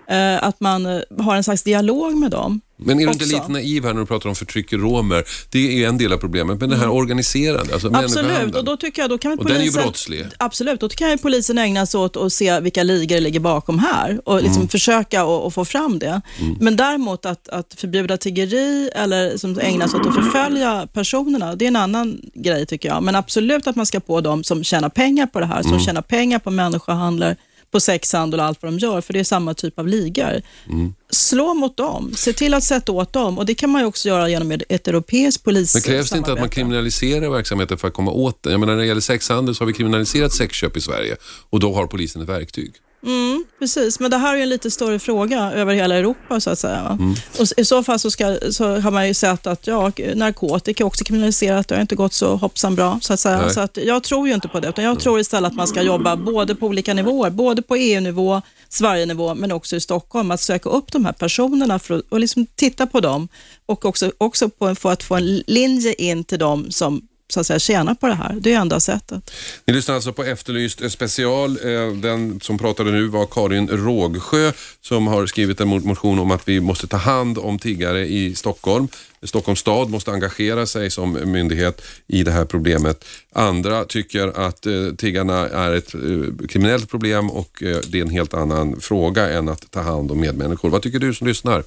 eh, 0.09 0.45
att 0.45 0.61
man 0.61 0.87
eh, 0.87 1.01
har 1.19 1.37
en 1.37 1.45
slags 1.45 1.63
dialog 1.63 2.17
med 2.17 2.31
dem. 2.31 2.61
Men 2.79 3.01
är 3.01 3.07
du 3.07 3.13
inte 3.13 3.25
lite 3.25 3.49
naiv 3.49 3.85
här 3.85 3.93
när 3.93 4.01
du 4.01 4.07
pratar 4.07 4.29
om 4.29 4.35
förtryck 4.35 4.73
i 4.73 4.77
romer? 4.77 5.25
Det 5.51 5.85
är 5.85 5.89
en 5.89 5.99
del 5.99 6.13
av 6.13 6.17
problemet, 6.17 6.61
men 6.61 6.71
det 6.71 6.77
här 6.77 6.89
organiserande, 6.89 7.73
alltså 7.73 7.89
Mm. 7.89 8.05
Absolut, 8.05 8.55
och 8.55 8.65
då 8.65 8.77
tycker 8.77 9.03
jag 9.03 9.11
då 9.11 9.19
kan 9.19 9.31
väl 9.31 9.39
Och 9.39 9.45
den 9.45 9.57
är 9.57 9.61
ju 9.61 9.65
polisen... 9.67 9.83
brottslig. 9.83 10.27
Absolut, 10.39 10.81
då 10.81 10.89
kan 10.89 11.11
ju 11.11 11.19
polisen 11.19 11.59
ägna 11.59 11.87
sig 11.87 12.01
åt 12.01 12.17
att 12.17 12.33
se 12.33 12.61
vilka 12.61 12.83
ligor 12.83 13.21
ligger 13.21 13.41
bakom 13.41 13.79
här 13.79 14.21
och 14.25 14.37
liksom 14.43 14.57
Mm. 14.57 14.69
försöka 14.69 15.23
att 15.25 15.55
få 15.55 15.65
fram 15.65 15.99
det. 15.99 16.21
Men 16.61 16.77
däremot 16.77 17.27
att, 17.27 17.49
att 17.49 17.75
förbjuda 17.79 18.17
tiggeri 18.17 18.91
eller 18.95 19.37
som 19.37 19.59
ägnar 19.61 19.89
sig 19.89 20.01
åt 20.01 20.07
att 20.07 20.15
förfölja 20.15 20.89
personerna, 20.93 21.55
det 21.55 21.65
är 21.65 21.69
en 21.69 21.77
annan 21.77 22.21
grej 22.35 22.67
tycker 22.67 22.89
jag. 22.89 23.03
Men 23.03 23.17
absolut 23.17 23.67
att 23.67 23.77
man 23.77 23.87
ska 23.87 24.01
på 24.01 24.21
dem 24.21 24.45
som 24.45 24.65
tjänar 24.65 24.89
pengar 24.89 25.27
på 25.27 25.41
det 25.41 25.47
här, 25.47 25.63
som 25.63 25.73
Mm. 25.73 25.85
tjänar 25.85 26.03
pengar 26.03 26.39
på 26.39 26.51
människohandel, 26.51 27.35
på 27.71 27.81
sexhandel 27.81 28.41
och 28.41 28.47
allt 28.47 28.63
vad 28.63 28.73
de 28.73 28.79
gör, 28.79 29.01
för 29.01 29.13
det 29.13 29.21
är 29.21 29.25
samma 29.25 29.55
typ 29.55 29.79
av 29.79 29.89
ligor. 29.89 30.43
Mm. 30.69 30.95
Slå 31.11 31.55
mot 31.55 31.77
dem, 31.77 32.13
se 32.17 32.33
till 32.33 32.55
att 32.55 32.65
sätta 32.65 32.93
åt 32.93 33.13
dem 33.13 33.39
och 33.39 33.47
det 33.47 33.55
kan 33.55 33.71
man 33.71 33.83
ju 33.83 33.87
också 33.87 34.09
göra 34.09 34.29
genom 34.29 34.53
ett 34.69 34.89
europeiskt 34.89 35.45
polis 35.45 35.75
Men 35.75 35.83
krävs 35.83 36.11
det 36.11 36.19
inte 36.19 36.33
att 36.33 36.41
man 36.41 36.49
kriminaliserar 36.49 37.31
verksamheten 37.31 37.79
för 37.79 37.89
att 37.89 37.95
komma 37.95 38.11
åt 38.11 38.43
den? 38.43 38.53
Jag 38.53 38.61
menar, 38.61 38.75
när 38.75 38.81
det 38.81 38.87
gäller 38.87 39.01
sexhandel 39.01 39.55
så 39.55 39.63
har 39.63 39.67
vi 39.67 39.73
kriminaliserat 39.73 40.33
sexköp 40.33 40.77
i 40.77 40.81
Sverige 40.81 41.17
och 41.51 41.61
då 41.61 41.75
har 41.75 41.87
polisen 41.87 42.23
ett 42.23 42.29
verktyg. 42.29 42.73
Mm, 43.03 43.45
precis, 43.59 44.01
men 44.01 44.11
det 44.11 44.17
här 44.17 44.37
är 44.37 44.43
en 44.43 44.49
lite 44.49 44.71
större 44.71 44.99
fråga 44.99 45.53
över 45.53 45.75
hela 45.75 45.95
Europa 45.95 46.41
så 46.41 46.51
att 46.51 46.59
säga. 46.59 46.97
Mm. 47.01 47.15
Och 47.39 47.47
I 47.57 47.65
så 47.65 47.83
fall 47.83 47.99
så, 47.99 48.11
ska, 48.11 48.39
så 48.51 48.79
har 48.79 48.91
man 48.91 49.09
ju 49.09 49.15
sett 49.15 49.47
att 49.47 49.67
ja, 49.67 49.93
narkotika 50.15 50.85
är 50.85 50.87
också 50.87 51.05
kriminaliserat. 51.05 51.69
Det 51.69 51.75
har 51.75 51.83
inte 51.83 51.97
gått 51.97 52.13
så 52.13 52.37
hoppsan 52.37 52.75
bra 52.75 52.99
så 53.03 53.13
att 53.13 53.21
säga. 53.21 53.41
Nej. 53.41 53.55
Så 53.55 53.61
att 53.61 53.77
jag 53.77 54.03
tror 54.03 54.29
ju 54.29 54.35
inte 54.35 54.49
på 54.49 54.61
det, 54.61 54.69
utan 54.69 54.85
jag 54.85 55.01
tror 55.01 55.21
istället 55.21 55.51
att 55.51 55.57
man 55.57 55.67
ska 55.67 55.83
jobba 55.83 56.17
både 56.17 56.55
på 56.55 56.67
olika 56.67 56.95
nivåer, 56.95 57.31
både 57.31 57.63
på 57.63 57.77
EU-nivå, 57.77 58.43
Sverige-nivå, 58.69 59.35
men 59.35 59.53
också 59.53 59.77
i 59.77 59.81
Stockholm, 59.81 60.31
att 60.31 60.41
söka 60.41 60.69
upp 60.69 60.93
de 60.93 61.05
här 61.05 61.13
personerna 61.13 61.79
för 61.79 61.95
att 61.95 62.03
och 62.09 62.21
liksom 62.21 62.47
titta 62.47 62.87
på 62.87 63.01
dem 63.01 63.29
och 63.67 63.85
också, 63.85 64.13
också 64.19 64.49
på, 64.49 64.75
för 64.75 64.93
att 64.93 65.03
få 65.03 65.15
en 65.15 65.37
linje 65.37 65.93
in 65.93 66.25
till 66.25 66.39
dem 66.39 66.71
som 66.71 67.09
så 67.29 67.41
att 67.41 67.47
säga 67.47 67.59
tjänar 67.59 67.95
på 67.95 68.07
det 68.07 68.15
här. 68.15 68.37
Det 68.41 68.53
är 68.53 68.61
enda 68.61 68.81
sättet. 68.81 69.31
Ni 69.65 69.75
lyssnar 69.75 69.95
alltså 69.95 70.13
på 70.13 70.25
Efterlyst 70.25 70.93
special. 70.93 71.51
Eh, 71.51 71.93
den 71.93 72.41
som 72.41 72.59
pratade 72.59 72.91
nu 72.91 73.07
var 73.07 73.27
Karin 73.27 73.69
Rågsjö 73.69 74.53
som 74.81 75.07
har 75.07 75.27
skrivit 75.27 75.61
en 75.61 75.69
motion 75.69 76.19
om 76.19 76.31
att 76.31 76.49
vi 76.49 76.61
måste 76.61 76.87
ta 76.87 76.97
hand 76.97 77.39
om 77.39 77.59
tiggare 77.59 78.07
i 78.07 78.35
Stockholm. 78.35 78.89
Stockholms 79.23 79.61
stad 79.61 79.91
måste 79.91 80.13
engagera 80.13 80.67
sig 80.67 80.91
som 80.91 81.13
myndighet 81.13 81.83
i 82.07 82.23
det 82.23 82.31
här 82.31 82.45
problemet. 82.45 83.05
Andra 83.33 83.85
tycker 83.85 84.47
att 84.47 84.67
eh, 84.67 84.73
tiggarna 84.99 85.49
är 85.49 85.73
ett 85.73 85.95
eh, 85.95 86.47
kriminellt 86.49 86.91
problem 86.91 87.31
och 87.31 87.63
det 87.89 87.99
är 87.99 88.03
en 88.03 88.11
helt 88.11 88.35
annan 88.35 88.81
fråga 88.81 89.31
än 89.31 89.49
att 89.49 89.71
ta 89.71 89.81
hand 89.81 90.11
om 90.11 90.21
medmänniskor. 90.21 90.71
Vad 90.71 90.83
tycker 90.83 90.99
du 90.99 91.15
som 91.15 91.27
lyssnar? 91.27 91.65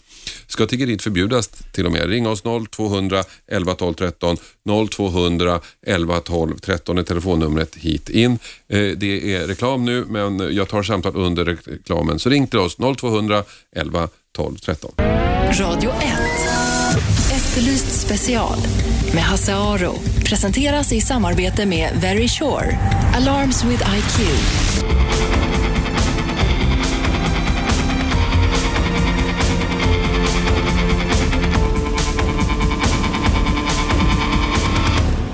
Ska 0.47 0.65
tiggeriet 0.65 1.01
förbjudas 1.01 1.47
till 1.47 1.85
och 1.85 1.91
med? 1.91 2.09
Ring 2.09 2.27
oss 2.27 2.43
0200 2.71 3.23
11 3.47 3.75
12 3.75 3.93
13 3.93 4.37
0200 4.89 5.59
11 5.87 6.19
12 6.19 6.57
13 6.57 6.97
är 6.97 7.03
telefonnumret 7.03 7.75
hit 7.75 8.09
in. 8.09 8.31
Eh, 8.67 8.79
det 8.97 9.35
är 9.35 9.47
reklam 9.47 9.85
nu 9.85 10.05
men 10.05 10.55
jag 10.55 10.69
tar 10.69 10.83
samtal 10.83 11.15
under 11.15 11.45
reklamen 11.45 12.19
så 12.19 12.29
ring 12.29 12.47
till 12.47 12.59
oss 12.59 12.77
0200 12.97 13.43
11 13.75 14.09
12 14.35 14.57
13. 14.57 14.91
Radio 15.59 15.89
1. 15.89 15.95
Efterlyst 17.31 18.01
special 18.01 18.57
med 19.13 19.23
Hasse 19.23 19.55
Aro. 19.55 19.93
Presenteras 20.25 20.93
i 20.93 21.01
samarbete 21.01 21.65
med 21.65 21.89
Very 22.01 22.27
Sure. 22.27 22.77
Alarms 23.15 23.63
with 23.63 23.83
IQ. 23.97 24.98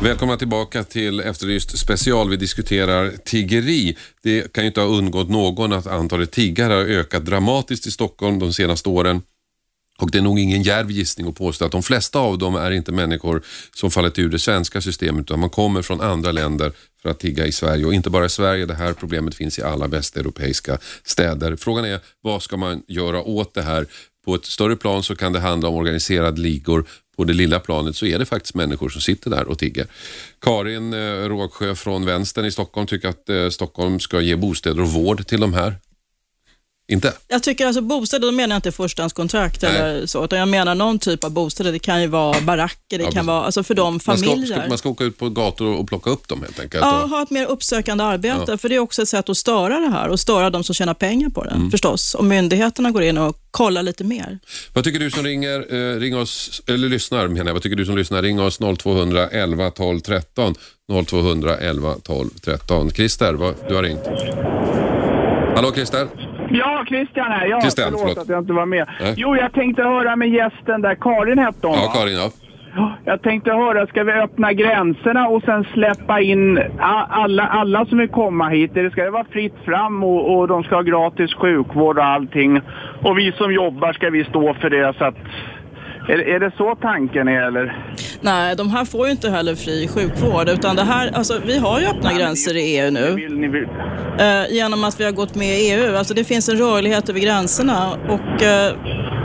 Välkomna 0.05 0.37
tillbaka 0.37 0.83
till 0.83 1.19
Efterlyst 1.19 1.77
special. 1.77 2.29
Vi 2.29 2.35
diskuterar 2.35 3.11
tiggeri. 3.25 3.97
Det 4.23 4.53
kan 4.53 4.63
ju 4.63 4.67
inte 4.67 4.81
ha 4.81 4.87
undgått 4.87 5.29
någon 5.29 5.73
att 5.73 5.87
antalet 5.87 6.31
tiggare 6.31 6.73
har 6.73 6.81
ökat 6.81 7.25
dramatiskt 7.25 7.87
i 7.87 7.91
Stockholm 7.91 8.39
de 8.39 8.53
senaste 8.53 8.89
åren. 8.89 9.21
Och 9.97 10.11
det 10.11 10.17
är 10.17 10.21
nog 10.21 10.39
ingen 10.39 10.63
djärv 10.63 10.91
gissning 10.91 11.27
att 11.27 11.35
påstå 11.35 11.65
att 11.65 11.71
de 11.71 11.83
flesta 11.83 12.19
av 12.19 12.37
dem 12.37 12.55
är 12.55 12.71
inte 12.71 12.91
människor 12.91 13.41
som 13.75 13.91
fallit 13.91 14.19
ur 14.19 14.29
det 14.29 14.39
svenska 14.39 14.81
systemet 14.81 15.21
utan 15.21 15.39
man 15.39 15.49
kommer 15.49 15.81
från 15.81 16.01
andra 16.01 16.31
länder 16.31 16.71
för 17.01 17.09
att 17.09 17.19
tigga 17.19 17.45
i 17.45 17.51
Sverige. 17.51 17.85
Och 17.85 17.93
inte 17.93 18.09
bara 18.09 18.25
i 18.25 18.29
Sverige, 18.29 18.65
det 18.65 18.75
här 18.75 18.93
problemet 18.93 19.35
finns 19.35 19.59
i 19.59 19.63
alla 19.63 19.87
västeuropeiska 19.87 20.77
städer. 21.03 21.55
Frågan 21.55 21.85
är 21.85 21.99
vad 22.21 22.43
ska 22.43 22.57
man 22.57 22.83
göra 22.87 23.21
åt 23.21 23.53
det 23.53 23.61
här? 23.61 23.85
På 24.25 24.35
ett 24.35 24.45
större 24.45 24.75
plan 24.75 25.03
så 25.03 25.15
kan 25.15 25.33
det 25.33 25.39
handla 25.39 25.69
om 25.69 25.75
organiserade 25.75 26.41
ligor. 26.41 26.85
På 27.15 27.23
det 27.23 27.33
lilla 27.33 27.59
planet 27.59 27.95
så 27.95 28.05
är 28.05 28.19
det 28.19 28.25
faktiskt 28.25 28.55
människor 28.55 28.89
som 28.89 29.01
sitter 29.01 29.29
där 29.29 29.47
och 29.47 29.59
tigger. 29.59 29.87
Karin 30.41 30.93
eh, 30.93 31.29
Rågsjö 31.29 31.75
från 31.75 32.05
Vänstern 32.05 32.45
i 32.45 32.51
Stockholm 32.51 32.87
tycker 32.87 33.09
att 33.09 33.29
eh, 33.29 33.49
Stockholm 33.49 33.99
ska 33.99 34.21
ge 34.21 34.35
bostäder 34.35 34.81
och 34.81 34.89
vård 34.89 35.27
till 35.27 35.39
de 35.39 35.53
här. 35.53 35.75
Inte? 36.87 37.13
Jag 37.27 37.43
tycker 37.43 37.65
alltså 37.67 37.81
bostäder, 37.81 38.25
då 38.27 38.31
menar 38.31 38.55
jag 38.55 38.57
inte 38.57 38.71
förstahandskontrakt 38.71 39.61
Nej. 39.61 39.71
eller 39.77 40.05
så, 40.05 40.25
utan 40.25 40.39
jag 40.39 40.47
menar 40.47 40.75
någon 40.75 40.99
typ 40.99 41.23
av 41.23 41.31
bostäder. 41.31 41.71
Det 41.71 41.79
kan 41.79 42.01
ju 42.01 42.07
vara 42.07 42.41
baracker, 42.41 42.97
det 42.97 43.03
Ja, 43.03 43.11
kan 43.11 43.25
vara, 43.25 43.43
alltså 43.43 43.63
för 43.63 43.73
de 43.73 43.93
Man 43.93 43.99
ska, 43.99 44.11
familjer. 44.11 44.59
ska, 44.59 44.67
man 44.69 44.77
ska 44.77 44.89
åka 44.89 45.03
ut 45.03 45.17
på 45.17 45.29
gator 45.29 45.67
och 45.75 45.87
plocka 45.87 46.09
upp 46.09 46.27
dem 46.27 46.41
helt 46.41 46.59
enkelt. 46.59 46.83
Ja, 46.85 47.03
Och- 47.03 47.09
ha 47.09 47.21
ett 47.23 47.29
mer 47.29 47.45
uppsökande 47.45 48.03
arbete, 48.03 48.43
Ja. 48.47 48.57
för 48.57 48.69
det 48.69 48.75
är 48.75 48.79
också 48.79 49.01
ett 49.01 49.07
sätt 49.09 49.29
att 49.29 49.37
störa 49.37 49.79
det 49.79 49.89
här 49.89 50.09
och 50.09 50.19
störa 50.19 50.49
de 50.49 50.63
som 50.63 50.75
tjänar 50.75 50.93
pengar 50.93 51.29
på 51.29 51.43
det, 51.43 51.49
Mm. 51.49 51.71
förstås. 51.71 52.15
Och 52.15 52.25
myndigheterna 52.25 52.91
går 52.91 53.03
in 53.03 53.17
och 53.17 53.37
kollar 53.51 53.83
lite 53.83 54.03
mer. 54.03 54.39
Vad 54.73 54.83
tycker 54.83 54.99
du 54.99 55.11
som 55.11 55.23
ringer, 55.23 55.73
eh, 55.95 55.99
ring 55.99 56.17
oss, 56.17 56.61
eller 56.67 56.89
lyssnar 56.89 57.27
menar 57.27 57.45
jag, 57.45 57.53
vad 57.53 57.63
tycker 57.63 57.75
du 57.75 57.85
som 57.85 57.97
lyssnar? 57.97 58.21
Ring 58.21 58.41
oss 58.41 58.59
0200 58.59 59.27
11 59.29 59.71
12 59.71 59.99
13. 59.99 60.55
0200 61.05 61.57
11 61.57 61.95
12 62.03 62.29
13. 62.45 62.91
Christer, 62.91 63.33
vad, 63.33 63.55
du 63.69 63.75
har 63.75 63.83
ringt. 63.83 64.01
Hallå 65.55 65.71
Christer? 65.73 66.07
Ja, 66.49 66.83
Christian 66.87 67.31
här. 67.31 67.45
Ja, 67.47 67.61
Christian, 67.61 67.85
förlåt, 67.85 68.01
förlåt. 68.01 68.17
att 68.17 68.29
jag 68.29 68.39
inte 68.39 68.53
var 68.53 68.65
med. 68.65 68.87
Nej. 69.01 69.13
Jo, 69.17 69.35
jag 69.35 69.53
tänkte 69.53 69.83
höra 69.83 70.15
med 70.15 70.29
gästen 70.29 70.81
där. 70.81 70.95
Karin 70.95 71.39
hette 71.39 71.67
hon, 71.67 71.75
Ja, 71.75 71.81
va? 71.93 71.99
Karin 71.99 72.15
ja. 72.17 72.29
Jag 73.05 73.21
tänkte 73.21 73.51
höra, 73.51 73.87
ska 73.87 74.03
vi 74.03 74.11
öppna 74.11 74.53
gränserna 74.53 75.27
och 75.27 75.43
sen 75.43 75.63
släppa 75.73 76.19
in 76.21 76.59
alla, 77.09 77.43
alla 77.47 77.85
som 77.85 77.97
vill 77.97 78.09
komma 78.09 78.49
hit? 78.49 78.77
Eller 78.77 78.89
ska 78.89 79.03
det 79.03 79.09
vara 79.09 79.25
fritt 79.31 79.55
fram 79.65 80.03
och, 80.03 80.37
och 80.37 80.47
de 80.47 80.63
ska 80.63 80.75
ha 80.75 80.81
gratis 80.81 81.33
sjukvård 81.33 81.97
och 81.97 82.05
allting? 82.05 82.61
Och 83.03 83.17
vi 83.17 83.31
som 83.31 83.53
jobbar, 83.53 83.93
ska 83.93 84.09
vi 84.09 84.23
stå 84.23 84.53
för 84.53 84.69
det? 84.69 84.93
Så 84.97 85.05
att, 85.05 85.15
är, 86.09 86.19
är 86.35 86.39
det 86.39 86.51
så 86.57 86.75
tanken 86.81 87.27
är, 87.27 87.41
eller? 87.47 87.93
Nej, 88.21 88.55
de 88.55 88.69
här 88.69 88.85
får 88.85 89.05
ju 89.05 89.11
inte 89.11 89.29
heller 89.29 89.55
fri 89.55 89.87
sjukvård, 89.87 90.49
utan 90.49 90.75
det 90.75 90.83
här, 90.83 91.11
alltså, 91.13 91.41
vi 91.45 91.57
har 91.57 91.79
ju 91.79 91.85
öppna 91.87 92.13
gränser 92.13 92.55
i 92.55 92.77
EU 92.77 92.91
nu. 92.91 93.11
Vill, 93.15 93.37
ni 93.37 93.47
vill. 93.47 93.67
eh, 94.19 94.53
genom 94.55 94.83
att 94.83 94.99
vi 94.99 95.03
har 95.05 95.11
gått 95.11 95.35
med 95.35 95.59
i 95.59 95.71
EU. 95.71 95.95
Alltså 95.97 96.13
det 96.13 96.23
finns 96.23 96.49
en 96.49 96.57
rörlighet 96.57 97.09
över 97.09 97.19
gränserna 97.19 97.91
och 98.09 98.43
eh, 98.43 98.73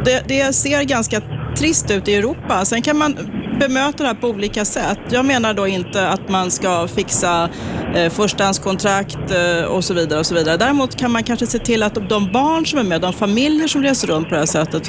det, 0.05 0.23
det 0.29 0.53
ser 0.53 0.83
ganska 0.83 1.21
trist 1.57 1.91
ut 1.91 2.09
i 2.09 2.15
Europa. 2.15 2.65
Sen 2.65 2.83
kan 2.83 2.99
man 2.99 3.15
bemöta 3.61 4.03
det 4.03 4.07
här 4.07 4.15
på 4.15 4.29
olika 4.29 4.65
sätt. 4.65 4.99
Jag 5.11 5.25
menar 5.25 5.55
då 5.55 5.67
inte 5.67 6.09
att 6.09 6.29
man 6.29 6.51
ska 6.51 6.89
fixa 6.89 7.49
eh, 7.95 8.11
förstahandskontrakt 8.13 9.19
eh, 9.31 9.65
och 9.65 9.85
så 9.85 9.95
vidare 9.95 10.19
och 10.21 10.27
så 10.27 10.35
vidare. 10.35 10.57
Däremot 10.57 10.97
kan 10.97 11.11
man 11.11 11.23
kanske 11.23 11.47
se 11.47 11.59
till 11.59 11.83
att 11.83 12.09
de 12.09 12.33
barn 12.33 12.67
som 12.67 12.79
är 12.79 12.83
med, 12.83 13.01
de 13.01 13.13
familjer 13.13 13.69
som 13.69 13.83
reser 13.83 14.09
runt 14.09 14.29
på 14.29 14.35
det 14.35 14.39
här 14.41 14.47
sättet 14.47 14.83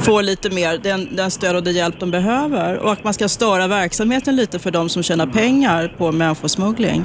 får 0.00 0.22
lite 0.22 0.50
mer 0.50 0.78
den, 0.82 1.16
den 1.16 1.29
stöd 1.30 1.56
och 1.56 1.62
den 1.62 1.74
hjälp 1.74 2.00
de 2.00 2.10
behöver 2.10 2.78
och 2.78 2.92
att 2.92 3.04
man 3.04 3.14
ska 3.14 3.28
störa 3.28 3.66
verksamheten 3.66 4.36
lite 4.36 4.58
för 4.58 4.70
de 4.70 4.88
som 4.88 5.02
tjänar 5.02 5.26
pengar 5.26 5.94
på 5.98 6.12
människosmuggling. 6.12 7.04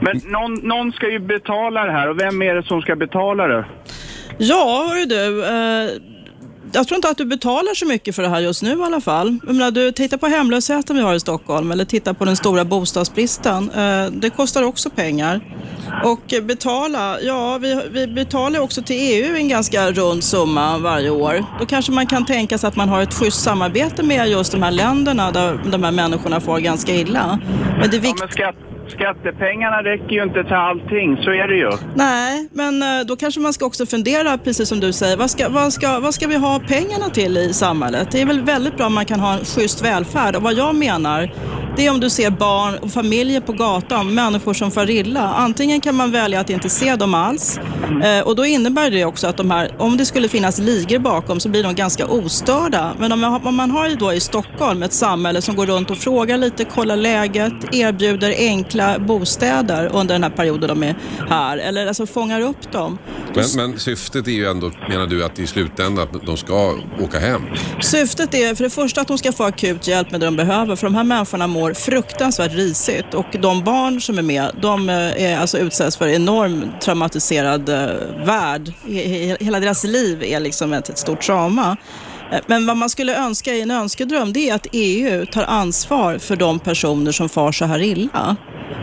Men 0.00 0.20
någon, 0.24 0.54
någon 0.54 0.92
ska 0.92 1.10
ju 1.10 1.18
betala 1.18 1.84
det 1.84 1.92
här 1.92 2.08
och 2.08 2.20
vem 2.20 2.42
är 2.42 2.54
det 2.54 2.62
som 2.62 2.82
ska 2.82 2.96
betala 2.96 3.46
det? 3.46 3.64
Ja, 4.38 4.86
hörru 4.88 5.04
du. 5.04 5.44
Eh, 5.44 6.09
jag 6.72 6.88
tror 6.88 6.96
inte 6.96 7.08
att 7.08 7.18
du 7.18 7.24
betalar 7.24 7.74
så 7.74 7.86
mycket 7.86 8.16
för 8.16 8.22
det 8.22 8.28
här 8.28 8.40
just 8.40 8.62
nu 8.62 8.78
i 8.78 8.82
alla 8.82 9.00
fall. 9.00 9.38
Jag 9.46 9.54
menar, 9.54 9.70
du 9.70 9.92
tittar 9.92 10.16
på 10.16 10.26
hemlösheten 10.26 10.96
vi 10.96 11.02
har 11.02 11.14
i 11.14 11.20
Stockholm 11.20 11.70
eller 11.72 11.84
tittar 11.84 12.12
på 12.12 12.24
den 12.24 12.36
stora 12.36 12.64
bostadsbristen. 12.64 13.70
Eh, 13.70 14.06
det 14.12 14.30
kostar 14.30 14.62
också 14.62 14.90
pengar. 14.90 15.40
Och 16.04 16.34
betala, 16.42 17.20
ja 17.20 17.58
vi, 17.58 17.80
vi 17.90 18.06
betalar 18.06 18.60
också 18.60 18.82
till 18.82 18.96
EU 18.98 19.36
en 19.36 19.48
ganska 19.48 19.90
rund 19.90 20.24
summa 20.24 20.78
varje 20.78 21.10
år. 21.10 21.44
Då 21.60 21.66
kanske 21.66 21.92
man 21.92 22.06
kan 22.06 22.26
tänka 22.26 22.58
sig 22.58 22.68
att 22.68 22.76
man 22.76 22.88
har 22.88 23.02
ett 23.02 23.14
schysst 23.14 23.42
samarbete 23.42 24.02
med 24.02 24.28
just 24.28 24.52
de 24.52 24.62
här 24.62 24.70
länderna 24.70 25.30
där 25.30 25.60
de 25.70 25.82
här 25.82 25.92
människorna 25.92 26.40
får 26.40 26.58
ganska 26.58 26.94
illa. 26.94 27.38
Men 27.80 27.90
det 27.90 27.96
är 27.96 28.04
Ja, 28.04 28.14
men 28.18 28.28
skatt, 28.28 28.56
skattepengarna 28.90 29.82
räcker 29.82 30.14
ju 30.14 30.22
inte 30.22 30.44
till 30.44 30.54
allting, 30.54 31.16
så 31.24 31.30
är 31.30 31.48
det 31.48 31.56
ju. 31.56 31.70
Nej, 31.94 32.48
men 32.52 32.82
eh, 32.82 33.06
då 33.06 33.16
kanske 33.16 33.40
man 33.40 33.52
ska 33.52 33.66
också 33.66 33.86
fundera, 33.86 34.38
precis 34.38 34.68
som 34.68 34.80
du 34.80 34.92
säger, 34.92 35.16
vad 35.16 35.30
ska, 35.30 35.48
vad, 35.48 35.72
ska, 35.72 36.00
vad 36.00 36.14
ska 36.14 36.26
vi 36.26 36.36
ha 36.36 36.60
pengarna 36.68 37.08
till 37.08 37.36
i 37.36 37.52
samhället? 37.52 38.08
Det 38.10 38.20
är 38.20 38.26
väl 38.26 38.40
väldigt 38.40 38.76
bra 38.76 38.86
om 38.86 38.94
man 38.94 39.04
kan 39.04 39.20
ha 39.20 39.32
en 39.32 39.44
schysst 39.44 39.84
välfärd. 39.84 40.36
Och 40.36 40.42
vad 40.42 40.54
jag 40.54 40.74
menar, 40.74 41.30
det 41.76 41.86
är 41.86 41.90
om 41.90 42.00
du 42.00 42.10
ser 42.10 42.30
barn 42.30 42.78
och 42.78 42.90
familjer 42.90 43.40
på 43.40 43.52
gatan, 43.52 44.14
människor 44.14 44.54
som 44.54 44.70
far 44.70 44.90
illa. 44.90 45.34
Antingen 45.34 45.80
kan 45.80 45.94
man 45.94 46.12
välja 46.12 46.40
att 46.40 46.50
inte 46.50 46.68
se 46.68 46.96
dem 46.96 47.14
alls 47.14 47.60
eh, 48.04 48.26
och 48.26 48.36
då 48.36 48.44
innebär 48.44 48.90
det 48.90 49.04
också 49.04 49.26
att 49.26 49.36
de 49.36 49.50
här, 49.50 49.70
om 49.78 49.96
det 49.96 50.04
skulle 50.04 50.28
finnas 50.28 50.58
ligor 50.58 50.98
bakom 50.98 51.40
så 51.40 51.48
blir 51.48 51.62
de 51.62 51.74
ganska 51.74 52.06
ostörda. 52.06 52.92
Men 52.98 53.12
om, 53.12 53.40
om 53.44 53.56
man 53.56 53.70
har 53.70 53.88
ju 53.88 53.94
då 53.94 54.12
i 54.12 54.20
Stockholm 54.20 54.82
ett 54.82 54.92
samhälle 54.92 55.42
som 55.42 55.56
går 55.56 55.66
runt 55.66 55.90
och 55.90 55.96
frågar 55.96 56.38
lite, 56.38 56.64
kollar 56.64 56.96
läget, 56.96 57.52
erbjuder 57.72 58.34
enkla 58.38 58.79
bostäder 58.98 59.90
under 59.92 60.14
den 60.14 60.22
här 60.22 60.30
perioden 60.30 60.68
de 60.68 60.82
är 60.82 60.96
här, 61.28 61.58
eller 61.58 61.86
alltså 61.86 62.06
fångar 62.06 62.40
upp 62.40 62.72
dem. 62.72 62.98
Men, 63.34 63.44
men 63.56 63.78
syftet 63.78 64.26
är 64.26 64.32
ju 64.32 64.46
ändå, 64.46 64.70
menar 64.88 65.06
du, 65.06 65.24
att 65.24 65.38
i 65.38 65.46
slutändan 65.46 66.08
att 66.14 66.26
de 66.26 66.36
ska 66.36 66.74
åka 67.00 67.18
hem? 67.18 67.42
Syftet 67.80 68.34
är 68.34 68.54
för 68.54 68.64
det 68.64 68.70
första 68.70 69.00
att 69.00 69.08
de 69.08 69.18
ska 69.18 69.32
få 69.32 69.44
akut 69.44 69.86
hjälp 69.86 70.10
med 70.10 70.20
det 70.20 70.26
de 70.26 70.36
behöver, 70.36 70.76
för 70.76 70.86
de 70.86 70.94
här 70.94 71.04
människorna 71.04 71.46
mår 71.46 71.74
fruktansvärt 71.74 72.52
risigt 72.54 73.14
och 73.14 73.26
de 73.42 73.64
barn 73.64 74.00
som 74.00 74.18
är 74.18 74.22
med, 74.22 74.50
de 74.62 74.88
eh, 74.88 75.22
är 75.24 75.38
alltså 75.38 75.58
utsätts 75.58 75.96
för 75.96 76.08
enorm 76.08 76.64
traumatiserad 76.82 77.68
eh, 77.68 77.76
värld. 78.26 78.72
He- 78.86 79.06
he- 79.06 79.44
Hela 79.44 79.60
deras 79.60 79.84
liv 79.84 80.22
är 80.22 80.40
liksom 80.40 80.72
ett, 80.72 80.88
ett 80.88 80.98
stort 80.98 81.20
trauma. 81.20 81.76
Eh, 82.32 82.40
Men 82.46 82.66
vad 82.66 82.76
man 82.76 82.90
skulle 82.90 83.16
önska 83.16 83.54
i 83.54 83.60
en 83.60 83.70
önskedröm, 83.70 84.32
det 84.32 84.50
är 84.50 84.54
att 84.54 84.66
EU 84.72 85.26
tar 85.26 85.42
ansvar 85.44 86.18
för 86.18 86.36
de 86.36 86.58
personer 86.58 87.12
som 87.12 87.28
far 87.28 87.52
så 87.52 87.64
här 87.64 87.82
illa. 87.82 88.36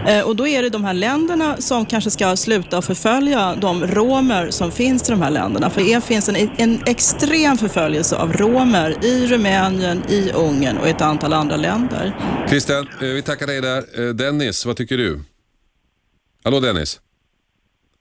Eh, 0.08 0.22
Och 0.26 0.36
då 0.36 0.48
är 0.48 0.64
det 0.64 0.70
de 0.70 0.84
här 0.84 0.94
länderna 0.94 1.58
som 1.58 1.86
kanske 1.86 2.12
ska 2.12 2.36
sluta 2.36 2.82
förfölja 2.82 3.56
de 3.56 3.88
romer 3.88 4.50
som 4.50 4.72
finns 4.72 5.10
i 5.10 5.12
de 5.12 5.22
här 5.22 5.32
länderna. 5.32 5.70
För 5.70 5.82
det 5.82 6.04
finns 6.04 6.30
en, 6.30 6.36
en 6.58 6.82
extrem 6.86 7.58
förföljelse 7.58 8.16
av 8.18 8.34
romer 8.34 9.06
i 9.06 9.28
Rumänien, 9.28 10.04
i 10.10 10.32
Ungern 10.32 10.78
och 10.78 10.88
i 10.88 10.90
ett 10.90 11.02
antal 11.02 11.34
andra 11.34 11.56
länder. 11.56 12.16
Christian, 12.50 12.88
eh, 13.02 13.08
vi 13.08 13.22
tackar 13.22 13.48
dig 13.48 13.62
där. 13.62 14.14
Dennis, 14.14 14.66
vad 14.66 14.78
tycker 14.78 14.98
du? 14.98 15.20
Hallå 16.44 16.60
Dennis? 16.60 17.00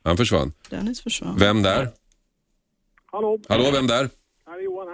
Han 0.04 0.16
försvann. 0.16 0.52
Dennis 0.70 1.00
försvann. 1.02 1.36
Vem 1.38 1.62
där? 1.62 1.88
Hallå, 3.12 3.38
Hallå, 3.48 3.70
vem 3.72 3.86
där? 3.86 4.08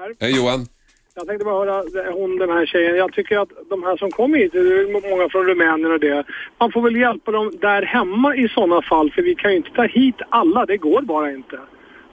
Här. 0.03 0.15
Hej 0.21 0.37
Johan. 0.37 0.67
Jag 1.15 1.27
tänkte 1.27 1.45
bara 1.45 1.65
höra 1.65 2.11
hon, 2.13 2.39
den 2.39 2.51
här 2.51 2.67
tjejen. 2.67 2.97
Jag 2.97 3.13
tycker 3.13 3.39
att 3.39 3.49
de 3.71 3.83
här 3.83 3.97
som 3.97 4.11
kommer 4.11 4.39
hit, 4.39 4.53
det 4.53 4.59
är 4.59 5.11
många 5.11 5.29
från 5.29 5.47
Rumänien 5.47 5.93
och 5.93 6.01
det. 6.01 6.25
Man 6.59 6.73
får 6.73 6.83
väl 6.83 6.97
hjälpa 6.97 7.31
dem 7.31 7.53
där 7.61 7.83
hemma 7.83 8.37
i 8.37 8.49
sådana 8.49 8.83
fall 8.83 9.11
för 9.11 9.23
vi 9.23 9.35
kan 9.35 9.51
ju 9.51 9.57
inte 9.57 9.71
ta 9.71 9.85
hit 9.85 10.15
alla, 10.29 10.67
det 10.67 10.77
går 10.77 11.03
bara 11.03 11.31
inte. 11.31 11.59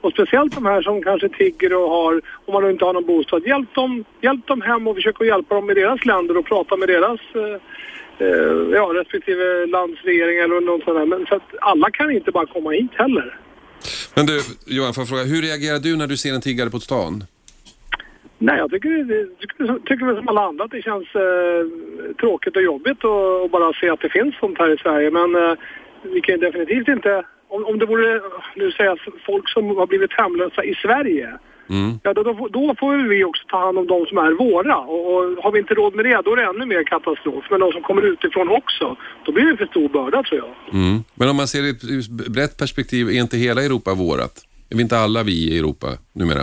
Och 0.00 0.12
speciellt 0.12 0.54
de 0.54 0.66
här 0.66 0.82
som 0.82 1.02
kanske 1.02 1.28
tigger 1.28 1.74
och 1.74 1.90
har, 1.90 2.20
om 2.46 2.52
man 2.54 2.70
inte 2.70 2.84
har 2.84 2.92
någon 2.92 3.06
bostad. 3.06 3.46
Hjälp 3.46 3.74
dem, 3.74 4.04
hjälp 4.20 4.46
dem 4.46 4.60
hem 4.60 4.88
och 4.88 4.94
försök 4.94 5.20
att 5.20 5.26
hjälpa 5.26 5.54
dem 5.54 5.70
i 5.70 5.74
deras 5.74 6.04
länder 6.04 6.36
och 6.36 6.46
prata 6.46 6.76
med 6.76 6.88
deras 6.88 7.20
eh, 7.34 7.56
eh, 8.26 8.52
ja, 8.72 8.84
respektive 8.94 9.66
lands 9.66 10.02
regering 10.02 10.38
eller 10.38 10.60
något 10.60 10.84
sånt 10.84 10.98
där. 10.98 11.06
Men 11.06 11.26
så 11.26 11.34
att 11.34 11.50
alla 11.60 11.90
kan 11.90 12.10
inte 12.10 12.30
bara 12.30 12.46
komma 12.46 12.70
hit 12.70 12.90
heller. 12.94 13.38
Men 14.14 14.26
du, 14.26 14.40
Johan, 14.66 14.94
får 14.94 15.02
jag 15.02 15.08
fråga, 15.08 15.22
hur 15.24 15.42
reagerar 15.42 15.78
du 15.78 15.96
när 15.96 16.06
du 16.06 16.16
ser 16.16 16.34
en 16.34 16.40
tiggare 16.40 16.70
på 16.70 16.80
stan? 16.80 17.24
Nej, 18.42 18.58
jag 18.58 18.70
tycker, 18.70 18.90
tycker, 19.88 20.16
som 20.16 20.28
alla 20.28 20.44
andra 20.48 20.64
att 20.64 20.70
det 20.70 20.82
känns 20.82 21.08
eh, 21.14 21.62
tråkigt 22.20 22.56
och 22.56 22.62
jobbigt 22.62 23.04
att 23.04 23.50
bara 23.50 23.72
se 23.80 23.88
att 23.90 24.00
det 24.00 24.08
finns 24.08 24.34
sånt 24.40 24.58
här 24.58 24.74
i 24.74 24.78
Sverige. 24.78 25.10
Men 25.10 25.34
eh, 25.42 25.54
vi 26.14 26.20
kan 26.20 26.34
ju 26.34 26.40
definitivt 26.40 26.88
inte, 26.88 27.22
om, 27.48 27.64
om 27.64 27.78
det 27.78 27.86
vore, 27.86 28.20
nu 28.56 28.72
säger 28.72 28.90
jag 28.90 28.98
folk 29.26 29.48
som 29.48 29.76
har 29.76 29.86
blivit 29.86 30.12
hemlösa 30.12 30.64
i 30.64 30.74
Sverige, 30.74 31.28
Mm. 31.70 31.98
ja 32.02 32.14
då, 32.14 32.22
då, 32.22 32.34
får- 32.34 32.48
då 32.48 32.74
får 32.80 33.08
vi 33.08 33.24
också 33.24 33.42
ta 33.48 33.58
hand 33.64 33.78
om 33.78 33.86
de 33.86 34.06
som 34.06 34.18
är 34.18 34.32
våra. 34.32 34.76
Och, 34.78 35.14
och 35.14 35.42
har 35.42 35.52
vi 35.52 35.58
inte 35.58 35.74
råd 35.74 35.94
med 35.94 36.04
det, 36.04 36.20
då 36.24 36.32
är 36.32 36.36
det 36.36 36.42
ännu 36.44 36.66
mer 36.66 36.84
katastrof. 36.84 37.44
Men 37.50 37.60
de 37.60 37.72
som 37.72 37.82
kommer 37.82 38.02
utifrån 38.02 38.48
också, 38.48 38.96
då 39.24 39.32
blir 39.32 39.44
det 39.44 39.56
för 39.56 39.66
stor 39.66 39.88
börda 39.88 40.22
tror 40.22 40.40
jag. 40.40 40.74
Mm. 40.80 40.98
Men 41.14 41.28
om 41.28 41.36
man 41.36 41.48
ser 41.48 41.62
det 41.62 41.68
i 41.68 41.98
ett 41.98 42.32
brett 42.32 42.56
perspektiv, 42.58 43.08
är 43.08 43.12
inte 43.20 43.36
hela 43.36 43.62
Europa 43.64 43.94
vårat? 43.94 44.34
Är 44.70 44.76
vi 44.76 44.82
inte 44.82 44.98
alla 44.98 45.22
vi 45.22 45.32
i 45.52 45.58
Europa 45.58 45.86
numera? 46.12 46.42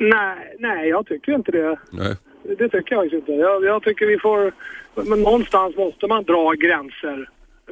Nej, 0.00 0.56
nej, 0.58 0.88
jag 0.88 1.06
tycker 1.06 1.32
inte 1.34 1.52
det. 1.52 1.78
Nej. 1.92 2.16
Det 2.58 2.68
tycker 2.68 2.94
jag 2.94 3.14
inte. 3.14 3.32
Jag, 3.32 3.64
jag 3.64 3.82
tycker 3.82 4.06
vi 4.06 4.18
får... 4.18 4.52
Men 4.94 5.22
någonstans 5.22 5.76
måste 5.76 6.06
man 6.06 6.24
dra 6.24 6.52
gränser 6.52 7.28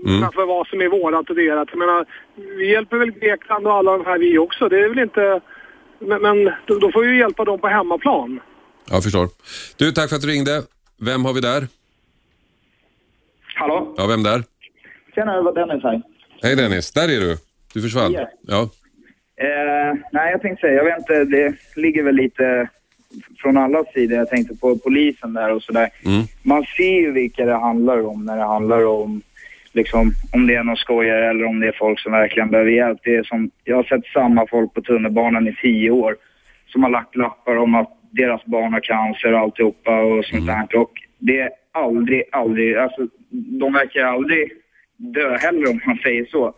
Mm. 0.06 0.32
för 0.32 0.46
vad 0.46 0.66
som 0.66 0.80
är 0.80 0.88
vårat 0.88 1.30
och 1.30 1.36
deras. 1.36 1.68
Jag 1.70 1.78
menar, 1.78 2.06
vi 2.34 2.70
hjälper 2.72 2.96
väl 2.96 3.10
Grekland 3.10 3.66
och 3.66 3.72
alla 3.72 3.92
de 3.92 4.04
här 4.06 4.18
vi 4.18 4.38
också. 4.38 4.68
Det 4.68 4.78
är 4.80 4.88
väl 4.88 4.98
inte... 4.98 5.40
Men, 5.98 6.22
men 6.22 6.44
då, 6.66 6.78
då 6.78 6.92
får 6.92 7.02
vi 7.02 7.08
ju 7.08 7.18
hjälpa 7.18 7.44
dem 7.44 7.58
på 7.60 7.68
hemmaplan. 7.68 8.40
Jag 8.90 9.02
förstår. 9.02 9.28
Du, 9.76 9.92
tack 9.92 10.08
för 10.08 10.16
att 10.16 10.22
du 10.22 10.28
ringde. 10.28 10.62
Vem 11.00 11.24
har 11.24 11.32
vi 11.32 11.40
där? 11.40 11.66
Hallå? 13.54 13.94
Ja, 13.96 14.06
vem 14.06 14.22
där? 14.22 14.42
Tjena, 15.14 15.32
det 15.36 15.42
var 15.42 15.52
Dennis 15.54 15.82
här. 15.82 16.02
Hej 16.42 16.56
Dennis, 16.56 16.92
där 16.92 17.04
är 17.16 17.20
du. 17.20 17.36
Du 17.74 17.82
försvann. 17.82 18.12
Ja. 18.12 18.28
Ja. 18.42 18.70
Eh, 19.40 19.94
nej, 20.12 20.30
jag 20.32 20.42
tänkte 20.42 20.60
säga, 20.60 20.76
jag 20.76 20.84
vet 20.84 20.98
inte, 20.98 21.24
det 21.24 21.54
ligger 21.76 22.02
väl 22.02 22.14
lite 22.14 22.68
från 23.38 23.56
alla 23.56 23.84
sidor. 23.94 24.18
Jag 24.18 24.28
tänkte 24.28 24.56
på 24.56 24.78
polisen 24.78 25.32
där 25.32 25.52
och 25.52 25.62
sådär. 25.62 25.88
Mm. 26.04 26.22
Man 26.42 26.64
ser 26.76 27.00
ju 27.00 27.12
vilka 27.12 27.44
det 27.44 27.54
handlar 27.54 28.06
om 28.06 28.24
när 28.24 28.36
det 28.36 28.44
handlar 28.44 28.86
om 28.86 29.22
liksom, 29.72 30.12
om 30.32 30.46
det 30.46 30.54
är 30.54 30.62
någon 30.62 30.76
skojare 30.76 31.30
eller 31.30 31.44
om 31.44 31.60
det 31.60 31.68
är 31.68 31.76
folk 31.78 32.00
som 32.00 32.12
verkligen 32.12 32.50
behöver 32.50 32.70
hjälp. 32.70 32.98
Det 33.02 33.14
är 33.14 33.22
som, 33.22 33.50
jag 33.64 33.76
har 33.76 33.82
sett 33.82 34.06
samma 34.06 34.46
folk 34.46 34.74
på 34.74 34.82
tunnelbanan 34.82 35.48
i 35.48 35.56
tio 35.62 35.90
år 35.90 36.16
som 36.66 36.82
har 36.82 36.90
lagt 36.90 37.16
lappar 37.16 37.56
om 37.56 37.74
att 37.74 37.98
deras 38.10 38.44
barn 38.44 38.72
har 38.72 38.80
cancer 38.80 39.32
och 39.32 39.38
alltihopa 39.38 40.00
och 40.00 40.24
sånt 40.24 40.46
där. 40.46 40.76
Och 40.76 40.92
det 41.18 41.40
är 41.40 41.50
aldrig, 41.72 42.22
aldrig, 42.32 42.76
alltså 42.76 43.08
de 43.30 43.72
verkar 43.72 44.04
aldrig 44.04 44.52
dö 44.96 45.36
heller 45.36 45.70
om 45.70 45.80
man 45.86 45.98
säger 45.98 46.24
så. 46.24 46.54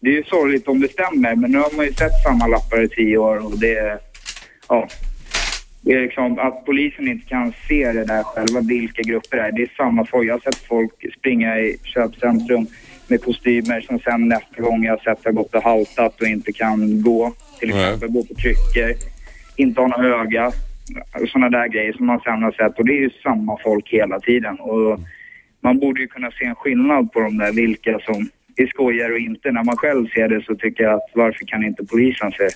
Det 0.00 0.08
är 0.08 0.14
ju 0.14 0.24
sorgligt 0.24 0.68
om 0.68 0.80
det 0.80 0.88
stämmer, 0.88 1.34
men 1.34 1.50
nu 1.50 1.58
har 1.58 1.76
man 1.76 1.86
ju 1.86 1.92
sett 1.92 2.22
samma 2.24 2.46
lappar 2.46 2.82
i 2.82 2.88
tio 2.88 3.18
år 3.18 3.46
och 3.46 3.58
det 3.58 3.78
är, 3.78 3.98
ja. 4.68 4.88
Det 5.82 5.92
är 5.92 6.00
liksom 6.00 6.38
att 6.38 6.64
polisen 6.64 7.08
inte 7.08 7.28
kan 7.28 7.52
se 7.68 7.92
det 7.92 8.04
där 8.04 8.22
själva, 8.22 8.60
vilka 8.60 9.02
grupper 9.02 9.36
det 9.36 9.42
är. 9.42 9.52
Det 9.52 9.62
är 9.62 9.72
samma 9.76 10.04
folk. 10.04 10.28
Jag 10.28 10.34
har 10.34 10.40
sett 10.40 10.66
folk 10.68 10.92
springa 11.18 11.58
i 11.58 11.76
köpcentrum 11.84 12.66
med 13.08 13.24
kostymer 13.24 13.80
som 13.80 13.98
sen 13.98 14.28
nästa 14.28 14.62
gång 14.62 14.84
jag 14.84 14.92
har 14.92 15.14
sett 15.14 15.24
har 15.24 15.32
gått 15.32 15.54
och 15.54 15.62
haltat 15.62 16.20
och 16.20 16.26
inte 16.26 16.52
kan 16.52 17.02
gå. 17.02 17.32
Till 17.58 17.68
exempel 17.68 18.08
gå 18.08 18.24
på 18.24 18.34
kryckor, 18.34 18.94
inte 19.56 19.80
ha 19.80 19.88
några 19.88 20.20
öga. 20.22 20.52
Sådana 21.32 21.58
där 21.58 21.68
grejer 21.68 21.92
som 21.92 22.06
man 22.06 22.20
sen 22.20 22.42
har 22.42 22.52
sett. 22.52 22.78
Och 22.78 22.86
det 22.86 22.92
är 22.92 23.00
ju 23.00 23.10
samma 23.22 23.58
folk 23.64 23.88
hela 23.88 24.20
tiden. 24.20 24.60
Och 24.60 25.00
man 25.60 25.78
borde 25.78 26.00
ju 26.00 26.08
kunna 26.08 26.30
se 26.30 26.44
en 26.44 26.54
skillnad 26.54 27.12
på 27.12 27.20
de 27.20 27.38
där, 27.38 27.52
vilka 27.52 27.98
som 27.98 28.30
är 28.56 28.66
skojare 28.66 29.12
och 29.12 29.18
inte. 29.18 29.52
När 29.52 29.64
man 29.64 29.76
själv 29.76 30.06
ser 30.14 30.28
det 30.28 30.44
så 30.44 30.54
tycker 30.54 30.82
jag 30.84 30.94
att 30.94 31.10
varför 31.14 31.46
kan 31.46 31.64
inte 31.64 31.84
polisen 31.84 32.32
se? 32.32 32.48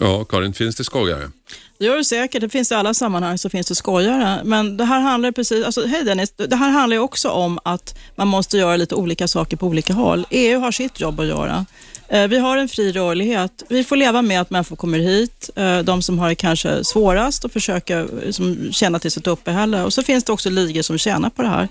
Ja, 0.00 0.24
Karin, 0.24 0.52
finns 0.52 0.76
det 0.76 0.84
skojare? 0.84 1.30
Det 1.78 1.84
gör 1.86 1.96
det 1.96 2.04
säkert. 2.04 2.40
Det 2.40 2.48
finns 2.48 2.72
i 2.72 2.74
alla 2.74 2.94
sammanhang 2.94 3.38
så 3.38 3.50
finns 3.50 3.66
det 3.66 3.74
skojare. 3.74 4.40
Men 4.44 4.76
det 4.76 4.84
här 4.84 5.00
handlar 5.00 5.32
precis, 5.32 5.64
alltså, 5.64 5.86
hej 5.86 6.04
Dennis, 6.04 6.32
det 6.32 6.56
här 6.56 6.70
handlar 6.70 6.96
ju 6.96 7.00
också 7.00 7.28
om 7.28 7.58
att 7.64 7.98
man 8.16 8.28
måste 8.28 8.58
göra 8.58 8.76
lite 8.76 8.94
olika 8.94 9.28
saker 9.28 9.56
på 9.56 9.66
olika 9.66 9.92
håll. 9.92 10.26
EU 10.30 10.60
har 10.60 10.72
sitt 10.72 11.00
jobb 11.00 11.20
att 11.20 11.26
göra. 11.26 11.66
Eh, 12.10 12.28
Vi 12.28 12.38
har 12.38 12.56
en 12.56 12.68
fri 12.68 12.92
rörlighet. 12.92 13.62
Vi 13.68 13.84
får 13.84 13.96
leva 13.96 14.22
med 14.22 14.40
att 14.40 14.50
människor 14.50 14.76
kommer 14.76 14.98
hit, 14.98 15.50
eh, 15.56 15.78
de 15.78 16.02
som 16.02 16.18
har 16.18 16.28
det 16.28 16.34
kanske 16.34 16.84
svårast 16.84 17.44
och 17.44 17.52
försöka 17.52 17.98
eh, 17.98 18.30
som, 18.30 18.72
tjäna 18.72 18.98
till 18.98 19.10
sitt 19.10 19.26
uppehälle. 19.26 19.82
Och 19.82 19.92
så 19.92 20.02
finns 20.02 20.24
det 20.24 20.32
också 20.32 20.50
ligor 20.50 20.82
som 20.82 20.98
tjänar 20.98 21.30
på 21.30 21.42
det 21.42 21.48
här. 21.48 21.68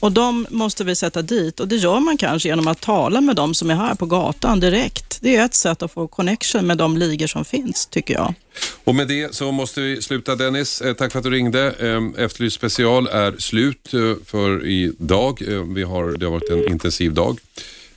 Och 0.00 0.12
de 0.12 0.46
måste 0.50 0.84
vi 0.84 0.96
sätta 0.96 1.22
dit 1.22 1.60
och 1.60 1.68
det 1.68 1.76
gör 1.76 2.00
man 2.00 2.16
kanske 2.16 2.48
genom 2.48 2.68
att 2.68 2.80
tala 2.80 3.20
med 3.20 3.36
de 3.36 3.54
som 3.54 3.70
är 3.70 3.74
här 3.74 3.94
på 3.94 4.06
gatan 4.06 4.60
direkt. 4.60 5.18
Det 5.20 5.36
är 5.36 5.44
ett 5.44 5.54
sätt 5.54 5.82
att 5.82 5.92
få 5.92 6.08
connection 6.08 6.66
med 6.66 6.78
de 6.78 6.96
ligor 6.96 7.26
som 7.26 7.44
finns, 7.44 7.86
tycker 7.86 8.14
jag. 8.14 8.34
Och 8.84 8.94
med 8.94 9.08
det 9.08 9.34
så 9.34 9.52
måste 9.52 9.80
vi 9.80 10.02
sluta 10.02 10.36
Dennis. 10.36 10.82
Tack 10.98 11.12
för 11.12 11.18
att 11.18 11.24
du 11.24 11.30
ringde. 11.30 11.66
Efterlyst 12.18 12.56
special 12.56 13.06
är 13.06 13.34
slut 13.38 13.88
för 14.26 14.66
idag. 14.66 15.42
Vi 15.74 15.82
har, 15.82 16.18
det 16.18 16.26
har 16.26 16.32
varit 16.32 16.50
en 16.50 16.68
intensiv 16.72 17.14
dag. 17.14 17.38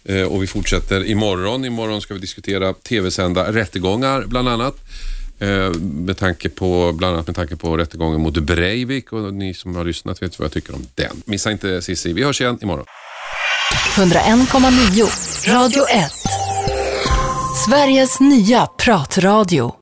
Eh, 0.08 0.24
och 0.24 0.43
vi 0.43 0.47
fortsätter 0.47 1.05
imorgon. 1.05 1.66
Imorgon 1.66 2.01
ska 2.01 2.14
vi 2.14 2.20
diskutera 2.20 2.74
tv-sända 2.74 3.53
rättegångar 3.53 4.24
bland 4.28 4.49
annat. 4.49 4.76
Eh, 5.39 5.72
med 5.80 6.18
tanke 6.18 6.49
på, 6.49 6.93
bland 6.93 7.14
annat 7.14 7.28
med 7.28 7.36
tanke 7.36 7.55
på 7.55 7.78
rättegången 7.78 8.22
mot 8.22 8.38
Breivik 8.38 9.14
och 9.14 9.34
ni 9.34 9.53
som 9.53 9.76
har 9.76 9.86
lyssnat 9.86 10.22
vet 10.22 10.39
vad 10.39 10.45
jag 10.45 10.53
tycker 10.53 10.76
om 10.76 10.86
den. 10.95 11.22
Missa 11.26 11.51
inte 11.51 11.82
Cissi. 11.82 12.14
Vi 12.14 12.24
hörs 12.24 12.41
igen 12.41 12.60
imorgon. 12.62 12.86
101,9 13.95 15.53
Radio 15.53 15.84
1. 15.89 16.12
Sveriges 17.66 18.20
nya 18.20 18.66
pratradio. 18.66 19.74